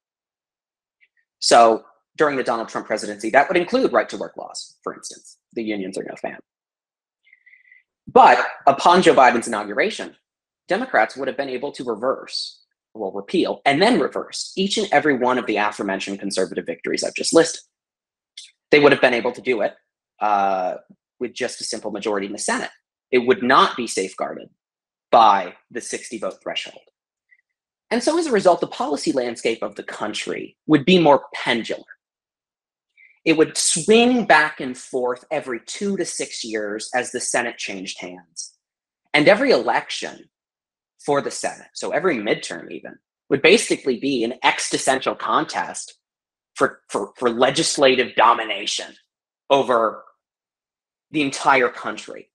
So 1.39 1.83
during 2.17 2.37
the 2.37 2.43
Donald 2.43 2.69
Trump 2.69 2.87
presidency, 2.87 3.29
that 3.31 3.47
would 3.47 3.57
include 3.57 3.93
right 3.93 4.09
to 4.09 4.17
work 4.17 4.37
laws, 4.37 4.77
for 4.83 4.93
instance. 4.93 5.37
The 5.53 5.63
unions 5.63 5.97
are 5.97 6.03
no 6.03 6.15
fan. 6.15 6.37
But 8.11 8.43
upon 8.65 9.03
Joe 9.03 9.13
Biden's 9.13 9.47
inauguration, 9.47 10.15
Democrats 10.67 11.15
would 11.15 11.27
have 11.27 11.37
been 11.37 11.49
able 11.49 11.71
to 11.73 11.83
reverse, 11.83 12.61
well, 12.95 13.11
repeal, 13.11 13.61
and 13.65 13.81
then 13.81 13.99
reverse 13.99 14.51
each 14.55 14.77
and 14.77 14.87
every 14.91 15.15
one 15.15 15.37
of 15.37 15.45
the 15.45 15.57
aforementioned 15.57 16.19
conservative 16.19 16.65
victories 16.65 17.03
I've 17.03 17.13
just 17.13 17.33
listed. 17.33 17.61
They 18.71 18.79
would 18.79 18.91
have 18.91 19.01
been 19.01 19.13
able 19.13 19.31
to 19.33 19.41
do 19.41 19.61
it 19.61 19.75
uh, 20.19 20.75
with 21.19 21.33
just 21.33 21.61
a 21.61 21.63
simple 21.63 21.91
majority 21.91 22.25
in 22.25 22.33
the 22.33 22.39
Senate. 22.39 22.71
It 23.11 23.19
would 23.19 23.43
not 23.43 23.77
be 23.77 23.85
safeguarded 23.85 24.49
by 25.11 25.55
the 25.69 25.81
60 25.81 26.17
vote 26.17 26.41
threshold. 26.41 26.81
And 27.91 28.03
so, 28.03 28.17
as 28.17 28.27
a 28.27 28.31
result, 28.31 28.61
the 28.61 28.67
policy 28.67 29.11
landscape 29.11 29.63
of 29.63 29.75
the 29.75 29.83
country 29.83 30.57
would 30.67 30.85
be 30.85 30.99
more 30.99 31.25
pendular 31.35 31.83
it 33.25 33.37
would 33.37 33.57
swing 33.57 34.25
back 34.25 34.59
and 34.59 34.77
forth 34.77 35.25
every 35.29 35.59
two 35.65 35.97
to 35.97 36.05
six 36.05 36.43
years 36.43 36.89
as 36.95 37.11
the 37.11 37.19
Senate 37.19 37.57
changed 37.57 37.99
hands. 37.99 38.57
And 39.13 39.27
every 39.27 39.51
election 39.51 40.29
for 41.05 41.21
the 41.21 41.31
Senate, 41.31 41.69
so 41.73 41.91
every 41.91 42.17
midterm 42.17 42.71
even, 42.71 42.95
would 43.29 43.41
basically 43.41 43.99
be 43.99 44.23
an 44.23 44.33
existential 44.43 45.15
contest 45.15 45.97
for, 46.55 46.81
for, 46.89 47.11
for 47.15 47.29
legislative 47.29 48.15
domination 48.15 48.93
over 49.49 50.03
the 51.11 51.21
entire 51.21 51.69
country. 51.69 52.29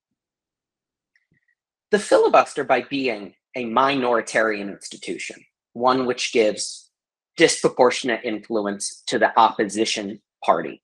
The 1.91 1.99
filibuster, 1.99 2.65
by 2.65 2.83
being 2.83 3.35
a 3.55 3.65
minoritarian 3.65 4.71
institution, 4.71 5.37
one 5.75 6.07
which 6.07 6.33
gives 6.33 6.91
disproportionate 7.37 8.25
influence 8.25 9.03
to 9.07 9.19
the 9.19 9.39
opposition 9.39 10.21
party 10.45 10.83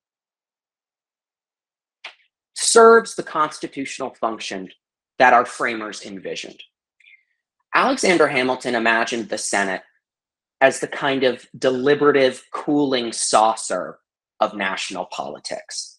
serves 2.54 3.14
the 3.14 3.22
constitutional 3.22 4.14
function 4.14 4.68
that 5.18 5.32
our 5.32 5.46
framers 5.46 6.04
envisioned. 6.04 6.60
Alexander 7.74 8.26
Hamilton 8.26 8.74
imagined 8.74 9.28
the 9.28 9.38
Senate 9.38 9.82
as 10.60 10.80
the 10.80 10.88
kind 10.88 11.24
of 11.24 11.46
deliberative 11.58 12.42
cooling 12.52 13.12
saucer 13.12 13.98
of 14.40 14.54
national 14.54 15.06
politics. 15.06 15.98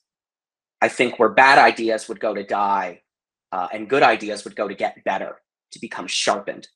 I 0.82 0.88
think 0.88 1.19
where 1.19 1.30
bad 1.30 1.58
ideas 1.58 2.08
would 2.08 2.19
go 2.19 2.34
to 2.34 2.43
die 2.43 3.02
uh, 3.52 3.67
and 3.71 3.89
good 3.89 4.04
ideas 4.04 4.43
would 4.43 4.56
go 4.56 4.67
to 4.67 4.76
get 4.76 5.04
better, 5.04 5.38
to 5.71 5.80
become 5.80 6.08
sharpened 6.08 6.67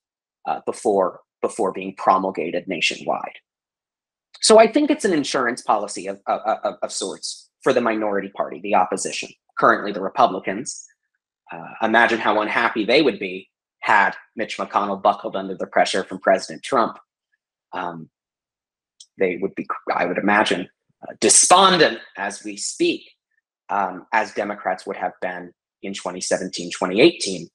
uh, 0.47 0.61
before, 0.65 1.21
before 1.41 1.71
being 1.71 1.95
promulgated 1.95 2.67
nationwide. 2.67 3.39
So 4.45 4.59
I 4.59 4.71
think 4.71 4.91
it's 4.91 5.05
an 5.05 5.11
insurance 5.11 5.63
policy 5.63 6.05
of, 6.05 6.21
of, 6.27 6.39
of, 6.63 6.75
of 6.83 6.91
sorts 6.91 7.49
for 7.63 7.73
the 7.73 7.81
minority 7.81 8.29
party, 8.29 8.59
the 8.61 8.75
opposition, 8.75 9.29
currently 9.57 9.91
the 9.91 10.01
Republicans. 10.01 10.85
Uh, 11.51 11.65
imagine 11.81 12.19
how 12.19 12.39
unhappy 12.41 12.85
they 12.85 13.01
would 13.01 13.17
be 13.17 13.49
had 13.79 14.11
Mitch 14.35 14.59
McConnell 14.59 15.01
buckled 15.01 15.35
under 15.35 15.55
the 15.55 15.65
pressure 15.65 16.03
from 16.03 16.19
President 16.19 16.61
Trump. 16.61 16.99
Um, 17.73 18.07
they 19.17 19.39
would 19.41 19.55
be, 19.55 19.65
I 19.91 20.05
would 20.05 20.19
imagine, 20.19 20.69
uh, 21.01 21.13
despondent 21.19 21.97
as 22.15 22.43
we 22.43 22.55
speak, 22.55 23.01
um, 23.69 24.05
as 24.13 24.31
Democrats 24.35 24.85
would 24.85 24.97
have 24.97 25.13
been 25.23 25.53
in 25.81 25.95
2017, 25.95 26.69
2018. 26.69 27.47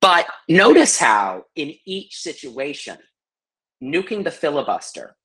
But 0.00 0.28
notice 0.48 0.96
how, 0.96 1.46
in 1.56 1.74
each 1.84 2.18
situation, 2.18 2.98
nuking 3.82 4.22
the 4.22 4.30
filibuster 4.30 5.16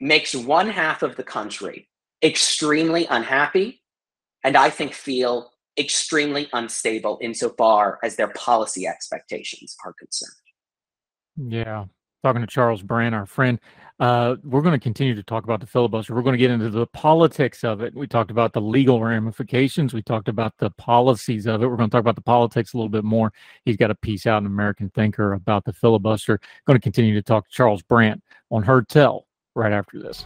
makes 0.00 0.34
one 0.34 0.68
half 0.68 1.02
of 1.02 1.16
the 1.16 1.22
country 1.22 1.88
extremely 2.22 3.06
unhappy 3.06 3.82
and 4.44 4.56
I 4.56 4.70
think 4.70 4.94
feel 4.94 5.50
extremely 5.78 6.48
unstable 6.52 7.18
insofar 7.20 7.98
as 8.02 8.16
their 8.16 8.28
policy 8.28 8.86
expectations 8.86 9.76
are 9.84 9.94
concerned. 9.94 10.32
Yeah. 11.52 11.84
Talking 12.24 12.40
to 12.40 12.48
Charles 12.48 12.82
Brandt, 12.82 13.14
our 13.14 13.26
friend, 13.26 13.60
uh, 14.00 14.36
we're 14.42 14.62
going 14.62 14.78
to 14.78 14.82
continue 14.82 15.14
to 15.14 15.22
talk 15.22 15.44
about 15.44 15.60
the 15.60 15.66
filibuster. 15.66 16.14
We're 16.14 16.22
going 16.22 16.34
to 16.34 16.38
get 16.38 16.50
into 16.50 16.70
the 16.70 16.86
politics 16.86 17.62
of 17.62 17.80
it. 17.80 17.94
We 17.94 18.06
talked 18.08 18.30
about 18.30 18.52
the 18.52 18.60
legal 18.60 19.02
ramifications. 19.02 19.94
We 19.94 20.02
talked 20.02 20.28
about 20.28 20.54
the 20.58 20.70
policies 20.70 21.46
of 21.46 21.62
it. 21.62 21.68
We're 21.68 21.76
going 21.76 21.90
to 21.90 21.94
talk 21.94 22.00
about 22.00 22.16
the 22.16 22.22
politics 22.22 22.74
a 22.74 22.76
little 22.76 22.90
bit 22.90 23.04
more. 23.04 23.32
He's 23.64 23.76
got 23.76 23.90
a 23.90 23.96
piece 23.96 24.26
out 24.26 24.38
in 24.38 24.46
American 24.46 24.90
Thinker 24.90 25.34
about 25.34 25.64
the 25.64 25.72
filibuster. 25.72 26.40
Going 26.66 26.78
to 26.78 26.82
continue 26.82 27.14
to 27.14 27.22
talk 27.22 27.48
to 27.48 27.54
Charles 27.54 27.82
Brandt 27.82 28.22
on 28.50 28.64
Heard 28.64 28.88
Tell 28.88 29.27
right 29.58 29.72
after 29.72 29.98
this. 29.98 30.24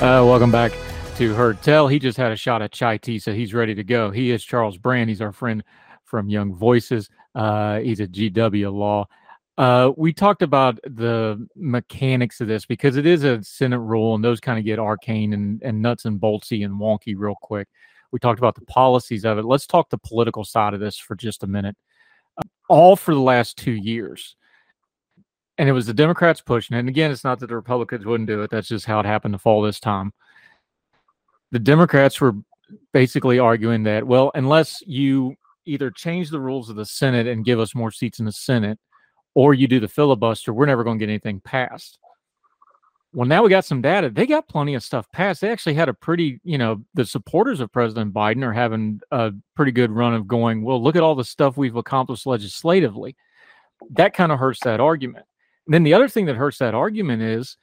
Uh, 0.00 0.24
welcome 0.24 0.50
back 0.50 0.72
to 1.16 1.34
Heard 1.34 1.60
Tell. 1.60 1.86
He 1.86 1.98
just 1.98 2.16
had 2.16 2.32
a 2.32 2.36
shot 2.36 2.62
at 2.62 2.72
chai 2.72 2.96
tea, 2.96 3.18
so 3.18 3.34
he's 3.34 3.52
ready 3.52 3.74
to 3.74 3.84
go. 3.84 4.10
He 4.10 4.30
is 4.30 4.42
Charles 4.42 4.78
Brandt. 4.78 5.10
He's 5.10 5.20
our 5.20 5.30
friend 5.30 5.62
from 6.04 6.30
Young 6.30 6.54
Voices. 6.54 7.10
Uh, 7.34 7.80
he's 7.80 8.00
a 8.00 8.06
GW 8.06 8.72
Law. 8.72 9.06
Uh, 9.58 9.92
we 9.96 10.12
talked 10.12 10.42
about 10.42 10.80
the 10.84 11.46
mechanics 11.54 12.40
of 12.40 12.48
this 12.48 12.64
because 12.64 12.96
it 12.96 13.04
is 13.06 13.24
a 13.24 13.42
Senate 13.42 13.78
rule, 13.78 14.14
and 14.14 14.24
those 14.24 14.40
kind 14.40 14.58
of 14.58 14.64
get 14.64 14.78
arcane 14.78 15.32
and, 15.32 15.62
and 15.62 15.82
nuts 15.82 16.06
and 16.06 16.20
boltsy 16.20 16.64
and 16.64 16.74
wonky 16.74 17.14
real 17.16 17.36
quick. 17.42 17.68
We 18.10 18.18
talked 18.18 18.38
about 18.38 18.54
the 18.54 18.64
policies 18.64 19.24
of 19.24 19.38
it. 19.38 19.44
Let's 19.44 19.66
talk 19.66 19.90
the 19.90 19.98
political 19.98 20.44
side 20.44 20.74
of 20.74 20.80
this 20.80 20.96
for 20.96 21.14
just 21.14 21.42
a 21.42 21.46
minute. 21.46 21.76
Uh, 22.38 22.42
all 22.68 22.96
for 22.96 23.14
the 23.14 23.20
last 23.20 23.56
two 23.56 23.72
years 23.72 24.36
and 25.60 25.68
it 25.68 25.72
was 25.72 25.84
the 25.84 25.92
Democrats 25.92 26.40
pushing 26.40 26.74
it. 26.74 26.80
And 26.80 26.88
again, 26.88 27.10
it's 27.10 27.22
not 27.22 27.38
that 27.40 27.48
the 27.48 27.54
Republicans 27.54 28.06
wouldn't 28.06 28.28
do 28.28 28.42
it. 28.42 28.50
That's 28.50 28.66
just 28.66 28.86
how 28.86 28.98
it 28.98 29.04
happened 29.04 29.34
to 29.34 29.38
fall 29.38 29.60
this 29.60 29.78
time. 29.78 30.14
The 31.50 31.58
Democrats 31.58 32.18
were 32.18 32.32
basically 32.94 33.38
arguing 33.38 33.82
that, 33.82 34.06
well, 34.06 34.30
unless 34.34 34.82
you 34.86 35.36
either 35.70 35.90
change 35.90 36.30
the 36.30 36.40
rules 36.40 36.68
of 36.68 36.76
the 36.76 36.84
Senate 36.84 37.26
and 37.26 37.44
give 37.44 37.60
us 37.60 37.74
more 37.74 37.90
seats 37.90 38.18
in 38.18 38.26
the 38.26 38.32
Senate, 38.32 38.78
or 39.34 39.54
you 39.54 39.68
do 39.68 39.80
the 39.80 39.88
filibuster, 39.88 40.52
we're 40.52 40.66
never 40.66 40.84
going 40.84 40.98
to 40.98 41.06
get 41.06 41.10
anything 41.10 41.40
passed. 41.40 41.98
Well, 43.12 43.26
now 43.26 43.42
we 43.42 43.50
got 43.50 43.64
some 43.64 43.82
data. 43.82 44.08
They 44.08 44.26
got 44.26 44.48
plenty 44.48 44.74
of 44.74 44.84
stuff 44.84 45.10
passed. 45.12 45.40
They 45.40 45.50
actually 45.50 45.74
had 45.74 45.88
a 45.88 45.94
pretty, 45.94 46.40
you 46.44 46.58
know, 46.58 46.84
the 46.94 47.04
supporters 47.04 47.58
of 47.58 47.72
President 47.72 48.14
Biden 48.14 48.44
are 48.44 48.52
having 48.52 49.00
a 49.10 49.32
pretty 49.56 49.72
good 49.72 49.90
run 49.90 50.14
of 50.14 50.28
going, 50.28 50.62
well, 50.62 50.80
look 50.80 50.94
at 50.94 51.02
all 51.02 51.16
the 51.16 51.24
stuff 51.24 51.56
we've 51.56 51.74
accomplished 51.74 52.26
legislatively. 52.26 53.16
That 53.90 54.14
kind 54.14 54.30
of 54.30 54.38
hurts 54.38 54.60
that 54.60 54.78
argument. 54.78 55.26
And 55.66 55.74
then 55.74 55.82
the 55.82 55.94
other 55.94 56.08
thing 56.08 56.26
that 56.26 56.36
hurts 56.36 56.58
that 56.58 56.74
argument 56.74 57.22
is 57.22 57.56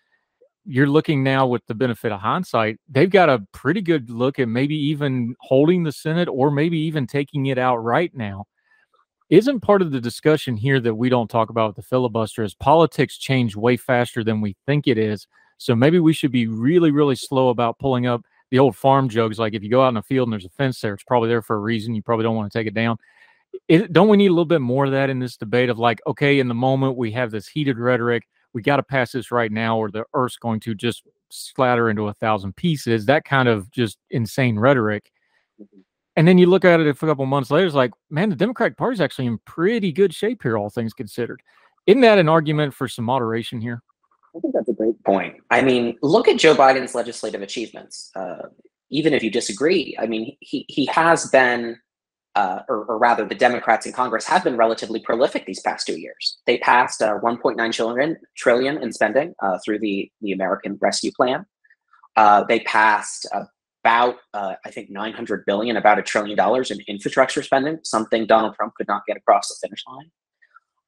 you're 0.67 0.87
looking 0.87 1.23
now 1.23 1.47
with 1.47 1.65
the 1.67 1.75
benefit 1.75 2.11
of 2.11 2.19
hindsight, 2.19 2.79
they've 2.89 3.09
got 3.09 3.29
a 3.29 3.45
pretty 3.53 3.81
good 3.81 4.09
look 4.09 4.37
at 4.39 4.49
maybe 4.49 4.75
even 4.75 5.35
holding 5.39 5.83
the 5.83 5.91
Senate 5.91 6.27
or 6.27 6.51
maybe 6.51 6.77
even 6.77 7.07
taking 7.07 7.47
it 7.47 7.57
out 7.57 7.77
right 7.77 8.13
now. 8.13 8.45
Isn't 9.29 9.61
part 9.61 9.81
of 9.81 9.91
the 9.91 9.99
discussion 9.99 10.55
here 10.55 10.79
that 10.79 10.95
we 10.95 11.09
don't 11.09 11.29
talk 11.29 11.49
about 11.49 11.69
with 11.69 11.75
the 11.77 11.81
filibuster 11.83 12.43
is 12.43 12.53
politics 12.53 13.17
change 13.17 13.55
way 13.55 13.77
faster 13.77 14.23
than 14.23 14.41
we 14.41 14.55
think 14.65 14.87
it 14.87 14.97
is. 14.97 15.27
So 15.57 15.75
maybe 15.75 15.99
we 15.99 16.13
should 16.13 16.31
be 16.31 16.47
really, 16.47 16.91
really 16.91 17.15
slow 17.15 17.49
about 17.49 17.79
pulling 17.79 18.05
up 18.05 18.21
the 18.51 18.59
old 18.59 18.75
farm 18.75 19.09
jokes. 19.09 19.39
Like 19.39 19.53
if 19.53 19.63
you 19.63 19.69
go 19.69 19.83
out 19.83 19.89
in 19.89 19.95
the 19.95 20.01
field 20.01 20.27
and 20.27 20.33
there's 20.33 20.45
a 20.45 20.49
fence 20.49 20.79
there, 20.79 20.93
it's 20.93 21.03
probably 21.03 21.29
there 21.29 21.41
for 21.41 21.55
a 21.55 21.59
reason. 21.59 21.95
You 21.95 22.03
probably 22.03 22.23
don't 22.23 22.35
want 22.35 22.51
to 22.51 22.57
take 22.57 22.67
it 22.67 22.73
down 22.73 22.97
it, 23.67 23.91
don't 23.93 24.07
we 24.07 24.17
need 24.17 24.27
a 24.27 24.31
little 24.31 24.45
bit 24.45 24.61
more 24.61 24.85
of 24.85 24.91
that 24.91 25.09
in 25.09 25.19
this 25.19 25.37
debate 25.37 25.69
of 25.69 25.79
like, 25.79 26.01
okay, 26.07 26.39
in 26.39 26.47
the 26.47 26.53
moment 26.53 26.97
we 26.97 27.11
have 27.11 27.31
this 27.31 27.47
heated 27.47 27.77
rhetoric, 27.77 28.27
we 28.57 28.63
got 28.63 28.77
to 28.77 28.83
pass 28.83 29.11
this 29.11 29.29
right 29.29 29.51
now, 29.51 29.77
or 29.77 29.91
the 29.91 30.03
Earth's 30.15 30.37
going 30.37 30.59
to 30.61 30.73
just 30.73 31.03
splatter 31.29 31.91
into 31.91 32.07
a 32.07 32.13
thousand 32.15 32.55
pieces. 32.55 33.05
That 33.05 33.23
kind 33.23 33.47
of 33.47 33.69
just 33.69 33.99
insane 34.09 34.57
rhetoric. 34.57 35.11
Mm-hmm. 35.61 35.81
And 36.15 36.27
then 36.27 36.39
you 36.39 36.47
look 36.47 36.65
at 36.65 36.79
it 36.79 36.87
a 36.87 36.95
couple 36.95 37.23
months 37.27 37.51
later, 37.51 37.67
it's 37.67 37.75
like, 37.75 37.91
man, 38.09 38.29
the 38.29 38.35
Democratic 38.35 38.75
Party's 38.75 38.99
actually 38.99 39.27
in 39.27 39.37
pretty 39.45 39.91
good 39.91 40.11
shape 40.11 40.41
here, 40.41 40.57
all 40.57 40.71
things 40.71 40.91
considered. 40.91 41.43
Isn't 41.85 42.01
that 42.01 42.17
an 42.17 42.27
argument 42.27 42.73
for 42.73 42.87
some 42.87 43.05
moderation 43.05 43.61
here? 43.61 43.83
I 44.35 44.39
think 44.39 44.55
that's 44.55 44.69
a 44.69 44.73
great 44.73 45.01
point. 45.03 45.35
I 45.51 45.61
mean, 45.61 45.95
look 46.01 46.27
at 46.27 46.37
Joe 46.37 46.55
Biden's 46.55 46.95
legislative 46.95 47.43
achievements. 47.43 48.09
Uh, 48.15 48.47
even 48.89 49.13
if 49.13 49.21
you 49.21 49.29
disagree, 49.29 49.95
I 49.99 50.07
mean, 50.07 50.35
he 50.39 50.65
he 50.69 50.87
has 50.87 51.29
been 51.29 51.77
uh, 52.37 52.61
or, 52.69 52.85
or, 52.85 52.99
rather 52.99 53.25
the 53.25 53.33
Democrats 53.33 53.87
in 53.87 53.91
Congress 53.91 54.27
have 54.27 54.43
been 54.43 54.57
relatively 54.57 54.99
prolific 54.99 55.47
these 55.47 55.59
past 55.61 55.87
two 55.87 55.99
years. 55.99 56.37
They 56.45 56.59
passed 56.59 57.01
uh, 57.01 57.17
1.9 57.23 57.71
trillion, 57.71 58.17
trillion 58.37 58.77
in 58.77 58.93
spending 58.93 59.33
uh, 59.41 59.57
through 59.65 59.79
the, 59.79 60.11
the 60.21 60.33
American 60.33 60.77
Rescue 60.79 61.11
Plan. 61.17 61.47
Uh, 62.15 62.43
they 62.43 62.59
passed 62.59 63.27
about, 63.83 64.17
uh, 64.35 64.53
I 64.63 64.69
think, 64.69 64.91
900 64.91 65.45
billion, 65.47 65.77
about 65.77 65.97
a 65.97 66.03
trillion 66.03 66.37
dollars 66.37 66.69
in 66.69 66.77
infrastructure 66.87 67.41
spending, 67.41 67.79
something 67.83 68.27
Donald 68.27 68.53
Trump 68.53 68.75
could 68.75 68.87
not 68.87 69.01
get 69.07 69.17
across 69.17 69.47
the 69.47 69.55
finish 69.67 69.83
line. 69.87 70.11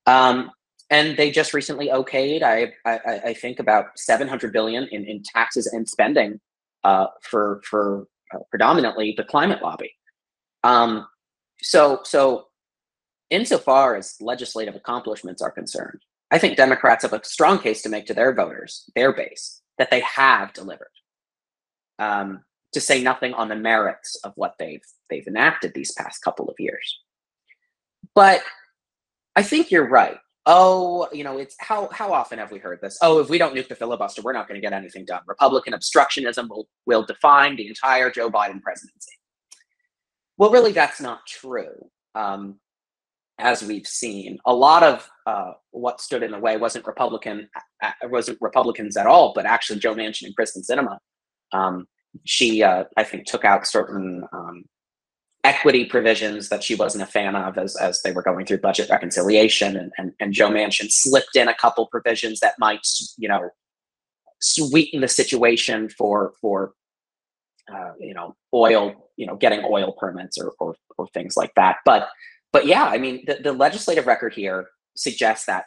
Um, 0.05 0.51
and 0.91 1.17
they 1.17 1.31
just 1.31 1.55
recently 1.55 1.87
okayed, 1.87 2.43
I, 2.43 2.73
I, 2.85 3.19
I, 3.25 3.33
think, 3.33 3.57
about 3.57 3.85
700 3.97 4.53
billion 4.53 4.87
in, 4.91 5.03
in 5.05 5.23
taxes 5.23 5.65
and 5.65 5.89
spending 5.89 6.39
uh, 6.83 7.07
for 7.23 7.61
for 7.63 8.05
predominantly 8.51 9.15
the 9.17 9.23
climate 9.23 9.63
lobby. 9.63 9.91
Um, 10.63 11.07
so 11.61 11.99
so 12.03 12.45
insofar 13.29 13.95
as 13.95 14.15
legislative 14.19 14.75
accomplishments 14.75 15.41
are 15.41 15.51
concerned, 15.51 16.01
I 16.31 16.37
think 16.37 16.57
Democrats 16.57 17.03
have 17.03 17.13
a 17.13 17.23
strong 17.23 17.59
case 17.59 17.81
to 17.83 17.89
make 17.89 18.05
to 18.07 18.13
their 18.13 18.33
voters, 18.33 18.89
their 18.95 19.13
base, 19.13 19.61
that 19.77 19.91
they 19.91 20.01
have 20.01 20.53
delivered. 20.53 20.87
Um, 21.97 22.43
to 22.73 22.79
say 22.79 23.01
nothing 23.01 23.33
on 23.33 23.49
the 23.49 23.55
merits 23.55 24.15
of 24.23 24.33
what 24.35 24.55
they've 24.59 24.83
they've 25.09 25.27
enacted 25.27 25.73
these 25.73 25.91
past 25.93 26.21
couple 26.21 26.47
of 26.47 26.55
years. 26.59 26.99
But 28.15 28.41
I 29.35 29.43
think 29.43 29.71
you're 29.71 29.89
right. 29.89 30.17
Oh, 30.45 31.07
you 31.11 31.23
know, 31.23 31.37
it's 31.37 31.55
how 31.59 31.89
how 31.91 32.13
often 32.13 32.39
have 32.39 32.51
we 32.51 32.59
heard 32.59 32.79
this? 32.81 32.97
Oh, 33.01 33.19
if 33.19 33.29
we 33.29 33.37
don't 33.37 33.55
nuke 33.55 33.67
the 33.67 33.75
filibuster, 33.75 34.21
we're 34.21 34.33
not 34.33 34.47
going 34.47 34.59
to 34.59 34.65
get 34.65 34.73
anything 34.73 35.05
done. 35.05 35.21
Republican 35.27 35.73
obstructionism 35.73 36.47
will 36.49 36.67
will 36.85 37.03
define 37.03 37.55
the 37.55 37.67
entire 37.67 38.09
Joe 38.09 38.29
Biden 38.29 38.61
presidency. 38.61 39.13
Well, 40.39 40.51
really, 40.51 40.71
that's 40.71 41.01
not 41.01 41.27
true. 41.27 41.91
Um, 42.15 42.59
as 43.39 43.61
we've 43.61 43.85
seen, 43.85 44.39
a 44.45 44.53
lot 44.53 44.83
of 44.83 45.09
uh, 45.27 45.51
what 45.71 45.99
stood 45.99 46.23
in 46.23 46.31
the 46.31 46.39
way 46.39 46.55
wasn't 46.55 46.87
Republican, 46.87 47.49
wasn't 48.03 48.37
Republicans 48.41 48.95
at 48.95 49.05
all, 49.05 49.33
but 49.35 49.45
actually 49.45 49.79
Joe 49.79 49.93
Manchin 49.93 50.27
and 50.27 50.35
Kyrsten 50.35 50.63
Sinema. 50.65 50.97
Um, 51.51 51.87
she, 52.25 52.63
uh, 52.63 52.85
I 52.95 53.03
think, 53.03 53.25
took 53.25 53.43
out 53.43 53.67
certain 53.67 54.23
um, 54.31 54.63
equity 55.43 55.85
provisions 55.85 56.47
that 56.49 56.63
she 56.63 56.75
wasn't 56.75 57.03
a 57.03 57.07
fan 57.07 57.35
of 57.35 57.57
as, 57.57 57.75
as 57.75 58.01
they 58.01 58.13
were 58.13 58.23
going 58.23 58.45
through 58.45 58.59
budget 58.59 58.89
reconciliation. 58.89 59.75
And, 59.75 59.91
and, 59.97 60.13
and 60.21 60.33
Joe 60.33 60.49
Manchin 60.49 60.87
slipped 60.89 61.35
in 61.35 61.49
a 61.49 61.55
couple 61.55 61.85
provisions 61.87 62.39
that 62.39 62.55
might, 62.59 62.85
you 63.17 63.27
know, 63.27 63.49
sweeten 64.41 65.01
the 65.01 65.07
situation 65.09 65.89
for, 65.89 66.33
for 66.41 66.73
uh, 67.73 67.93
you 67.99 68.13
know, 68.13 68.35
oil, 68.53 69.09
you 69.15 69.25
know, 69.25 69.35
getting 69.35 69.63
oil 69.63 69.93
permits 69.93 70.37
or, 70.37 70.53
or, 70.59 70.75
or 70.97 71.07
things 71.07 71.37
like 71.37 71.53
that. 71.55 71.77
But, 71.85 72.09
but 72.51 72.65
yeah, 72.65 72.85
I 72.85 72.97
mean, 72.97 73.23
the, 73.25 73.39
the 73.43 73.53
legislative 73.53 74.07
record 74.07 74.33
here 74.33 74.67
suggests 74.95 75.45
that 75.45 75.65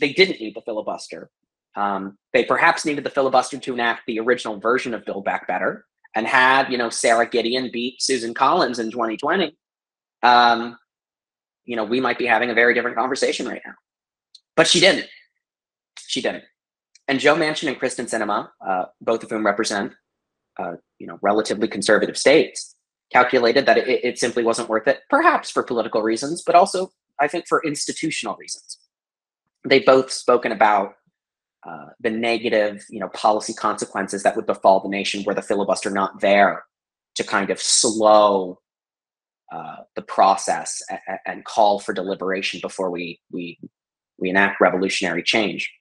they 0.00 0.12
didn't 0.12 0.40
need 0.40 0.54
the 0.54 0.62
filibuster. 0.62 1.30
Um, 1.76 2.16
they 2.32 2.44
perhaps 2.44 2.84
needed 2.84 3.04
the 3.04 3.10
filibuster 3.10 3.58
to 3.58 3.74
enact 3.74 4.02
the 4.06 4.18
original 4.18 4.58
version 4.58 4.94
of 4.94 5.04
Build 5.04 5.24
Back 5.24 5.46
Better, 5.46 5.84
and 6.14 6.26
had 6.26 6.70
you 6.70 6.78
know 6.78 6.88
Sara 6.88 7.28
Gideon 7.28 7.70
beat 7.70 8.00
Susan 8.00 8.32
Collins 8.32 8.78
in 8.78 8.90
2020, 8.90 9.54
um, 10.22 10.78
you 11.66 11.76
know 11.76 11.84
we 11.84 12.00
might 12.00 12.18
be 12.18 12.24
having 12.24 12.48
a 12.48 12.54
very 12.54 12.72
different 12.72 12.96
conversation 12.96 13.46
right 13.46 13.60
now. 13.64 13.74
But 14.56 14.66
she 14.66 14.80
didn't. 14.80 15.06
She 15.98 16.22
didn't. 16.22 16.44
And 17.08 17.20
Joe 17.20 17.36
Manchin 17.36 17.68
and 17.68 17.78
Kyrsten 17.78 18.08
Sinema, 18.08 18.48
uh, 18.66 18.86
both 19.00 19.22
of 19.22 19.30
whom 19.30 19.44
represent 19.44 19.92
uh, 20.58 20.74
you 20.98 21.06
know 21.06 21.18
relatively 21.22 21.68
conservative 21.68 22.16
states, 22.16 22.74
calculated 23.12 23.66
that 23.66 23.78
it, 23.78 24.04
it 24.04 24.18
simply 24.18 24.44
wasn't 24.44 24.68
worth 24.68 24.88
it, 24.88 25.00
perhaps 25.10 25.50
for 25.50 25.62
political 25.62 26.02
reasons, 26.02 26.42
but 26.44 26.54
also 26.54 26.90
I 27.20 27.28
think 27.28 27.46
for 27.48 27.62
institutional 27.64 28.36
reasons. 28.36 28.78
They 29.66 29.80
both 29.80 30.12
spoken 30.12 30.52
about 30.52 30.94
uh, 31.68 31.86
the 32.00 32.10
negative, 32.10 32.84
you 32.90 33.00
know, 33.00 33.08
policy 33.08 33.52
consequences 33.52 34.22
that 34.22 34.36
would 34.36 34.46
befall 34.46 34.80
the 34.80 34.88
nation 34.88 35.24
were 35.24 35.34
the 35.34 35.42
filibuster 35.42 35.90
not 35.90 36.20
there 36.20 36.64
to 37.16 37.24
kind 37.24 37.50
of 37.50 37.60
slow 37.60 38.60
uh, 39.52 39.76
the 39.96 40.02
process 40.02 40.82
and, 40.90 41.18
and 41.26 41.44
call 41.44 41.80
for 41.80 41.92
deliberation 41.92 42.60
before 42.60 42.90
we 42.90 43.20
we 43.32 43.58
we 44.18 44.30
enact 44.30 44.60
revolutionary 44.60 45.22
change. 45.22 45.72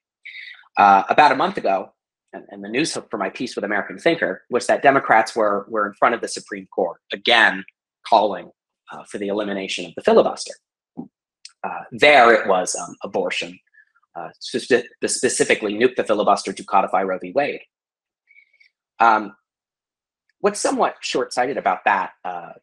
Uh, 0.78 1.04
about 1.10 1.32
a 1.32 1.36
month 1.36 1.58
ago, 1.58 1.92
and, 2.36 2.46
and, 2.50 2.64
the 2.64 2.70
news 2.70 2.98
for 3.10 3.18
my 3.18 3.30
piece 3.30 3.56
with 3.56 3.66
American 3.66 3.98
Thinker 3.98 4.44
was 4.50 4.68
that 4.68 4.84
Democrats 4.84 5.36
were 5.36 5.66
were 5.70 5.88
in 5.88 5.94
front 5.94 6.16
of 6.16 6.22
the 6.22 6.28
Supreme 6.28 6.68
Court 6.68 7.00
again, 7.14 7.64
calling 8.08 8.52
uh, 8.92 9.04
for 9.10 9.18
the 9.18 9.28
elimination 9.28 9.86
of 9.86 9.94
the 9.96 10.04
filibuster. 10.04 10.54
Uh, 11.00 11.84
there, 11.92 12.34
it 12.34 12.48
was 12.48 12.76
um, 12.76 12.96
abortion 13.04 13.58
uh, 14.16 14.30
spe- 14.40 14.86
specifically 15.06 15.74
nuke 15.74 15.96
the 15.96 16.04
filibuster 16.04 16.54
to 16.54 16.64
codify 16.64 17.04
Roe 17.04 17.20
v. 17.20 17.32
Wade. 17.34 17.62
Um, 19.00 19.36
what's 20.40 20.60
somewhat 20.60 20.96
short-sighted 21.02 21.58
about 21.58 21.80
that, 21.86 22.12
uh, 22.24 22.54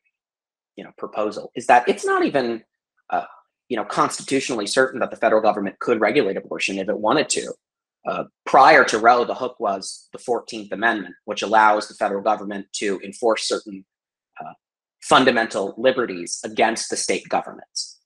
you 0.77 0.85
know, 0.85 0.91
proposal 0.97 1.51
is 1.55 1.67
that 1.67 1.87
it's 1.89 2.07
not 2.07 2.25
even, 2.25 2.63
uh, 3.11 3.25
you 3.69 3.77
know, 3.77 3.85
constitutionally 3.85 4.67
certain 4.67 5.01
that 5.01 5.11
the 5.11 5.17
federal 5.17 5.43
government 5.43 5.79
could 5.79 6.01
regulate 6.01 6.37
abortion 6.37 6.79
if 6.79 6.89
it 6.89 6.99
wanted 6.99 7.29
to. 7.31 7.53
Uh, 8.05 8.25
prior 8.47 8.85
to 8.85 8.99
Roe, 8.99 9.25
the 9.25 9.35
hook 9.35 9.57
was 9.61 10.09
the 10.13 10.19
14th 10.19 10.73
Amendment, 10.73 11.15
which 11.25 11.43
allows 11.43 11.89
the 11.89 11.95
federal 11.95 12.23
government 12.23 12.67
to 12.75 13.01
enforce 13.05 13.47
certain 13.47 13.85
uh, 14.41 14.53
fundamental 15.01 15.75
liberties 15.79 16.41
against 16.45 16.91
the 16.91 16.97
state 16.97 17.29
governments. 17.29 18.01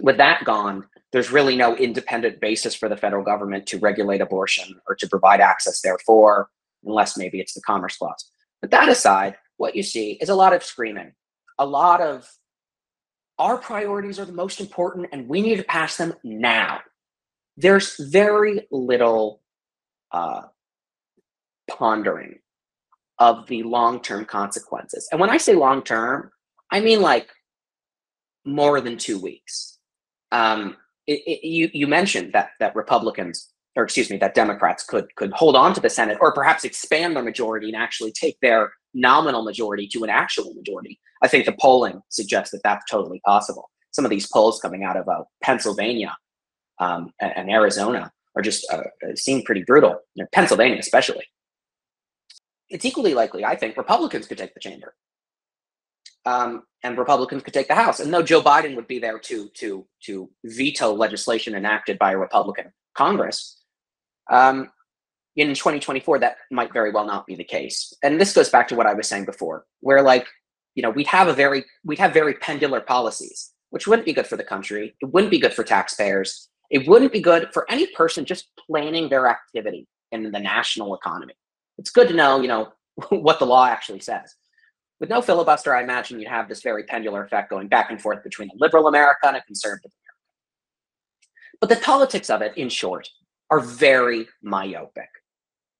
With 0.00 0.16
that 0.16 0.44
gone, 0.44 0.86
there's 1.12 1.30
really 1.30 1.56
no 1.56 1.76
independent 1.76 2.40
basis 2.40 2.74
for 2.74 2.88
the 2.88 2.96
federal 2.96 3.22
government 3.22 3.66
to 3.66 3.78
regulate 3.78 4.20
abortion 4.20 4.80
or 4.88 4.94
to 4.96 5.08
provide 5.08 5.40
access 5.40 5.82
therefore, 5.82 6.48
unless 6.84 7.16
maybe 7.16 7.38
it's 7.38 7.54
the 7.54 7.60
Commerce 7.60 7.98
Clause. 7.98 8.30
But 8.60 8.70
that 8.70 8.88
aside, 8.88 9.36
what 9.58 9.76
you 9.76 9.82
see 9.82 10.12
is 10.12 10.30
a 10.30 10.34
lot 10.34 10.52
of 10.52 10.64
screaming, 10.64 11.12
a 11.58 11.66
lot 11.66 12.00
of 12.00 12.28
our 13.38 13.58
priorities 13.58 14.18
are 14.18 14.24
the 14.24 14.32
most 14.32 14.60
important 14.60 15.08
and 15.12 15.28
we 15.28 15.42
need 15.42 15.56
to 15.56 15.64
pass 15.64 15.96
them 15.96 16.14
now. 16.24 16.80
There's 17.56 17.96
very 17.98 18.66
little 18.70 19.42
uh, 20.10 20.42
pondering 21.70 22.38
of 23.18 23.46
the 23.46 23.62
long 23.62 24.00
term 24.00 24.24
consequences. 24.24 25.08
And 25.12 25.20
when 25.20 25.30
I 25.30 25.36
say 25.36 25.54
long 25.54 25.82
term, 25.82 26.30
I 26.70 26.80
mean 26.80 27.00
like 27.00 27.28
more 28.44 28.80
than 28.80 28.96
two 28.96 29.18
weeks. 29.18 29.78
Um, 30.32 30.76
it, 31.06 31.20
it, 31.26 31.46
you 31.46 31.70
you 31.72 31.86
mentioned 31.86 32.32
that 32.32 32.50
that 32.60 32.74
Republicans 32.74 33.52
or 33.76 33.84
excuse 33.84 34.10
me 34.10 34.16
that 34.18 34.34
Democrats 34.34 34.84
could 34.84 35.14
could 35.16 35.32
hold 35.32 35.56
on 35.56 35.74
to 35.74 35.80
the 35.80 35.90
Senate 35.90 36.18
or 36.20 36.32
perhaps 36.32 36.64
expand 36.64 37.16
their 37.16 37.22
majority 37.22 37.68
and 37.68 37.76
actually 37.76 38.12
take 38.12 38.38
their 38.40 38.72
nominal 38.94 39.42
majority 39.42 39.88
to 39.88 40.04
an 40.04 40.10
actual 40.10 40.52
majority. 40.54 40.98
I 41.22 41.28
think 41.28 41.46
the 41.46 41.56
polling 41.60 42.02
suggests 42.08 42.50
that 42.52 42.62
that's 42.62 42.84
totally 42.90 43.20
possible. 43.24 43.70
Some 43.92 44.04
of 44.04 44.10
these 44.10 44.28
polls 44.28 44.60
coming 44.60 44.84
out 44.84 44.96
of 44.96 45.08
uh, 45.08 45.24
Pennsylvania 45.42 46.16
um, 46.82 47.12
and, 47.20 47.32
and, 47.36 47.50
Arizona 47.50 48.10
are 48.34 48.42
just 48.42 48.70
uh, 48.72 48.82
seem 49.14 49.42
pretty 49.42 49.62
brutal. 49.62 50.00
You 50.14 50.24
know, 50.24 50.28
Pennsylvania 50.32 50.78
especially. 50.78 51.24
It's 52.68 52.84
equally 52.84 53.14
likely, 53.14 53.44
I 53.44 53.56
think, 53.56 53.76
Republicans 53.76 54.26
could 54.26 54.38
take 54.38 54.54
the 54.54 54.60
chamber 54.60 54.94
um, 56.24 56.62
and 56.82 56.98
Republicans 56.98 57.42
could 57.42 57.54
take 57.54 57.68
the 57.68 57.74
House. 57.74 58.00
And 58.00 58.12
though 58.12 58.22
Joe 58.22 58.42
Biden 58.42 58.76
would 58.76 58.86
be 58.86 58.98
there 58.98 59.18
to 59.18 59.48
to 59.54 59.86
to 60.04 60.30
veto 60.44 60.92
legislation 60.92 61.54
enacted 61.54 61.98
by 61.98 62.12
a 62.12 62.18
Republican 62.18 62.72
Congress. 62.94 63.58
Um, 64.30 64.70
in 65.34 65.48
2024, 65.48 66.18
that 66.18 66.36
might 66.50 66.74
very 66.74 66.92
well 66.92 67.06
not 67.06 67.26
be 67.26 67.34
the 67.34 67.44
case. 67.44 67.94
And 68.02 68.20
this 68.20 68.34
goes 68.34 68.50
back 68.50 68.68
to 68.68 68.74
what 68.74 68.86
I 68.86 68.92
was 68.92 69.08
saying 69.08 69.24
before, 69.24 69.64
where 69.80 70.02
like 70.02 70.26
you 70.74 70.82
know 70.82 70.90
we'd 70.90 71.06
have 71.06 71.28
a 71.28 71.32
very 71.32 71.64
we'd 71.84 71.98
have 71.98 72.12
very 72.12 72.34
pendular 72.34 72.84
policies, 72.84 73.52
which 73.70 73.86
wouldn't 73.86 74.06
be 74.06 74.12
good 74.12 74.26
for 74.26 74.36
the 74.36 74.44
country. 74.44 74.94
It 75.00 75.06
wouldn't 75.06 75.30
be 75.30 75.38
good 75.38 75.54
for 75.54 75.64
taxpayers. 75.64 76.48
It 76.72 76.88
wouldn't 76.88 77.12
be 77.12 77.20
good 77.20 77.50
for 77.52 77.70
any 77.70 77.86
person 77.88 78.24
just 78.24 78.48
planning 78.66 79.10
their 79.10 79.26
activity 79.26 79.86
in 80.10 80.32
the 80.32 80.40
national 80.40 80.94
economy. 80.94 81.34
It's 81.76 81.90
good 81.90 82.08
to 82.08 82.14
know, 82.14 82.40
you 82.40 82.48
know, 82.48 82.72
what 83.10 83.38
the 83.38 83.46
law 83.46 83.66
actually 83.66 84.00
says. 84.00 84.34
With 84.98 85.10
no 85.10 85.20
filibuster, 85.20 85.74
I 85.74 85.82
imagine 85.82 86.18
you'd 86.18 86.28
have 86.28 86.48
this 86.48 86.62
very 86.62 86.84
pendular 86.84 87.24
effect 87.24 87.50
going 87.50 87.68
back 87.68 87.90
and 87.90 88.00
forth 88.00 88.24
between 88.24 88.48
a 88.48 88.54
liberal 88.56 88.88
America 88.88 89.26
and 89.26 89.36
a 89.36 89.42
conservative 89.42 89.90
America. 89.90 91.58
But 91.60 91.68
the 91.68 91.76
politics 91.76 92.30
of 92.30 92.40
it, 92.40 92.56
in 92.56 92.70
short, 92.70 93.08
are 93.50 93.60
very 93.60 94.26
myopic. 94.42 95.08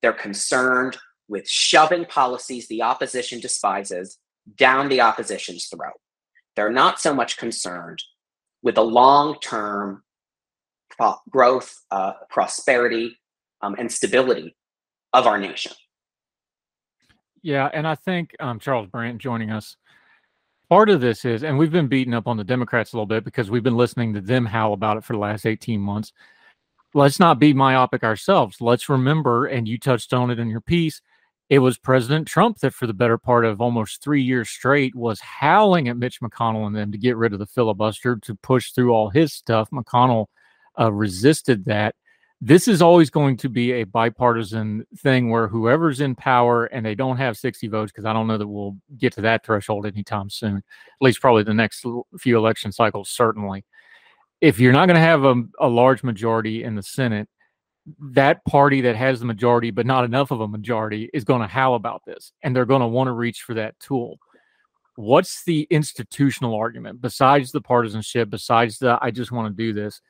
They're 0.03 0.13
concerned 0.13 0.97
with 1.27 1.47
shoving 1.47 2.05
policies 2.05 2.67
the 2.67 2.83
opposition 2.83 3.39
despises 3.39 4.19
down 4.57 4.89
the 4.89 5.01
opposition's 5.01 5.67
throat. 5.67 5.99
They're 6.55 6.69
not 6.69 6.99
so 6.99 7.15
much 7.15 7.37
concerned 7.37 8.03
with 8.61 8.75
the 8.75 8.83
long 8.83 9.39
term 9.39 10.03
pro- 10.97 11.17
growth, 11.29 11.73
uh, 11.91 12.13
prosperity, 12.29 13.17
um, 13.61 13.75
and 13.77 13.91
stability 13.91 14.55
of 15.13 15.27
our 15.27 15.39
nation. 15.39 15.73
Yeah, 17.41 17.69
and 17.73 17.87
I 17.87 17.95
think 17.95 18.35
um, 18.39 18.59
Charles 18.59 18.87
Brandt 18.87 19.19
joining 19.19 19.51
us. 19.51 19.75
Part 20.69 20.89
of 20.89 21.01
this 21.01 21.25
is, 21.25 21.43
and 21.43 21.57
we've 21.57 21.71
been 21.71 21.87
beating 21.87 22.13
up 22.13 22.27
on 22.27 22.37
the 22.37 22.43
Democrats 22.43 22.93
a 22.93 22.95
little 22.95 23.05
bit 23.05 23.25
because 23.25 23.51
we've 23.51 23.63
been 23.63 23.77
listening 23.77 24.13
to 24.13 24.21
them 24.21 24.45
howl 24.45 24.73
about 24.73 24.97
it 24.97 25.03
for 25.03 25.13
the 25.13 25.19
last 25.19 25.45
18 25.45 25.79
months. 25.79 26.13
Let's 26.93 27.19
not 27.19 27.37
be 27.37 27.53
myopic 27.53 28.03
ourselves. 28.03 28.61
Let's 28.61 28.87
remember, 28.87 29.45
and 29.45 29.67
you 29.67 29.77
touched 29.77 30.13
on 30.13 30.31
it 30.31 30.39
in 30.39 30.49
your 30.49 30.61
piece, 30.61 31.01
it 31.49 31.59
was 31.59 31.77
President 31.77 32.27
Trump 32.27 32.59
that, 32.59 32.73
for 32.73 32.87
the 32.87 32.93
better 32.93 33.17
part 33.17 33.45
of 33.45 33.61
almost 33.61 34.01
three 34.01 34.21
years 34.21 34.49
straight, 34.49 34.95
was 34.95 35.19
howling 35.19 35.89
at 35.89 35.97
Mitch 35.97 36.21
McConnell 36.21 36.65
and 36.65 36.75
them 36.75 36.91
to 36.91 36.97
get 36.97 37.17
rid 37.17 37.33
of 37.33 37.39
the 37.39 37.45
filibuster 37.45 38.15
to 38.15 38.35
push 38.35 38.71
through 38.71 38.91
all 38.91 39.09
his 39.09 39.33
stuff. 39.33 39.69
McConnell 39.71 40.27
uh, 40.79 40.91
resisted 40.91 41.65
that 41.65 41.95
this 42.45 42.67
is 42.67 42.81
always 42.81 43.09
going 43.09 43.37
to 43.37 43.47
be 43.47 43.71
a 43.71 43.83
bipartisan 43.85 44.85
thing 44.97 45.29
where 45.29 45.47
whoever's 45.47 46.01
in 46.01 46.13
power 46.13 46.65
and 46.65 46.85
they 46.85 46.93
don't 46.93 47.15
have 47.15 47.37
60 47.37 47.69
votes, 47.69 47.89
because 47.89 48.03
I 48.03 48.11
don't 48.11 48.27
know 48.27 48.37
that 48.37 48.47
we'll 48.47 48.75
get 48.97 49.13
to 49.13 49.21
that 49.21 49.45
threshold 49.45 49.85
anytime 49.85 50.29
soon, 50.29 50.57
at 50.57 50.63
least 50.99 51.21
probably 51.21 51.43
the 51.43 51.53
next 51.53 51.85
few 52.19 52.37
election 52.37 52.73
cycles, 52.73 53.09
certainly. 53.09 53.63
If 54.41 54.59
you're 54.59 54.73
not 54.73 54.87
going 54.87 54.95
to 54.95 55.01
have 55.01 55.23
a, 55.23 55.41
a 55.61 55.69
large 55.69 56.03
majority 56.03 56.65
in 56.65 56.75
the 56.75 56.83
Senate, 56.83 57.29
that 58.11 58.43
party 58.43 58.81
that 58.81 58.97
has 58.97 59.21
the 59.21 59.25
majority, 59.25 59.71
but 59.71 59.85
not 59.85 60.03
enough 60.03 60.31
of 60.31 60.41
a 60.41 60.47
majority, 60.47 61.09
is 61.13 61.23
going 61.23 61.41
to 61.41 61.47
howl 61.47 61.75
about 61.75 62.03
this 62.05 62.33
and 62.43 62.53
they're 62.53 62.65
going 62.65 62.81
to 62.81 62.87
want 62.87 63.07
to 63.07 63.13
reach 63.13 63.43
for 63.43 63.53
that 63.53 63.79
tool. 63.79 64.19
What's 64.95 65.45
the 65.45 65.65
institutional 65.69 66.55
argument 66.55 67.01
besides 67.01 67.53
the 67.53 67.61
partisanship, 67.61 68.29
besides 68.29 68.79
the 68.79 68.99
I 69.01 69.11
just 69.11 69.31
want 69.31 69.55
to 69.55 69.63
do 69.63 69.71
this? 69.71 70.01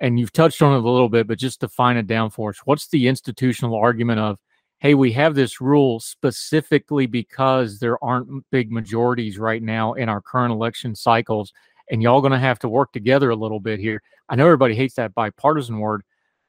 And 0.00 0.18
you've 0.18 0.32
touched 0.32 0.62
on 0.62 0.74
it 0.74 0.84
a 0.84 0.90
little 0.90 1.08
bit, 1.08 1.26
but 1.26 1.38
just 1.38 1.60
to 1.60 1.68
find 1.68 1.98
it 1.98 2.06
down 2.06 2.30
for 2.30 2.50
us, 2.50 2.58
what's 2.64 2.88
the 2.88 3.08
institutional 3.08 3.76
argument 3.76 4.20
of, 4.20 4.38
hey, 4.78 4.94
we 4.94 5.12
have 5.12 5.34
this 5.34 5.60
rule 5.60 6.00
specifically 6.00 7.06
because 7.06 7.78
there 7.78 8.02
aren't 8.04 8.44
big 8.50 8.70
majorities 8.70 9.38
right 9.38 9.62
now 9.62 9.94
in 9.94 10.08
our 10.08 10.20
current 10.20 10.52
election 10.52 10.94
cycles, 10.94 11.52
and 11.90 12.02
y'all 12.02 12.20
going 12.20 12.32
to 12.32 12.38
have 12.38 12.58
to 12.58 12.68
work 12.68 12.92
together 12.92 13.30
a 13.30 13.36
little 13.36 13.60
bit 13.60 13.78
here. 13.78 14.02
I 14.28 14.36
know 14.36 14.46
everybody 14.46 14.74
hates 14.74 14.94
that 14.94 15.14
bipartisan 15.14 15.78
word, 15.78 16.02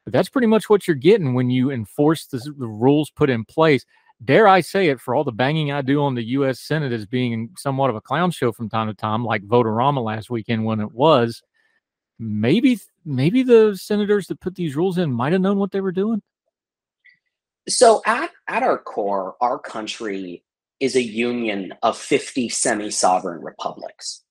but 0.03 0.13
that's 0.13 0.29
pretty 0.29 0.47
much 0.47 0.69
what 0.69 0.87
you're 0.87 0.95
getting 0.95 1.33
when 1.33 1.49
you 1.49 1.71
enforce 1.71 2.25
the, 2.25 2.37
the 2.37 2.67
rules 2.67 3.09
put 3.09 3.29
in 3.29 3.45
place. 3.45 3.85
dare 4.23 4.47
I 4.47 4.61
say 4.61 4.89
it, 4.89 4.99
for 4.99 5.15
all 5.15 5.23
the 5.23 5.31
banging 5.31 5.71
I 5.71 5.81
do 5.81 6.01
on 6.01 6.15
the 6.15 6.23
U.S. 6.23 6.59
Senate 6.59 6.91
as 6.91 7.05
being 7.05 7.49
somewhat 7.57 7.89
of 7.89 7.95
a 7.95 8.01
clown 8.01 8.31
show 8.31 8.51
from 8.51 8.69
time 8.69 8.87
to 8.87 8.93
time, 8.93 9.23
like 9.23 9.43
Vote-A-Rama 9.43 10.01
last 10.01 10.29
weekend 10.29 10.65
when 10.65 10.79
it 10.79 10.91
was, 10.91 11.41
maybe 12.19 12.79
maybe 13.03 13.43
the 13.43 13.75
senators 13.75 14.27
that 14.27 14.39
put 14.39 14.55
these 14.55 14.75
rules 14.75 14.97
in 14.97 15.11
might 15.11 15.33
have 15.33 15.41
known 15.41 15.57
what 15.57 15.71
they 15.71 15.81
were 15.81 15.91
doing. 15.91 16.21
So 17.67 18.01
at 18.05 18.31
at 18.47 18.63
our 18.63 18.77
core, 18.77 19.35
our 19.41 19.59
country 19.59 20.43
is 20.79 20.95
a 20.95 21.01
union 21.01 21.73
of 21.83 21.97
50 21.97 22.49
semi-sovereign 22.49 23.41
republics. 23.41 24.23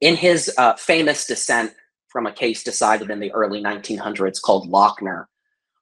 In 0.00 0.16
his 0.16 0.52
uh, 0.58 0.74
famous 0.74 1.26
dissent 1.26 1.72
from 2.08 2.26
a 2.26 2.32
case 2.32 2.64
decided 2.64 3.10
in 3.10 3.20
the 3.20 3.32
early 3.32 3.62
1900s 3.62 4.42
called 4.42 4.68
Lochner, 4.68 5.26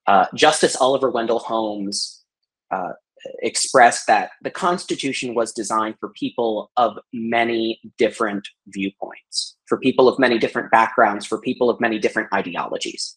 uh, 0.06 0.26
Justice 0.34 0.76
Oliver 0.76 1.10
Wendell 1.10 1.38
Holmes 1.38 2.22
uh, 2.70 2.92
expressed 3.40 4.06
that 4.06 4.30
the 4.42 4.50
Constitution 4.50 5.34
was 5.34 5.52
designed 5.52 5.96
for 6.00 6.10
people 6.10 6.70
of 6.76 6.98
many 7.12 7.80
different 7.98 8.46
viewpoints, 8.66 9.51
for 9.73 9.79
people 9.79 10.07
of 10.07 10.18
many 10.18 10.39
different 10.39 10.70
backgrounds, 10.70 11.25
for 11.25 11.41
people 11.41 11.70
of 11.70 11.81
many 11.81 11.99
different 11.99 12.31
ideologies. 12.31 13.16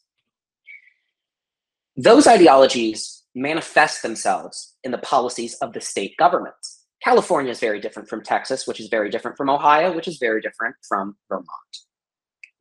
Those 1.97 2.27
ideologies 2.27 3.23
manifest 3.35 4.01
themselves 4.01 4.77
in 4.81 4.91
the 4.91 4.97
policies 4.99 5.55
of 5.55 5.73
the 5.73 5.81
state 5.81 6.15
governments. 6.17 6.85
California 7.03 7.51
is 7.51 7.59
very 7.59 7.81
different 7.81 8.07
from 8.07 8.23
Texas, 8.23 8.65
which 8.65 8.79
is 8.79 8.87
very 8.87 9.09
different 9.09 9.35
from 9.35 9.49
Ohio, 9.49 9.93
which 9.93 10.07
is 10.07 10.17
very 10.17 10.39
different 10.39 10.77
from 10.87 11.17
Vermont. 11.27 11.73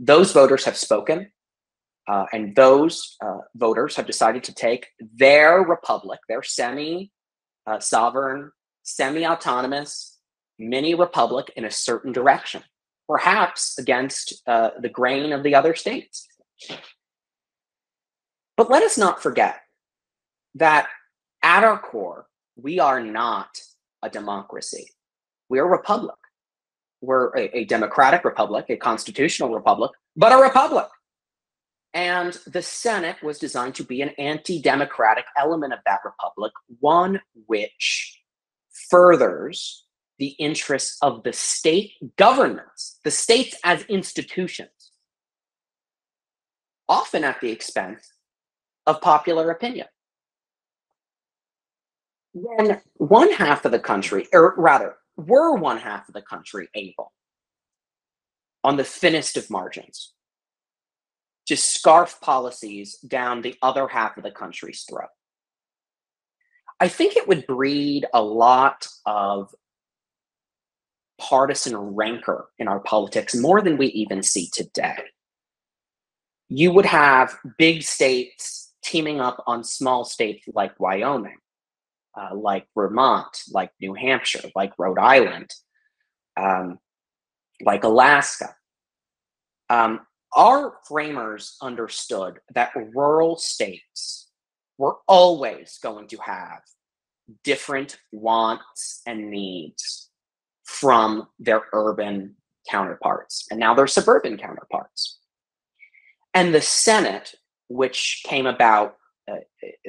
Those 0.01 0.33
voters 0.33 0.65
have 0.65 0.77
spoken, 0.77 1.31
uh, 2.09 2.25
and 2.33 2.57
those 2.57 3.17
uh, 3.25 3.43
voters 3.55 3.95
have 3.95 4.09
decided 4.09 4.43
to 4.43 4.53
take 4.53 4.89
their 4.99 5.61
republic, 5.61 6.19
their 6.29 6.43
semi 6.43 7.13
uh, 7.69 7.79
sovereign, 7.79 8.51
semi 8.83 9.25
autonomous 9.25 10.19
mini 10.59 10.97
republic 10.97 11.53
in 11.55 11.65
a 11.65 11.71
certain 11.71 12.11
direction, 12.11 12.65
perhaps 13.09 13.79
against 13.79 14.43
uh, 14.47 14.71
the 14.81 14.89
grain 14.89 15.33
of 15.33 15.43
the 15.43 15.55
other 15.55 15.75
states. 15.75 16.27
But 18.57 18.71
let 18.71 18.83
us 18.83 18.97
not 18.97 19.23
forget 19.23 19.61
that 20.55 20.89
at 21.43 21.65
our 21.65 21.79
core, 21.79 22.27
we 22.57 22.79
are 22.79 23.01
not 23.01 23.61
a 24.03 24.09
democracy. 24.09 24.91
We're 25.49 25.65
a 25.65 25.69
republic. 25.69 26.17
We're 27.01 27.37
a, 27.37 27.59
a 27.59 27.65
democratic 27.65 28.25
republic, 28.25 28.67
a 28.69 28.77
constitutional 28.77 29.55
republic, 29.55 29.91
but 30.17 30.33
a 30.33 30.43
republic. 30.43 30.87
And 31.93 32.37
the 32.47 32.63
Senate 32.63 33.17
was 33.23 33.39
designed 33.39 33.77
to 33.77 33.85
be 33.85 34.03
an 34.03 34.11
anti 34.19 34.61
democratic 34.61 35.27
element 35.39 35.73
of 35.73 35.81
that 35.87 36.01
republic, 36.05 36.53
one 36.81 37.21
which 37.47 38.21
furthers 38.91 39.85
the 40.19 40.29
interests 40.39 40.97
of 41.03 41.23
the 41.23 41.33
state 41.33 41.93
governments, 42.17 42.99
the 43.05 43.11
states 43.11 43.57
as 43.65 43.83
institutions, 43.85 44.93
often 46.89 47.25
at 47.25 47.41
the 47.41 47.51
expense 47.51 48.12
of 48.87 49.01
popular 49.01 49.51
opinion. 49.51 49.87
When 52.33 52.81
one 52.95 53.33
half 53.33 53.65
of 53.65 53.73
the 53.73 53.79
country, 53.79 54.27
or 54.33 54.55
rather, 54.57 54.97
were 55.17 55.55
one 55.57 55.79
half 55.79 56.09
of 56.09 56.15
the 56.15 56.23
country 56.23 56.69
able, 56.75 57.12
on 58.62 58.77
the 58.77 58.85
thinnest 58.85 59.37
of 59.37 59.51
margins, 59.51 60.12
to 61.47 61.57
scarf 61.57 62.21
policies 62.21 62.99
down 63.07 63.43
the 63.43 63.57
other 63.62 63.87
half 63.87 64.17
of 64.17 64.23
the 64.23 64.31
country's 64.31 64.85
throat. 64.89 65.11
I 66.81 66.89
think 66.89 67.17
it 67.17 67.29
would 67.29 67.47
breed 67.47 68.07
a 68.12 68.23
lot 68.23 68.89
of 69.07 69.55
partisan 71.29 71.75
rancor 71.77 72.49
in 72.59 72.68
our 72.68 72.81
politics 72.81 73.35
more 73.35 73.62
than 73.62 73.79
we 73.79 73.87
even 73.89 74.22
see 74.22 74.49
today. 74.53 74.99
You 76.49 76.72
would 76.72 76.85
have 76.85 77.37
big 77.57 77.83
states 77.83 78.75
teaming 78.85 79.20
up 79.20 79.43
on 79.47 79.64
small 79.64 80.05
states 80.05 80.47
like 80.55 80.79
Wyoming, 80.79 81.39
uh, 82.14 82.35
like 82.35 82.66
Vermont, 82.75 83.39
like 83.51 83.70
New 83.81 83.95
Hampshire, 83.95 84.51
like 84.55 84.75
Rhode 84.79 84.99
Island, 84.99 85.51
um, 86.37 86.79
like 87.62 87.85
Alaska. 87.85 88.55
Um, 89.70 90.01
our 90.37 90.75
framers 90.87 91.57
understood 91.62 92.41
that 92.55 92.72
rural 92.95 93.37
states 93.37 94.29
were 94.77 94.97
always 95.09 95.79
going 95.83 96.09
to 96.09 96.18
have 96.18 96.61
different 97.43 97.97
wants 98.12 99.01
and 99.07 99.31
needs 99.31 100.11
from 100.65 101.29
their 101.39 101.62
urban 101.73 102.35
counterparts 102.71 103.47
and 103.51 103.61
now 103.61 103.75
their 103.75 103.87
suburban 103.87 104.37
counterparts. 104.39 105.19
And 106.33 106.55
the 106.55 106.61
Senate, 106.61 107.35
which 107.69 108.23
came 108.27 108.47
about 108.47 108.97
uh, 109.31 109.37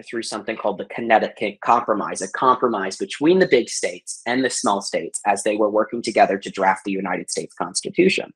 through 0.10 0.24
something 0.24 0.56
called 0.56 0.78
the 0.78 0.86
Connecticut 0.86 1.60
Compromise, 1.62 2.22
a 2.22 2.32
compromise 2.32 2.98
between 2.98 3.40
the 3.40 3.48
big 3.48 3.70
states 3.70 4.22
and 4.26 4.44
the 4.44 4.50
small 4.50 4.82
states 4.82 5.20
as 5.26 5.44
they 5.44 5.58
were 5.58 5.70
working 5.70 6.02
together 6.02 6.38
to 6.38 6.50
draft 6.50 6.86
the 6.86 6.92
United 6.92 7.30
States 7.32 7.54
Constitution 7.56 8.32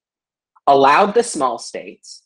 allowed 0.69 1.15
the 1.15 1.23
small 1.23 1.57
states 1.57 2.21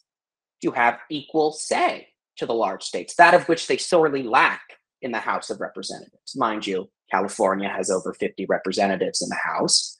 to 0.61 0.71
have 0.71 0.99
equal 1.09 1.53
say 1.53 2.09
to 2.37 2.45
the 2.45 2.53
large 2.53 2.83
states, 2.83 3.15
that 3.15 3.33
of 3.33 3.47
which 3.47 3.67
they 3.67 3.77
sorely 3.77 4.21
lack 4.21 4.61
in 5.01 5.11
the 5.11 5.19
House 5.19 5.49
of 5.49 5.61
Representatives. 5.61 6.35
Mind 6.35 6.67
you, 6.67 6.89
California 7.09 7.69
has 7.69 7.89
over 7.89 8.13
50 8.13 8.45
representatives 8.47 9.21
in 9.21 9.29
the 9.29 9.35
House. 9.35 9.99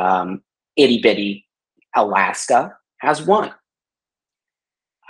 Um, 0.00 0.42
itty 0.76 1.00
bitty 1.00 1.46
Alaska 1.94 2.76
has 2.98 3.20
one. 3.20 3.52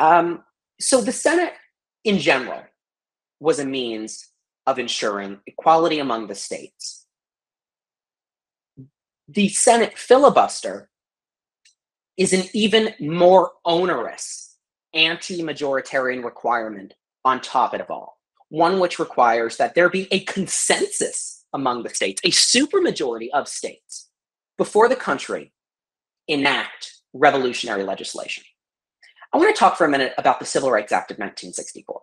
Um, 0.00 0.42
so 0.80 1.00
the 1.00 1.12
Senate 1.12 1.52
in 2.04 2.18
general 2.18 2.62
was 3.38 3.58
a 3.58 3.64
means 3.64 4.28
of 4.66 4.78
ensuring 4.78 5.40
equality 5.46 5.98
among 5.98 6.26
the 6.26 6.34
states. 6.34 7.06
The 9.28 9.48
Senate 9.48 9.96
filibuster 9.96 10.90
is 12.16 12.32
an 12.32 12.44
even 12.52 12.94
more 12.98 13.52
onerous 13.64 14.56
anti 14.92 15.42
majoritarian 15.42 16.24
requirement 16.24 16.94
on 17.24 17.40
top 17.40 17.74
of 17.74 17.80
it 17.80 17.90
all. 17.90 18.18
One 18.48 18.80
which 18.80 18.98
requires 18.98 19.56
that 19.58 19.74
there 19.74 19.88
be 19.88 20.08
a 20.10 20.24
consensus 20.24 21.44
among 21.52 21.84
the 21.84 21.90
states, 21.90 22.20
a 22.24 22.30
supermajority 22.30 23.28
of 23.32 23.46
states, 23.48 24.09
before 24.60 24.90
the 24.90 24.94
country 24.94 25.54
enact 26.28 26.92
revolutionary 27.14 27.82
legislation. 27.82 28.44
I 29.32 29.38
want 29.38 29.56
to 29.56 29.58
talk 29.58 29.78
for 29.78 29.86
a 29.86 29.88
minute 29.88 30.12
about 30.18 30.38
the 30.38 30.44
Civil 30.44 30.70
Rights 30.70 30.92
Act 30.92 31.10
of 31.10 31.14
1964. 31.14 31.98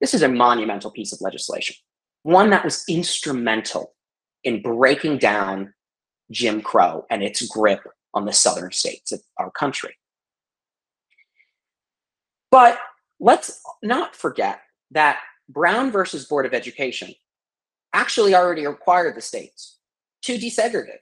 This 0.00 0.14
is 0.14 0.22
a 0.22 0.28
monumental 0.28 0.90
piece 0.90 1.12
of 1.12 1.20
legislation, 1.20 1.76
one 2.24 2.50
that 2.50 2.64
was 2.64 2.82
instrumental 2.88 3.94
in 4.42 4.62
breaking 4.62 5.18
down 5.18 5.74
Jim 6.32 6.60
Crow 6.60 7.04
and 7.08 7.22
its 7.22 7.46
grip 7.46 7.86
on 8.14 8.24
the 8.24 8.32
southern 8.32 8.72
states 8.72 9.12
of 9.12 9.20
our 9.36 9.52
country. 9.52 9.94
But 12.50 12.80
let's 13.20 13.62
not 13.80 14.16
forget 14.16 14.58
that 14.90 15.20
Brown 15.48 15.92
versus 15.92 16.26
Board 16.26 16.46
of 16.46 16.52
Education 16.52 17.14
actually 17.92 18.34
already 18.34 18.66
required 18.66 19.16
the 19.16 19.20
states 19.20 19.78
to 20.22 20.36
desegregate 20.36 20.98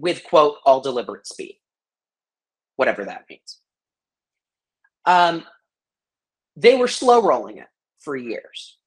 with, 0.00 0.24
quote, 0.24 0.56
all 0.64 0.80
deliberate 0.80 1.26
speed, 1.26 1.58
whatever 2.76 3.04
that 3.04 3.24
means. 3.28 3.60
Um, 5.04 5.44
they 6.56 6.76
were 6.76 6.88
slow 6.88 7.22
rolling 7.22 7.58
it 7.58 7.68
for 7.98 8.16
years. 8.16 8.78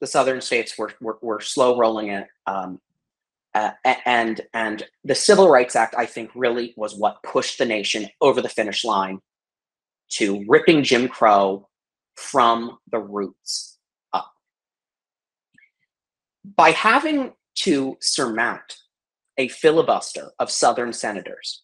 The 0.00 0.06
southern 0.06 0.40
states 0.40 0.78
were, 0.78 0.92
were, 1.00 1.18
were 1.20 1.40
slow 1.40 1.78
rolling 1.78 2.08
it 2.08 2.26
um, 2.46 2.80
uh, 3.54 3.70
and 4.06 4.40
and 4.54 4.84
the 5.04 5.14
Civil 5.14 5.48
Rights 5.48 5.74
Act, 5.74 5.94
I 5.96 6.06
think, 6.06 6.30
really 6.34 6.74
was 6.76 6.94
what 6.94 7.22
pushed 7.22 7.58
the 7.58 7.64
nation 7.64 8.08
over 8.20 8.40
the 8.40 8.48
finish 8.48 8.84
line 8.84 9.20
to 10.10 10.44
ripping 10.46 10.82
Jim 10.84 11.08
Crow 11.08 11.68
from 12.14 12.78
the 12.90 12.98
roots 12.98 13.78
up. 14.12 14.30
By 16.56 16.70
having 16.70 17.32
to 17.56 17.96
surmount 18.00 18.76
a 19.38 19.48
filibuster 19.48 20.32
of 20.38 20.50
Southern 20.50 20.92
senators 20.92 21.62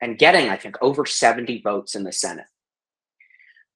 and 0.00 0.18
getting, 0.18 0.48
I 0.48 0.56
think, 0.56 0.76
over 0.82 1.06
70 1.06 1.62
votes 1.62 1.94
in 1.94 2.04
the 2.04 2.12
Senate, 2.12 2.46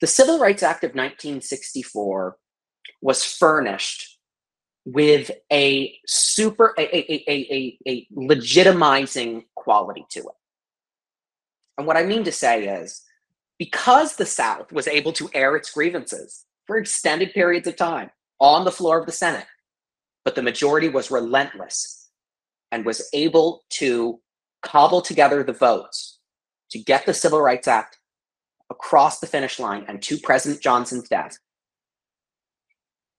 the 0.01 0.07
Civil 0.07 0.41
Rights 0.41 0.63
Act 0.63 0.85
of 0.85 0.91
1964 0.91 2.37
was 3.01 3.25
furnished 3.25 4.19
with 4.85 5.31
a 5.53 5.97
super 6.07 6.75
a, 6.77 6.83
a, 6.83 7.25
a, 7.31 7.79
a, 7.87 8.09
legitimizing 8.13 9.45
quality 9.55 10.05
to 10.11 10.21
it. 10.21 10.35
And 11.79 11.87
what 11.87 11.97
I 11.97 12.03
mean 12.03 12.25
to 12.25 12.33
say 12.33 12.67
is 12.67 13.03
because 13.59 14.17
the 14.17 14.27
South 14.27 14.73
was 14.73 14.89
able 14.89 15.13
to 15.13 15.31
air 15.35 15.55
its 15.55 15.71
grievances 15.71 16.45
for 16.67 16.79
extended 16.79 17.33
periods 17.33 17.69
of 17.69 17.77
time 17.77 18.11
on 18.41 18.65
the 18.65 18.73
floor 18.73 18.99
of 18.99 19.07
the 19.07 19.13
Senate, 19.13 19.47
but 20.25 20.35
the 20.35 20.43
majority 20.43 20.89
was 20.89 21.13
relentless 21.13 22.02
and 22.73 22.85
was 22.85 23.09
able 23.13 23.63
to 23.71 24.21
cobble 24.63 25.03
together 25.03 25.45
the 25.45 25.53
votes 25.53 26.19
to 26.71 26.79
get 26.79 27.07
the 27.07 27.15
Civil 27.15 27.41
Rights 27.41 27.69
Act 27.69 27.99
across 28.71 29.21
the 29.21 29.27
finish 29.27 29.61
line 29.61 29.85
and 29.87 30.03
to 30.03 30.19
President 30.19 30.63
Johnson's 30.63 31.09
death. 31.09 31.37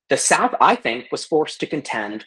The 0.10 0.18
South, 0.18 0.56
I 0.60 0.76
think, 0.76 1.08
was 1.12 1.24
forced 1.24 1.60
to 1.60 1.68
contend 1.68 2.26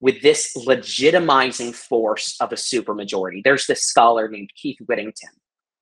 with 0.00 0.22
this 0.22 0.56
legitimizing 0.56 1.74
force 1.74 2.36
of 2.40 2.52
a 2.52 2.56
supermajority. 2.56 3.42
There's 3.42 3.66
this 3.66 3.82
scholar 3.82 4.28
named 4.28 4.50
Keith 4.56 4.78
Whittington 4.86 5.30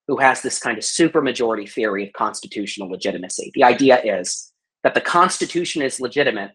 who 0.09 0.16
has 0.18 0.40
this 0.40 0.59
kind 0.59 0.78
of 0.78 0.84
supermajority 0.84 1.70
theory 1.70 2.07
of 2.07 2.12
constitutional 2.14 2.88
legitimacy. 2.88 3.51
The 3.55 3.64
idea 3.64 4.01
is 4.03 4.53
that 4.82 4.94
the 4.94 5.01
Constitution 5.01 5.82
is 5.82 6.01
legitimate 6.01 6.53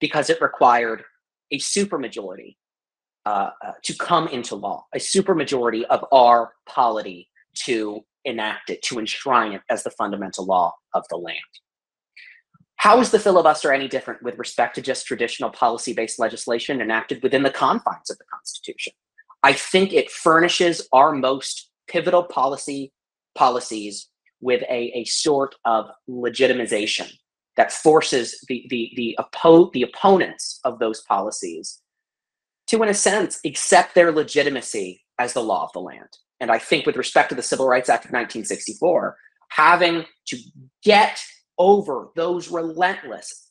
because 0.00 0.30
it 0.30 0.40
required 0.40 1.02
a 1.50 1.58
supermajority 1.58 2.56
uh, 3.26 3.50
to 3.82 3.94
come 3.94 4.28
into 4.28 4.54
law, 4.56 4.86
a 4.94 4.98
supermajority 4.98 5.84
of 5.84 6.04
our 6.12 6.54
polity 6.66 7.28
to 7.54 8.04
enact 8.24 8.70
it, 8.70 8.82
to 8.82 8.98
enshrine 8.98 9.52
it 9.52 9.62
as 9.68 9.82
the 9.82 9.90
fundamental 9.90 10.44
law 10.44 10.74
of 10.94 11.04
the 11.08 11.16
land. 11.16 11.38
How 12.76 12.98
is 12.98 13.10
the 13.10 13.20
filibuster 13.20 13.72
any 13.72 13.86
different 13.86 14.22
with 14.22 14.38
respect 14.38 14.74
to 14.74 14.82
just 14.82 15.06
traditional 15.06 15.50
policy 15.50 15.92
based 15.92 16.18
legislation 16.18 16.80
enacted 16.80 17.22
within 17.22 17.44
the 17.44 17.50
confines 17.50 18.10
of 18.10 18.18
the 18.18 18.24
Constitution? 18.24 18.92
I 19.42 19.52
think 19.52 19.92
it 19.92 20.10
furnishes 20.10 20.88
our 20.92 21.12
most 21.12 21.70
pivotal 21.88 22.24
policy 22.24 22.92
policies 23.34 24.08
with 24.40 24.62
a, 24.62 24.92
a 24.94 25.04
sort 25.04 25.54
of 25.64 25.90
legitimization 26.08 27.10
that 27.56 27.72
forces 27.72 28.44
the, 28.48 28.64
the, 28.68 28.90
the, 28.96 29.18
oppo- 29.20 29.70
the 29.72 29.82
opponents 29.82 30.58
of 30.64 30.78
those 30.78 31.02
policies 31.02 31.81
to, 32.72 32.82
in 32.82 32.88
a 32.88 32.94
sense, 32.94 33.38
accept 33.44 33.94
their 33.94 34.10
legitimacy 34.10 35.02
as 35.18 35.34
the 35.34 35.42
law 35.42 35.64
of 35.64 35.72
the 35.72 35.80
land. 35.80 36.08
And 36.40 36.50
I 36.50 36.58
think, 36.58 36.86
with 36.86 36.96
respect 36.96 37.28
to 37.28 37.34
the 37.34 37.42
Civil 37.42 37.68
Rights 37.68 37.88
Act 37.88 38.06
of 38.06 38.10
1964, 38.10 39.16
having 39.50 40.06
to 40.26 40.38
get 40.82 41.22
over 41.58 42.08
those 42.16 42.48
relentless, 42.48 43.50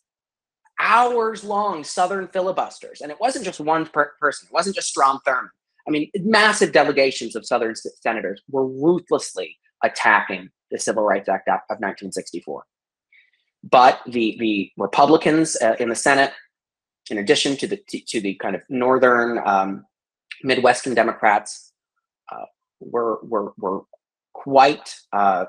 hours 0.80 1.44
long 1.44 1.84
Southern 1.84 2.28
filibusters, 2.28 3.02
and 3.02 3.12
it 3.12 3.20
wasn't 3.20 3.46
just 3.46 3.60
one 3.60 3.86
per- 3.86 4.14
person, 4.20 4.48
it 4.50 4.54
wasn't 4.54 4.76
just 4.76 4.90
Strom 4.90 5.20
Thurmond. 5.26 5.50
I 5.88 5.92
mean, 5.92 6.10
massive 6.16 6.72
delegations 6.72 7.36
of 7.36 7.46
Southern 7.46 7.76
senators 7.76 8.42
were 8.50 8.68
ruthlessly 8.68 9.58
attacking 9.84 10.50
the 10.72 10.80
Civil 10.80 11.04
Rights 11.04 11.30
Act 11.30 11.48
of 11.48 11.78
1964. 11.80 12.64
But 13.64 14.02
the, 14.08 14.36
the 14.40 14.72
Republicans 14.78 15.56
uh, 15.62 15.76
in 15.80 15.90
the 15.90 15.96
Senate, 15.96 16.34
in 17.12 17.18
addition 17.18 17.58
to 17.58 17.68
the, 17.68 17.78
to 18.08 18.22
the 18.22 18.36
kind 18.36 18.56
of 18.56 18.62
Northern 18.70 19.40
um, 19.46 19.86
Midwestern 20.44 20.94
Democrats, 20.94 21.74
uh, 22.32 22.46
were, 22.80 23.20
were, 23.24 23.54
were 23.58 23.82
quite 24.34 24.96
uh, 25.14 25.46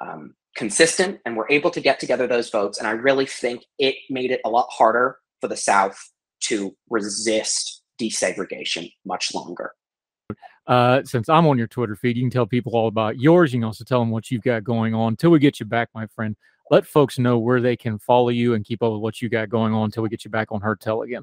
um, 0.00 0.34
consistent 0.54 1.20
and 1.24 1.36
were 1.36 1.46
able 1.50 1.70
to 1.70 1.80
get 1.80 1.98
together 1.98 2.26
those 2.26 2.50
votes. 2.50 2.78
And 2.78 2.86
I 2.86 2.92
really 2.92 3.26
think 3.26 3.64
it 3.78 3.96
made 4.10 4.30
it 4.30 4.40
a 4.44 4.50
lot 4.50 4.68
harder 4.70 5.18
for 5.40 5.48
the 5.48 5.56
South 5.56 5.98
to 6.42 6.76
resist 6.90 7.82
desegregation 8.00 8.92
much 9.04 9.34
longer. 9.34 9.72
Uh, 10.66 11.02
since 11.04 11.28
I'm 11.28 11.46
on 11.46 11.58
your 11.58 11.66
Twitter 11.66 11.96
feed, 11.96 12.16
you 12.16 12.22
can 12.22 12.30
tell 12.30 12.46
people 12.46 12.76
all 12.76 12.86
about 12.86 13.18
yours. 13.18 13.52
You 13.52 13.60
can 13.60 13.64
also 13.64 13.84
tell 13.84 13.98
them 13.98 14.10
what 14.10 14.30
you've 14.30 14.42
got 14.42 14.62
going 14.62 14.94
on. 14.94 15.14
Until 15.14 15.30
we 15.30 15.40
get 15.40 15.58
you 15.58 15.66
back, 15.66 15.88
my 15.94 16.06
friend, 16.06 16.36
let 16.72 16.86
folks 16.86 17.18
know 17.18 17.38
where 17.38 17.60
they 17.60 17.76
can 17.76 17.98
follow 17.98 18.30
you 18.30 18.54
and 18.54 18.64
keep 18.64 18.82
up 18.82 18.92
with 18.92 19.02
what 19.02 19.20
you 19.20 19.28
got 19.28 19.50
going 19.50 19.74
on 19.74 19.84
until 19.84 20.02
we 20.02 20.08
get 20.08 20.24
you 20.24 20.30
back 20.30 20.50
on 20.50 20.60
Heard 20.62 20.80
Tell 20.80 21.02
again. 21.02 21.22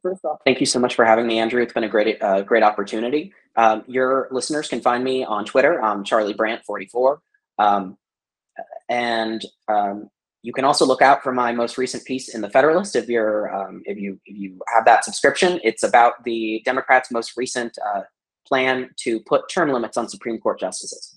First 0.00 0.24
off, 0.24 0.38
thank 0.44 0.60
you 0.60 0.66
so 0.66 0.78
much 0.78 0.94
for 0.94 1.04
having 1.04 1.26
me, 1.26 1.38
Andrew. 1.40 1.60
It's 1.60 1.72
been 1.72 1.84
a 1.84 1.88
great, 1.88 2.22
uh, 2.22 2.42
great 2.42 2.62
opportunity. 2.62 3.32
Um, 3.56 3.82
your 3.88 4.28
listeners 4.30 4.68
can 4.68 4.80
find 4.80 5.02
me 5.02 5.24
on 5.24 5.44
Twitter. 5.44 5.82
I'm 5.82 6.04
Charlie 6.04 6.34
Brandt 6.34 6.64
44. 6.64 7.20
Um, 7.58 7.96
and 8.88 9.42
um, 9.68 10.10
you 10.42 10.52
can 10.52 10.64
also 10.64 10.86
look 10.86 11.02
out 11.02 11.24
for 11.24 11.32
my 11.32 11.50
most 11.50 11.76
recent 11.76 12.04
piece 12.04 12.32
in 12.32 12.40
the 12.40 12.50
Federalist 12.50 12.94
if 12.94 13.08
you're 13.08 13.52
um, 13.52 13.82
if 13.84 13.98
you 13.98 14.20
if 14.26 14.36
you 14.36 14.60
have 14.72 14.84
that 14.84 15.04
subscription. 15.04 15.58
It's 15.64 15.82
about 15.82 16.22
the 16.24 16.62
Democrats' 16.64 17.10
most 17.10 17.32
recent 17.36 17.76
uh, 17.84 18.02
plan 18.46 18.90
to 18.98 19.18
put 19.20 19.48
term 19.48 19.70
limits 19.70 19.96
on 19.96 20.08
Supreme 20.08 20.38
Court 20.38 20.60
justices. 20.60 21.15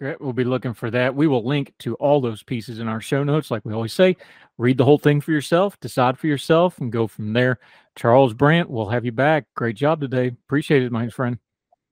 Great. 0.00 0.18
We'll 0.18 0.32
be 0.32 0.44
looking 0.44 0.72
for 0.72 0.90
that. 0.90 1.14
We 1.14 1.26
will 1.26 1.46
link 1.46 1.74
to 1.80 1.94
all 1.96 2.22
those 2.22 2.42
pieces 2.42 2.78
in 2.78 2.88
our 2.88 3.02
show 3.02 3.22
notes, 3.22 3.50
like 3.50 3.66
we 3.66 3.74
always 3.74 3.92
say. 3.92 4.16
Read 4.56 4.78
the 4.78 4.84
whole 4.84 4.96
thing 4.96 5.20
for 5.20 5.30
yourself, 5.30 5.78
decide 5.80 6.18
for 6.18 6.26
yourself, 6.26 6.78
and 6.78 6.90
go 6.90 7.06
from 7.06 7.34
there. 7.34 7.58
Charles 7.96 8.32
Brandt, 8.32 8.70
we'll 8.70 8.88
have 8.88 9.04
you 9.04 9.12
back. 9.12 9.44
Great 9.54 9.76
job 9.76 10.00
today. 10.00 10.28
Appreciate 10.28 10.82
it, 10.82 10.90
my 10.90 11.10
friend. 11.10 11.38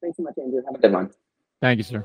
Thanks 0.01 0.17
so 0.17 0.23
much, 0.23 0.39
Andrew. 0.39 0.63
Have 0.65 0.77
a 0.77 0.79
good 0.79 0.93
one. 0.93 1.11
Thank 1.61 1.79
you, 1.79 1.85
sir. 1.85 2.05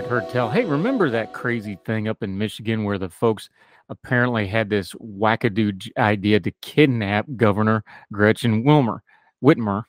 Back 0.00 0.06
Heard 0.06 0.28
Tell. 0.28 0.50
Hey, 0.50 0.64
remember 0.64 1.08
that 1.10 1.32
crazy 1.32 1.78
thing 1.84 2.08
up 2.08 2.24
in 2.24 2.36
Michigan 2.36 2.82
where 2.82 2.98
the 2.98 3.08
folks 3.08 3.48
apparently 3.88 4.44
had 4.44 4.68
this 4.68 4.92
wackadoo 4.94 5.88
idea 5.96 6.40
to 6.40 6.50
kidnap 6.62 7.26
Governor 7.36 7.84
Gretchen 8.12 8.64
Wilmer, 8.64 9.04
Whitmer. 9.40 9.84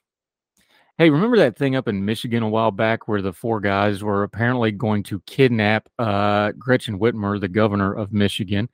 Hey, 1.00 1.10
remember 1.10 1.38
that 1.38 1.58
thing 1.58 1.76
up 1.76 1.88
in 1.88 2.06
Michigan 2.06 2.44
a 2.44 2.50
while 2.50 2.70
back 2.70 3.08
where 3.08 3.24
the 3.24 3.34
four 3.34 3.60
guys 3.60 4.04
were 4.04 4.22
apparently 4.22 4.72
going 4.72 5.02
to 5.04 5.22
kidnap 5.22 5.90
uh, 5.98 6.52
Gretchen 6.52 7.00
Whitmer, 7.00 7.42
the 7.42 7.48
governor 7.48 7.92
of 7.92 8.14
Michigan, 8.14 8.70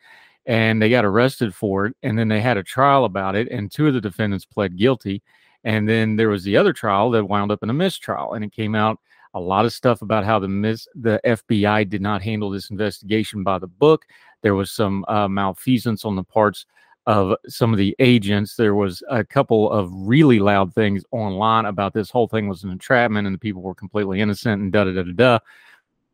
and 0.45 0.81
they 0.81 0.89
got 0.89 1.05
arrested 1.05 1.55
for 1.55 1.85
it. 1.85 1.95
And 2.03 2.19
then 2.19 2.27
they 2.27 2.41
had 2.41 2.57
a 2.57 2.63
trial 2.63 3.05
about 3.05 3.37
it, 3.37 3.47
and 3.47 3.71
two 3.71 3.87
of 3.87 3.93
the 3.93 4.01
defendants 4.01 4.43
pled 4.43 4.75
guilty. 4.75 5.23
And 5.63 5.87
then 5.87 6.17
there 6.17 6.27
was 6.27 6.43
the 6.43 6.57
other 6.57 6.73
trial 6.73 7.09
that 7.11 7.23
wound 7.23 7.53
up 7.53 7.63
in 7.63 7.69
a 7.69 7.73
mistrial, 7.73 8.33
and 8.33 8.43
it 8.43 8.51
came 8.51 8.75
out 8.75 8.99
a 9.33 9.39
lot 9.39 9.65
of 9.65 9.73
stuff 9.73 10.01
about 10.01 10.25
how 10.25 10.39
the 10.39 10.47
mis- 10.47 10.87
the 10.95 11.19
FBI 11.25 11.89
did 11.89 12.01
not 12.01 12.21
handle 12.21 12.49
this 12.49 12.69
investigation 12.69 13.43
by 13.43 13.59
the 13.59 13.67
book. 13.67 14.05
There 14.41 14.55
was 14.55 14.71
some 14.71 15.05
uh, 15.07 15.27
malfeasance 15.27 16.05
on 16.05 16.15
the 16.15 16.23
parts 16.23 16.65
of 17.07 17.35
some 17.47 17.71
of 17.71 17.77
the 17.77 17.95
agents. 17.99 18.55
There 18.55 18.75
was 18.75 19.03
a 19.09 19.23
couple 19.23 19.71
of 19.71 19.89
really 19.93 20.39
loud 20.39 20.73
things 20.73 21.03
online 21.11 21.65
about 21.65 21.93
this 21.93 22.09
whole 22.09 22.27
thing 22.27 22.47
was 22.47 22.63
an 22.63 22.71
entrapment 22.71 23.25
and 23.25 23.33
the 23.33 23.39
people 23.39 23.61
were 23.61 23.75
completely 23.75 24.21
innocent 24.21 24.61
and 24.61 24.71
da 24.71 24.83
da 24.83 24.91
da 24.93 25.03
da 25.03 25.11
da. 25.13 25.39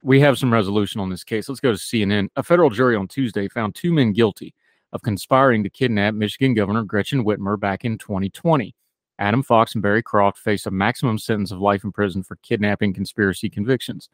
We 0.04 0.20
have 0.22 0.38
some 0.38 0.54
resolution 0.54 1.02
on 1.02 1.10
this 1.10 1.24
case. 1.24 1.50
Let's 1.50 1.60
go 1.60 1.72
to 1.72 1.78
CNN. 1.78 2.30
A 2.36 2.44
federal 2.44 2.70
jury 2.70 2.96
on 2.96 3.08
Tuesday 3.08 3.48
found 3.50 3.76
two 3.76 3.92
men 3.92 4.14
guilty 4.14 4.54
of 4.94 5.02
conspiring 5.02 5.64
to 5.64 5.70
kidnap 5.70 6.14
Michigan 6.14 6.54
Governor 6.54 6.84
Gretchen 6.84 7.26
Whitmer 7.26 7.60
back 7.60 7.84
in 7.84 7.98
2020. 7.98 8.74
Adam 9.20 9.44
Fox 9.44 9.74
and 9.74 9.82
Barry 9.82 10.04
Croft 10.04 10.38
face 10.38 10.66
a 10.66 10.72
maximum 10.72 11.18
sentence 11.18 11.52
of 11.52 11.60
life 11.60 11.84
in 11.84 11.92
prison 11.92 12.24
for 12.24 12.38
kidnapping 12.38 12.94
conspiracy 12.94 13.50
convictions. 13.50 14.10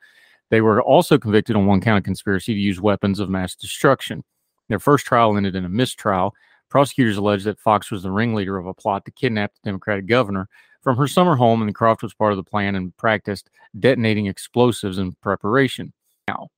They 0.50 0.62
were 0.62 0.82
also 0.82 1.18
convicted 1.18 1.56
on 1.56 1.66
one 1.66 1.82
count 1.82 1.98
of 1.98 2.04
conspiracy 2.04 2.54
to 2.54 2.60
use 2.60 2.80
weapons 2.80 3.20
of 3.20 3.30
mass 3.30 3.56
destruction. 3.56 4.24
Their 4.70 4.80
first 4.80 5.06
trial 5.06 5.36
ended 5.36 5.56
in 5.56 5.66
a 5.66 5.70
mistrial. 5.70 6.34
Prosecutors 6.70 7.18
alleged 7.18 7.46
that 7.46 7.60
Fox 7.60 7.92
was 7.92 8.04
the 8.04 8.12
ringleader 8.12 8.58
of 8.58 8.66
a 8.66 8.74
plot 8.74 9.06
to 9.06 9.12
kidnap 9.12 9.54
the 9.54 9.70
Democratic 9.70 10.06
governor 10.06 10.48
from 10.82 10.98
her 10.98 11.08
summer 11.08 11.36
home, 11.36 11.62
and 11.62 11.74
Croft 11.74 12.04
was 12.04 12.14
part 12.14 12.34
of 12.34 12.38
the 12.38 12.44
plan 12.44 12.76
and 12.76 12.96
practiced 12.98 13.50
detonating 13.80 14.28
explosives 14.28 14.98
in 14.98 15.14
preparation. 15.22 15.94
Now, 16.28 16.50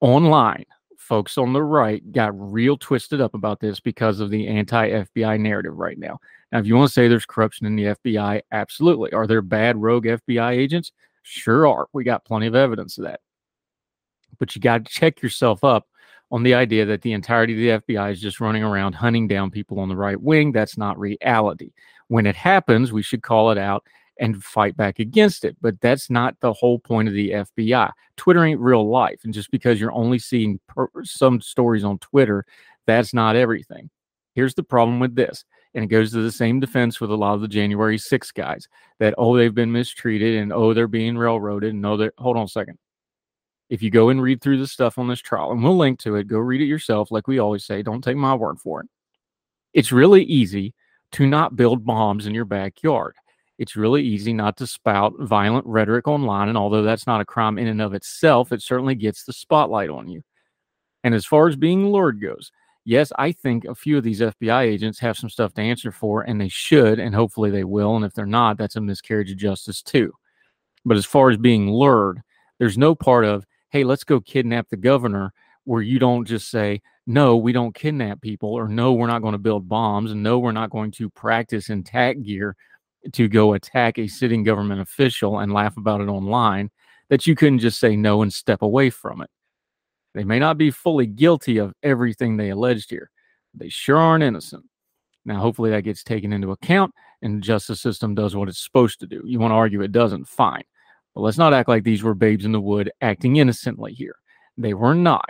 online, 0.00 0.64
folks 0.98 1.38
on 1.38 1.52
the 1.52 1.62
right 1.62 2.12
got 2.12 2.38
real 2.38 2.76
twisted 2.76 3.20
up 3.20 3.34
about 3.34 3.60
this 3.60 3.80
because 3.80 4.20
of 4.20 4.30
the 4.30 4.46
anti 4.46 4.90
FBI 4.90 5.40
narrative 5.40 5.78
right 5.78 5.98
now. 5.98 6.18
Now, 6.52 6.58
if 6.58 6.66
you 6.66 6.76
want 6.76 6.88
to 6.88 6.92
say 6.92 7.08
there's 7.08 7.24
corruption 7.24 7.66
in 7.66 7.76
the 7.76 7.84
FBI, 7.84 8.42
absolutely. 8.52 9.12
Are 9.12 9.26
there 9.26 9.40
bad 9.40 9.80
rogue 9.80 10.04
FBI 10.04 10.50
agents? 10.52 10.92
Sure 11.22 11.66
are. 11.66 11.88
We 11.92 12.04
got 12.04 12.24
plenty 12.24 12.46
of 12.46 12.54
evidence 12.54 12.98
of 12.98 13.04
that. 13.04 13.20
But 14.38 14.54
you 14.54 14.60
got 14.60 14.84
to 14.84 14.92
check 14.92 15.22
yourself 15.22 15.64
up 15.64 15.86
on 16.30 16.42
the 16.42 16.54
idea 16.54 16.84
that 16.84 17.02
the 17.02 17.12
entirety 17.12 17.70
of 17.70 17.86
the 17.86 17.94
FBI 17.94 18.12
is 18.12 18.20
just 18.20 18.40
running 18.40 18.62
around 18.62 18.94
hunting 18.94 19.28
down 19.28 19.50
people 19.50 19.80
on 19.80 19.88
the 19.88 19.96
right 19.96 20.20
wing. 20.20 20.52
That's 20.52 20.76
not 20.76 20.98
reality. 20.98 21.70
When 22.08 22.26
it 22.26 22.36
happens, 22.36 22.92
we 22.92 23.02
should 23.02 23.22
call 23.22 23.50
it 23.50 23.58
out 23.58 23.86
and 24.18 24.42
fight 24.42 24.76
back 24.76 24.98
against 24.98 25.44
it. 25.44 25.56
But 25.60 25.80
that's 25.80 26.10
not 26.10 26.36
the 26.40 26.52
whole 26.52 26.78
point 26.78 27.08
of 27.08 27.14
the 27.14 27.30
FBI. 27.30 27.90
Twitter 28.16 28.44
ain't 28.44 28.60
real 28.60 28.88
life. 28.88 29.20
And 29.24 29.32
just 29.32 29.50
because 29.50 29.80
you're 29.80 29.92
only 29.92 30.18
seeing 30.18 30.60
per- 30.68 30.88
some 31.04 31.40
stories 31.40 31.84
on 31.84 31.98
Twitter, 31.98 32.44
that's 32.86 33.14
not 33.14 33.36
everything. 33.36 33.90
Here's 34.34 34.54
the 34.54 34.62
problem 34.62 35.00
with 35.00 35.14
this. 35.14 35.44
And 35.74 35.84
it 35.84 35.88
goes 35.88 36.12
to 36.12 36.22
the 36.22 36.32
same 36.32 36.60
defense 36.60 37.00
with 37.00 37.10
a 37.10 37.16
lot 37.16 37.34
of 37.34 37.40
the 37.40 37.48
January 37.48 37.98
6 37.98 38.30
guys 38.32 38.68
that, 38.98 39.14
oh, 39.18 39.36
they've 39.36 39.54
been 39.54 39.72
mistreated 39.72 40.36
and, 40.36 40.52
oh, 40.52 40.72
they're 40.72 40.88
being 40.88 41.16
railroaded. 41.16 41.74
And, 41.74 41.84
oh, 41.84 41.96
they're, 41.96 42.12
hold 42.18 42.36
on 42.36 42.44
a 42.44 42.48
second. 42.48 42.78
If 43.68 43.82
you 43.82 43.90
go 43.90 44.08
and 44.08 44.22
read 44.22 44.40
through 44.40 44.58
the 44.58 44.66
stuff 44.66 44.96
on 44.96 45.08
this 45.08 45.20
trial, 45.20 45.52
and 45.52 45.62
we'll 45.62 45.76
link 45.76 45.98
to 46.00 46.16
it, 46.16 46.26
go 46.26 46.38
read 46.38 46.62
it 46.62 46.66
yourself. 46.66 47.10
Like 47.10 47.28
we 47.28 47.38
always 47.38 47.64
say, 47.64 47.82
don't 47.82 48.02
take 48.02 48.16
my 48.16 48.34
word 48.34 48.58
for 48.58 48.80
it. 48.80 48.88
It's 49.74 49.92
really 49.92 50.24
easy 50.24 50.74
to 51.12 51.26
not 51.26 51.54
build 51.54 51.84
bombs 51.84 52.26
in 52.26 52.34
your 52.34 52.46
backyard 52.46 53.14
it's 53.58 53.76
really 53.76 54.02
easy 54.02 54.32
not 54.32 54.56
to 54.56 54.66
spout 54.66 55.14
violent 55.18 55.66
rhetoric 55.66 56.06
online. 56.06 56.48
And 56.48 56.56
although 56.56 56.82
that's 56.82 57.06
not 57.06 57.20
a 57.20 57.24
crime 57.24 57.58
in 57.58 57.66
and 57.66 57.82
of 57.82 57.92
itself, 57.92 58.52
it 58.52 58.62
certainly 58.62 58.94
gets 58.94 59.24
the 59.24 59.32
spotlight 59.32 59.90
on 59.90 60.08
you. 60.08 60.22
And 61.02 61.14
as 61.14 61.26
far 61.26 61.48
as 61.48 61.56
being 61.56 61.88
lured 61.88 62.20
goes, 62.20 62.52
yes, 62.84 63.12
I 63.18 63.32
think 63.32 63.64
a 63.64 63.74
few 63.74 63.98
of 63.98 64.04
these 64.04 64.20
FBI 64.20 64.62
agents 64.62 64.98
have 65.00 65.16
some 65.16 65.28
stuff 65.28 65.54
to 65.54 65.62
answer 65.62 65.90
for, 65.90 66.22
and 66.22 66.40
they 66.40 66.48
should, 66.48 66.98
and 66.98 67.14
hopefully 67.14 67.50
they 67.50 67.64
will. 67.64 67.96
And 67.96 68.04
if 68.04 68.14
they're 68.14 68.26
not, 68.26 68.58
that's 68.58 68.76
a 68.76 68.80
miscarriage 68.80 69.30
of 69.30 69.36
justice 69.36 69.82
too. 69.82 70.12
But 70.84 70.96
as 70.96 71.04
far 71.06 71.30
as 71.30 71.36
being 71.36 71.70
lured, 71.70 72.22
there's 72.58 72.78
no 72.78 72.94
part 72.94 73.24
of, 73.24 73.44
hey, 73.70 73.84
let's 73.84 74.04
go 74.04 74.20
kidnap 74.20 74.68
the 74.68 74.76
governor 74.76 75.32
where 75.64 75.82
you 75.82 75.98
don't 75.98 76.24
just 76.24 76.50
say, 76.50 76.80
no, 77.06 77.36
we 77.36 77.52
don't 77.52 77.74
kidnap 77.74 78.20
people, 78.20 78.50
or 78.50 78.68
no, 78.68 78.92
we're 78.92 79.06
not 79.06 79.22
going 79.22 79.32
to 79.32 79.38
build 79.38 79.68
bombs, 79.68 80.12
and 80.12 80.22
no, 80.22 80.38
we're 80.38 80.52
not 80.52 80.70
going 80.70 80.90
to 80.92 81.10
practice 81.10 81.70
in 81.70 81.82
tack 81.82 82.20
gear 82.22 82.54
to 83.12 83.28
go 83.28 83.54
attack 83.54 83.98
a 83.98 84.08
sitting 84.08 84.42
government 84.42 84.80
official 84.80 85.38
and 85.38 85.52
laugh 85.52 85.76
about 85.76 86.00
it 86.00 86.08
online 86.08 86.70
that 87.10 87.26
you 87.26 87.34
couldn't 87.34 87.60
just 87.60 87.80
say 87.80 87.96
no 87.96 88.22
and 88.22 88.32
step 88.32 88.62
away 88.62 88.90
from 88.90 89.22
it. 89.22 89.30
They 90.14 90.24
may 90.24 90.38
not 90.38 90.58
be 90.58 90.70
fully 90.70 91.06
guilty 91.06 91.58
of 91.58 91.74
everything 91.82 92.36
they 92.36 92.50
alleged 92.50 92.90
here. 92.90 93.10
They 93.54 93.68
sure 93.68 93.98
aren't 93.98 94.24
innocent. 94.24 94.64
Now, 95.24 95.40
hopefully 95.40 95.70
that 95.70 95.82
gets 95.82 96.02
taken 96.02 96.32
into 96.32 96.52
account 96.52 96.92
and 97.22 97.36
the 97.36 97.40
justice 97.40 97.80
system 97.80 98.14
does 98.14 98.34
what 98.34 98.48
it's 98.48 98.62
supposed 98.62 99.00
to 99.00 99.06
do. 99.06 99.22
You 99.26 99.38
want 99.38 99.52
to 99.52 99.56
argue 99.56 99.82
it 99.82 99.92
doesn't, 99.92 100.26
fine. 100.26 100.64
But 101.14 101.22
let's 101.22 101.38
not 101.38 101.52
act 101.52 101.68
like 101.68 101.84
these 101.84 102.02
were 102.02 102.14
babes 102.14 102.44
in 102.44 102.52
the 102.52 102.60
wood 102.60 102.90
acting 103.00 103.36
innocently 103.36 103.92
here. 103.92 104.16
They 104.56 104.74
were 104.74 104.94
not. 104.94 105.28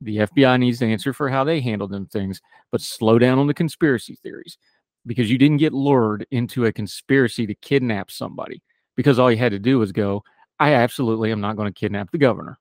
The 0.00 0.18
FBI 0.18 0.58
needs 0.60 0.78
to 0.80 0.86
answer 0.86 1.12
for 1.12 1.28
how 1.28 1.44
they 1.44 1.60
handled 1.60 1.90
them 1.90 2.06
things, 2.06 2.40
but 2.70 2.80
slow 2.80 3.18
down 3.18 3.38
on 3.38 3.46
the 3.46 3.54
conspiracy 3.54 4.16
theories 4.22 4.58
because 5.06 5.30
you 5.30 5.38
didn't 5.38 5.58
get 5.58 5.72
lured 5.72 6.26
into 6.30 6.66
a 6.66 6.72
conspiracy 6.72 7.46
to 7.46 7.54
kidnap 7.54 8.10
somebody 8.10 8.62
because 8.96 9.18
all 9.18 9.30
you 9.30 9.36
had 9.36 9.52
to 9.52 9.58
do 9.58 9.78
was 9.78 9.92
go, 9.92 10.22
I 10.58 10.74
absolutely 10.74 11.32
am 11.32 11.40
not 11.40 11.56
going 11.56 11.72
to 11.72 11.78
kidnap 11.78 12.10
the 12.10 12.18
governor. 12.18 12.58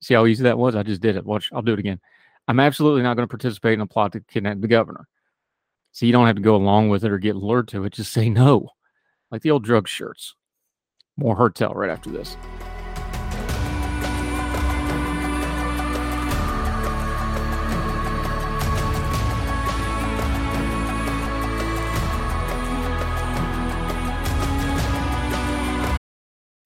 See 0.00 0.14
how 0.14 0.26
easy 0.26 0.44
that 0.44 0.58
was? 0.58 0.76
I 0.76 0.82
just 0.82 1.00
did 1.00 1.16
it. 1.16 1.24
Watch, 1.24 1.50
I'll 1.52 1.62
do 1.62 1.72
it 1.72 1.78
again. 1.78 2.00
I'm 2.48 2.60
absolutely 2.60 3.02
not 3.02 3.14
going 3.14 3.28
to 3.28 3.30
participate 3.30 3.74
in 3.74 3.80
a 3.80 3.86
plot 3.86 4.12
to 4.12 4.20
kidnap 4.20 4.60
the 4.60 4.68
governor. 4.68 5.06
So 5.92 6.06
you 6.06 6.12
don't 6.12 6.26
have 6.26 6.36
to 6.36 6.42
go 6.42 6.56
along 6.56 6.88
with 6.88 7.04
it 7.04 7.10
or 7.10 7.18
get 7.18 7.36
lured 7.36 7.68
to 7.68 7.84
it. 7.84 7.92
Just 7.92 8.12
say 8.12 8.28
no, 8.28 8.70
like 9.30 9.42
the 9.42 9.50
old 9.50 9.64
drug 9.64 9.88
shirts. 9.88 10.34
More 11.16 11.36
Heard 11.36 11.54
Tell 11.54 11.74
right 11.74 11.90
after 11.90 12.10
this. 12.10 12.36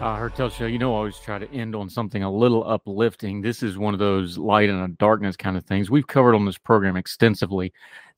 Uh, 0.00 0.16
Heard 0.16 0.34
Tell 0.34 0.48
Show, 0.48 0.64
you 0.64 0.78
know, 0.78 0.94
I 0.94 0.96
always 0.96 1.18
try 1.18 1.38
to 1.38 1.52
end 1.52 1.76
on 1.76 1.90
something 1.90 2.22
a 2.22 2.32
little 2.32 2.66
uplifting. 2.66 3.42
This 3.42 3.62
is 3.62 3.76
one 3.76 3.92
of 3.92 4.00
those 4.00 4.38
light 4.38 4.70
and 4.70 4.82
a 4.82 4.88
darkness 4.96 5.36
kind 5.36 5.58
of 5.58 5.64
things. 5.64 5.90
We've 5.90 6.06
covered 6.06 6.34
on 6.34 6.46
this 6.46 6.56
program 6.56 6.96
extensively 6.96 7.70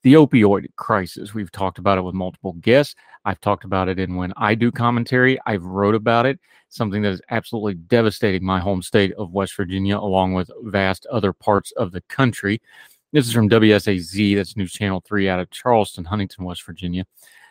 the 0.04 0.12
opioid 0.12 0.66
crisis. 0.76 1.34
We've 1.34 1.50
talked 1.50 1.78
about 1.78 1.98
it 1.98 2.02
with 2.02 2.14
multiple 2.14 2.52
guests. 2.60 2.94
I've 3.24 3.40
talked 3.40 3.64
about 3.64 3.88
it 3.88 3.98
in 3.98 4.14
when 4.14 4.32
I 4.36 4.54
do 4.54 4.70
commentary. 4.70 5.40
I've 5.44 5.64
wrote 5.64 5.96
about 5.96 6.24
it, 6.24 6.38
something 6.68 7.02
that 7.02 7.14
is 7.14 7.22
absolutely 7.30 7.74
devastating 7.74 8.44
my 8.44 8.60
home 8.60 8.80
state 8.80 9.12
of 9.14 9.32
West 9.32 9.56
Virginia, 9.56 9.98
along 9.98 10.34
with 10.34 10.52
vast 10.62 11.04
other 11.06 11.32
parts 11.32 11.72
of 11.72 11.90
the 11.90 12.02
country. 12.02 12.62
This 13.10 13.26
is 13.26 13.32
from 13.32 13.50
WSAZ, 13.50 14.36
that's 14.36 14.56
News 14.56 14.72
Channel 14.72 15.02
3 15.04 15.28
out 15.28 15.40
of 15.40 15.50
Charleston, 15.50 16.04
Huntington, 16.04 16.44
West 16.44 16.62
Virginia. 16.62 17.04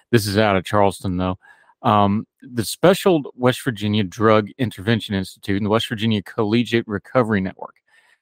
This 0.10 0.26
is 0.26 0.38
out 0.38 0.56
of 0.56 0.64
Charleston, 0.64 1.18
though. 1.18 1.38
Um, 1.84 2.28
the 2.42 2.66
Special 2.66 3.24
West 3.36 3.64
Virginia 3.64 4.04
Drug 4.04 4.50
Intervention 4.58 5.16
Institute 5.16 5.58
and 5.58 5.66
the 5.66 5.70
West 5.70 5.90
Virginia 5.90 6.22
Collegiate 6.22 6.88
Recovery 6.88 7.42
Network 7.42 7.76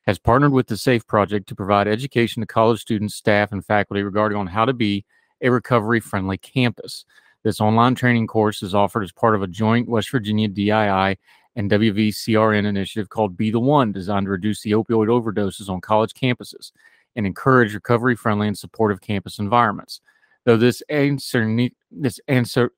has 0.05 0.17
partnered 0.17 0.53
with 0.53 0.67
the 0.67 0.77
SAFE 0.77 1.05
Project 1.07 1.47
to 1.49 1.55
provide 1.55 1.87
education 1.87 2.41
to 2.41 2.47
college 2.47 2.79
students, 2.79 3.15
staff, 3.15 3.51
and 3.51 3.65
faculty 3.65 4.01
regarding 4.01 4.37
on 4.37 4.47
how 4.47 4.65
to 4.65 4.73
be 4.73 5.05
a 5.41 5.49
recovery-friendly 5.49 6.37
campus. 6.37 7.05
This 7.43 7.61
online 7.61 7.95
training 7.95 8.27
course 8.27 8.63
is 8.63 8.73
offered 8.73 9.03
as 9.03 9.11
part 9.11 9.35
of 9.35 9.43
a 9.43 9.47
joint 9.47 9.87
West 9.87 10.09
Virginia 10.09 10.49
DII 10.49 11.17
and 11.55 11.71
WVCRN 11.71 12.65
initiative 12.65 13.09
called 13.09 13.37
Be 13.37 13.51
the 13.51 13.59
One, 13.59 13.91
designed 13.91 14.25
to 14.25 14.31
reduce 14.31 14.61
the 14.61 14.71
opioid 14.71 15.07
overdoses 15.07 15.69
on 15.69 15.81
college 15.81 16.13
campuses 16.13 16.71
and 17.15 17.25
encourage 17.25 17.73
recovery-friendly 17.73 18.47
and 18.47 18.57
supportive 18.57 19.01
campus 19.01 19.39
environments. 19.39 20.01
Though 20.45 20.57
this 20.57 20.81
answer, 20.89 21.69
this 21.91 22.19
answer, 22.27 22.71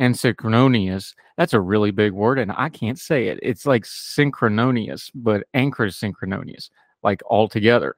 Ansynchronous. 0.00 1.14
That's 1.36 1.52
a 1.52 1.60
really 1.60 1.90
big 1.90 2.12
word, 2.12 2.38
and 2.38 2.52
I 2.52 2.68
can't 2.68 2.98
say 2.98 3.28
it. 3.28 3.38
It's 3.42 3.66
like 3.66 3.84
synchrononious, 3.84 5.10
but 5.14 5.44
anchor 5.54 5.90
synchrononious, 5.90 6.70
like 7.02 7.20
all 7.26 7.48
together. 7.48 7.96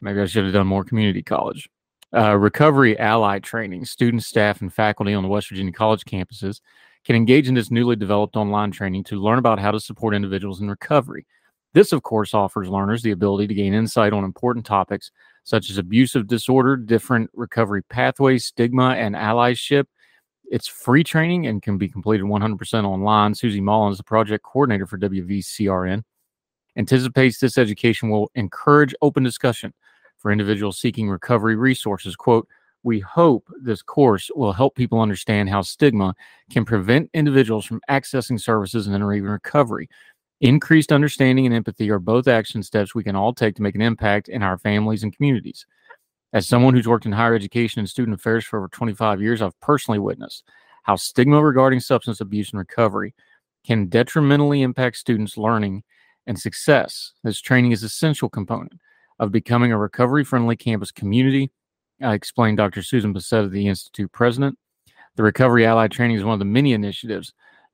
Maybe 0.00 0.20
I 0.20 0.26
should 0.26 0.44
have 0.44 0.52
done 0.52 0.66
more 0.66 0.84
community 0.84 1.22
college. 1.22 1.68
Uh, 2.14 2.36
recovery 2.36 2.98
ally 2.98 3.38
training. 3.38 3.84
Students, 3.84 4.26
staff, 4.26 4.60
and 4.60 4.72
faculty 4.72 5.12
on 5.12 5.22
the 5.22 5.28
West 5.28 5.48
Virginia 5.48 5.72
college 5.72 6.04
campuses 6.04 6.60
can 7.04 7.16
engage 7.16 7.48
in 7.48 7.54
this 7.54 7.70
newly 7.70 7.96
developed 7.96 8.36
online 8.36 8.70
training 8.70 9.04
to 9.04 9.20
learn 9.20 9.38
about 9.38 9.58
how 9.58 9.70
to 9.70 9.80
support 9.80 10.14
individuals 10.14 10.60
in 10.60 10.70
recovery. 10.70 11.26
This, 11.74 11.92
of 11.92 12.02
course, 12.02 12.34
offers 12.34 12.68
learners 12.68 13.02
the 13.02 13.10
ability 13.10 13.46
to 13.48 13.54
gain 13.54 13.74
insight 13.74 14.12
on 14.12 14.24
important 14.24 14.64
topics 14.64 15.10
such 15.44 15.70
as 15.70 15.78
abusive 15.78 16.26
disorder, 16.26 16.76
different 16.76 17.30
recovery 17.34 17.82
pathways, 17.82 18.44
stigma, 18.44 18.90
and 18.90 19.14
allyship, 19.14 19.84
it's 20.50 20.68
free 20.68 21.04
training 21.04 21.46
and 21.46 21.62
can 21.62 21.78
be 21.78 21.88
completed 21.88 22.24
100% 22.24 22.84
online. 22.84 23.34
Susie 23.34 23.60
Mullins, 23.60 23.98
the 23.98 24.04
project 24.04 24.44
coordinator 24.44 24.86
for 24.86 24.98
WVCRN, 24.98 26.02
anticipates 26.76 27.38
this 27.38 27.58
education 27.58 28.08
will 28.08 28.30
encourage 28.34 28.94
open 29.02 29.22
discussion 29.22 29.72
for 30.16 30.32
individuals 30.32 30.78
seeking 30.78 31.08
recovery 31.08 31.56
resources. 31.56 32.16
Quote, 32.16 32.48
we 32.82 33.00
hope 33.00 33.48
this 33.60 33.82
course 33.82 34.30
will 34.34 34.52
help 34.52 34.74
people 34.74 35.00
understand 35.00 35.48
how 35.48 35.62
stigma 35.62 36.14
can 36.50 36.64
prevent 36.64 37.10
individuals 37.12 37.64
from 37.64 37.80
accessing 37.90 38.40
services 38.40 38.86
and 38.86 38.94
entering 38.94 39.24
recovery. 39.24 39.88
Increased 40.40 40.92
understanding 40.92 41.46
and 41.46 41.54
empathy 41.54 41.90
are 41.90 41.98
both 41.98 42.28
action 42.28 42.62
steps 42.62 42.94
we 42.94 43.02
can 43.02 43.16
all 43.16 43.34
take 43.34 43.56
to 43.56 43.62
make 43.62 43.74
an 43.74 43.82
impact 43.82 44.28
in 44.28 44.42
our 44.42 44.56
families 44.56 45.02
and 45.02 45.14
communities. 45.14 45.66
As 46.32 46.46
someone 46.46 46.74
who's 46.74 46.88
worked 46.88 47.06
in 47.06 47.12
higher 47.12 47.34
education 47.34 47.78
and 47.78 47.88
student 47.88 48.14
affairs 48.14 48.44
for 48.44 48.58
over 48.58 48.68
25 48.68 49.22
years, 49.22 49.40
I've 49.40 49.58
personally 49.60 49.98
witnessed 49.98 50.44
how 50.82 50.96
stigma 50.96 51.42
regarding 51.42 51.80
substance 51.80 52.20
abuse 52.20 52.50
and 52.50 52.58
recovery 52.58 53.14
can 53.64 53.88
detrimentally 53.88 54.62
impact 54.62 54.96
students' 54.96 55.36
learning 55.36 55.82
and 56.26 56.38
success. 56.38 57.12
This 57.24 57.40
training 57.40 57.72
is 57.72 57.82
essential 57.82 58.28
component 58.28 58.72
of 59.18 59.32
becoming 59.32 59.72
a 59.72 59.78
recovery 59.78 60.24
friendly 60.24 60.56
campus 60.56 60.90
community. 60.90 61.50
I 62.02 62.14
explained 62.14 62.58
Dr. 62.58 62.82
Susan 62.82 63.12
Bassett, 63.12 63.50
the 63.50 63.66
Institute 63.66 64.12
president. 64.12 64.58
The 65.16 65.22
Recovery 65.22 65.66
Ally 65.66 65.88
Training 65.88 66.16
is 66.16 66.24
one 66.24 66.34
of 66.34 66.38
the 66.38 66.44
many 66.44 66.74
initiatives 66.74 67.32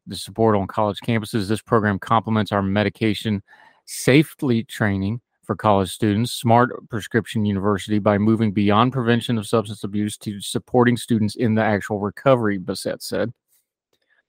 to 0.09 0.17
support 0.17 0.57
on 0.57 0.67
college 0.67 1.01
campuses. 1.05 1.49
This 1.49 1.61
program 1.61 1.99
complements 1.99 2.53
our 2.53 2.63
medication 2.63 3.43
safely 3.85 4.65
training 4.65 5.21
for 5.45 5.55
college 5.55 5.91
students, 5.91 6.33
Smart 6.33 6.71
Prescription 6.89 7.45
University, 7.45 7.99
by 7.99 8.19
moving 8.19 8.53
beyond 8.53 8.93
prevention 8.93 9.39
of 9.39 9.47
substance 9.47 9.85
abuse 9.85 10.17
to 10.19 10.41
supporting 10.41 10.97
students 10.97 11.37
in 11.37 11.55
the 11.55 11.63
actual 11.63 12.01
recovery, 12.01 12.59
Bassett 12.59 13.03
said. 13.03 13.33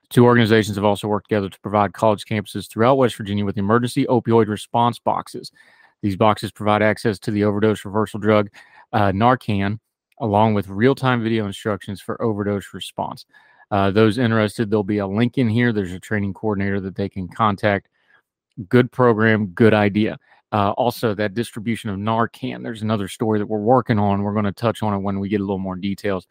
The 0.01 0.07
Two 0.09 0.25
organizations 0.25 0.77
have 0.77 0.85
also 0.85 1.07
worked 1.07 1.29
together 1.29 1.49
to 1.49 1.59
provide 1.61 1.93
college 1.93 2.25
campuses 2.25 2.69
throughout 2.69 2.97
West 2.97 3.15
Virginia 3.15 3.45
with 3.45 3.57
emergency 3.57 4.05
opioid 4.05 4.47
response 4.47 4.99
boxes. 4.99 5.51
These 6.01 6.17
boxes 6.17 6.51
provide 6.51 6.81
access 6.81 7.17
to 7.19 7.31
the 7.31 7.43
overdose 7.43 7.85
reversal 7.85 8.19
drug 8.19 8.49
uh, 8.93 9.11
Narcan, 9.11 9.79
along 10.19 10.53
with 10.53 10.67
real 10.67 10.95
time 10.95 11.23
video 11.23 11.45
instructions 11.47 12.01
for 12.01 12.21
overdose 12.21 12.73
response. 12.73 13.25
Uh, 13.71 13.89
those 13.89 14.17
interested, 14.17 14.69
there'll 14.69 14.83
be 14.83 14.99
a 14.99 15.07
link 15.07 15.37
in 15.37 15.49
here. 15.49 15.73
There's 15.73 15.93
a 15.93 15.99
training 15.99 16.33
coordinator 16.33 16.79
that 16.81 16.95
they 16.95 17.09
can 17.09 17.27
contact. 17.27 17.89
Good 18.69 18.91
program, 18.91 19.47
good 19.47 19.73
idea. 19.73 20.17
Uh, 20.55 20.71
also, 20.77 21.13
that 21.13 21.33
distribution 21.33 21.89
of 21.89 21.97
Narcan, 21.97 22.63
there's 22.63 22.81
another 22.81 23.09
story 23.09 23.39
that 23.39 23.45
we're 23.45 23.59
working 23.59 23.99
on. 23.99 24.23
We're 24.23 24.31
going 24.31 24.45
to 24.45 24.53
touch 24.53 24.81
on 24.81 24.93
it 24.93 24.99
when 24.99 25.19
we 25.19 25.27
get 25.27 25.41
a 25.41 25.43
little 25.43 25.59
more 25.59 25.75
details 25.75 26.27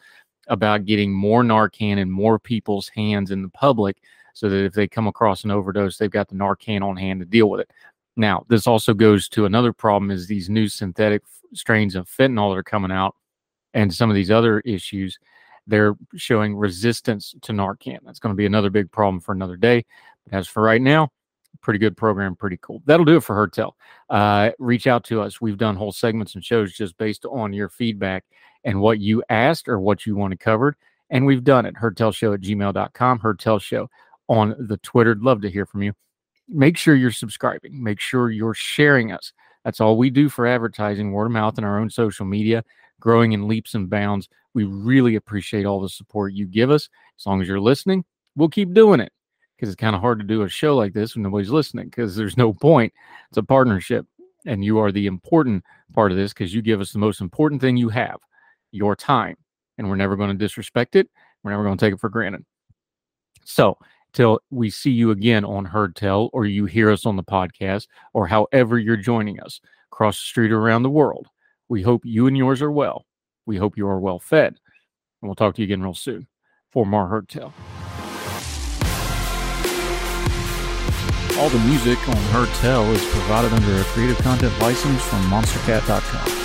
about 0.47 0.87
getting 0.87 1.12
more 1.12 1.43
Narcan 1.43 1.99
in 1.99 2.11
more 2.11 2.39
people's 2.39 2.89
hands 2.89 3.33
in 3.33 3.43
the 3.43 3.51
public 3.51 3.99
so 4.33 4.49
that 4.49 4.64
if 4.64 4.72
they 4.72 4.89
come 4.89 5.07
across 5.07 5.45
an 5.45 5.51
overdose, 5.51 5.99
they've 5.99 6.11
got 6.11 6.29
the 6.29 6.37
Narcan 6.37 6.81
on 6.81 6.97
hand 6.97 7.20
to 7.20 7.27
deal 7.27 7.51
with 7.51 7.61
it. 7.61 7.70
Now, 8.16 8.47
this 8.49 8.66
also 8.66 8.95
goes 8.95 9.29
to 9.29 9.45
another 9.45 9.75
problem 9.75 10.11
is 10.11 10.27
these 10.27 10.49
new 10.49 10.68
synthetic 10.68 11.22
strains 11.53 11.95
of 11.95 12.09
fentanyl 12.09 12.51
that 12.51 12.59
are 12.59 12.62
coming 12.62 12.93
out 12.93 13.14
and 13.75 13.93
some 13.93 14.09
of 14.09 14.16
these 14.16 14.31
other 14.31 14.61
issues. 14.61 15.18
They're 15.66 15.97
showing 16.16 16.57
resistance 16.57 17.35
to 17.43 17.53
Narcan. 17.53 17.99
That's 18.07 18.20
going 18.20 18.33
to 18.33 18.39
be 18.39 18.47
another 18.47 18.70
big 18.70 18.91
problem 18.91 19.20
for 19.20 19.33
another 19.33 19.59
day. 19.59 19.85
But 20.25 20.39
as 20.39 20.49
for 20.49 20.62
right 20.62 20.81
now, 20.81 21.11
pretty 21.61 21.78
good 21.78 21.96
program, 21.96 22.36
pretty 22.36 22.59
cool. 22.61 22.82
That'll 22.86 23.05
do 23.05 23.16
it 23.16 23.22
for 23.22 23.34
Heard 23.34 23.52
Tell. 23.52 23.76
Uh, 24.11 24.50
reach 24.59 24.86
out 24.86 25.05
to 25.05 25.20
us. 25.20 25.40
We've 25.40 25.59
done 25.59 25.76
whole 25.76 25.92
segments 25.92 26.34
and 26.34 26.44
shows 26.44 26.72
just 26.72 26.96
based 26.98 27.24
on 27.24 27.52
your 27.52 27.68
feedback 27.68 28.24
and 28.64 28.80
what 28.80 29.00
you 29.00 29.22
asked 29.28 29.68
or 29.68 29.80
what 29.80 30.07
you 30.07 30.16
wanted 30.16 30.40
covered. 30.40 30.76
And 31.11 31.26
we've 31.26 31.44
done 31.44 31.66
it. 31.66 31.76
Heard 31.76 31.96
Tell 31.96 32.12
Show 32.12 32.32
at 32.32 32.40
gmail.com, 32.40 33.61
Show 33.61 33.90
on 34.28 34.55
the 34.59 34.76
Twitter. 34.78 35.14
Love 35.14 35.42
to 35.42 35.50
hear 35.50 35.66
from 35.66 35.82
you. 35.82 35.92
Make 36.48 36.76
sure 36.76 36.94
you're 36.94 37.11
subscribing. 37.11 37.82
Make 37.82 38.00
sure 38.00 38.30
you're 38.30 38.55
sharing 38.55 39.12
us. 39.12 39.32
That's 39.64 39.80
all 39.80 39.96
we 39.96 40.11
do 40.11 40.28
for 40.28 40.46
advertising, 40.46 41.12
word 41.12 41.26
of 41.26 41.32
mouth, 41.32 41.57
and 41.57 41.66
our 41.66 41.78
own 41.78 41.88
social 41.88 42.26
media, 42.26 42.64
growing 43.00 43.32
in 43.32 43.48
leaps 43.48 43.74
and 43.74 43.88
bounds. 43.88 44.28
We 44.52 44.64
really 44.64 45.16
appreciate 45.16 45.64
all 45.64 45.80
the 45.80 45.88
support 45.88 46.34
you 46.34 46.46
give 46.46 46.70
us. 46.70 46.88
As 47.18 47.26
long 47.26 47.40
as 47.40 47.48
you're 47.48 47.61
listening, 47.61 48.05
we'll 48.36 48.50
keep 48.50 48.74
doing 48.74 49.00
it 49.00 49.12
because 49.64 49.72
it's 49.72 49.80
kind 49.80 49.96
of 49.96 50.02
hard 50.02 50.18
to 50.18 50.24
do 50.26 50.42
a 50.42 50.48
show 50.48 50.76
like 50.76 50.92
this 50.92 51.14
when 51.14 51.22
nobody's 51.22 51.50
listening 51.50 51.86
because 51.86 52.14
there's 52.14 52.36
no 52.36 52.52
point. 52.52 52.92
It's 53.30 53.38
a 53.38 53.42
partnership, 53.42 54.06
and 54.44 54.62
you 54.62 54.78
are 54.78 54.92
the 54.92 55.06
important 55.06 55.64
part 55.94 56.12
of 56.12 56.18
this 56.18 56.34
because 56.34 56.52
you 56.52 56.60
give 56.60 56.82
us 56.82 56.92
the 56.92 56.98
most 56.98 57.22
important 57.22 57.62
thing 57.62 57.78
you 57.78 57.88
have 57.88 58.18
your 58.72 58.94
time. 58.94 59.36
And 59.78 59.88
we're 59.88 59.96
never 59.96 60.16
going 60.16 60.28
to 60.30 60.36
disrespect 60.36 60.96
it. 60.96 61.08
We're 61.42 61.52
never 61.52 61.64
going 61.64 61.78
to 61.78 61.84
take 61.84 61.94
it 61.94 62.00
for 62.00 62.10
granted. 62.10 62.44
So, 63.44 63.78
till 64.12 64.40
we 64.50 64.68
see 64.68 64.90
you 64.90 65.10
again 65.10 65.44
on 65.46 65.64
Heard 65.64 65.96
Tell, 65.96 66.28
or 66.34 66.44
you 66.44 66.66
hear 66.66 66.90
us 66.90 67.06
on 67.06 67.16
the 67.16 67.24
podcast, 67.24 67.86
or 68.12 68.26
however 68.26 68.78
you're 68.78 68.96
joining 68.96 69.40
us 69.40 69.60
across 69.90 70.18
the 70.18 70.26
street 70.26 70.52
or 70.52 70.60
around 70.60 70.82
the 70.82 70.90
world, 70.90 71.28
we 71.68 71.80
hope 71.80 72.02
you 72.04 72.26
and 72.26 72.36
yours 72.36 72.60
are 72.60 72.70
well. 72.70 73.06
We 73.46 73.56
hope 73.56 73.78
you 73.78 73.88
are 73.88 73.98
well 73.98 74.18
fed. 74.18 74.58
And 75.22 75.28
we'll 75.28 75.34
talk 75.34 75.54
to 75.54 75.62
you 75.62 75.66
again 75.66 75.82
real 75.82 75.94
soon 75.94 76.26
for 76.70 76.84
more 76.84 77.08
Heard 77.08 77.28
All 81.39 81.49
the 81.49 81.59
music 81.59 81.99
on 82.09 82.16
Heard 82.30 82.49
Tell 82.61 82.85
is 82.93 83.05
provided 83.07 83.53
under 83.53 83.80
a 83.80 83.85
Creative 83.85 84.16
Content 84.18 84.57
license 84.61 85.03
from 85.03 85.20
MonsterCat.com. 85.22 86.43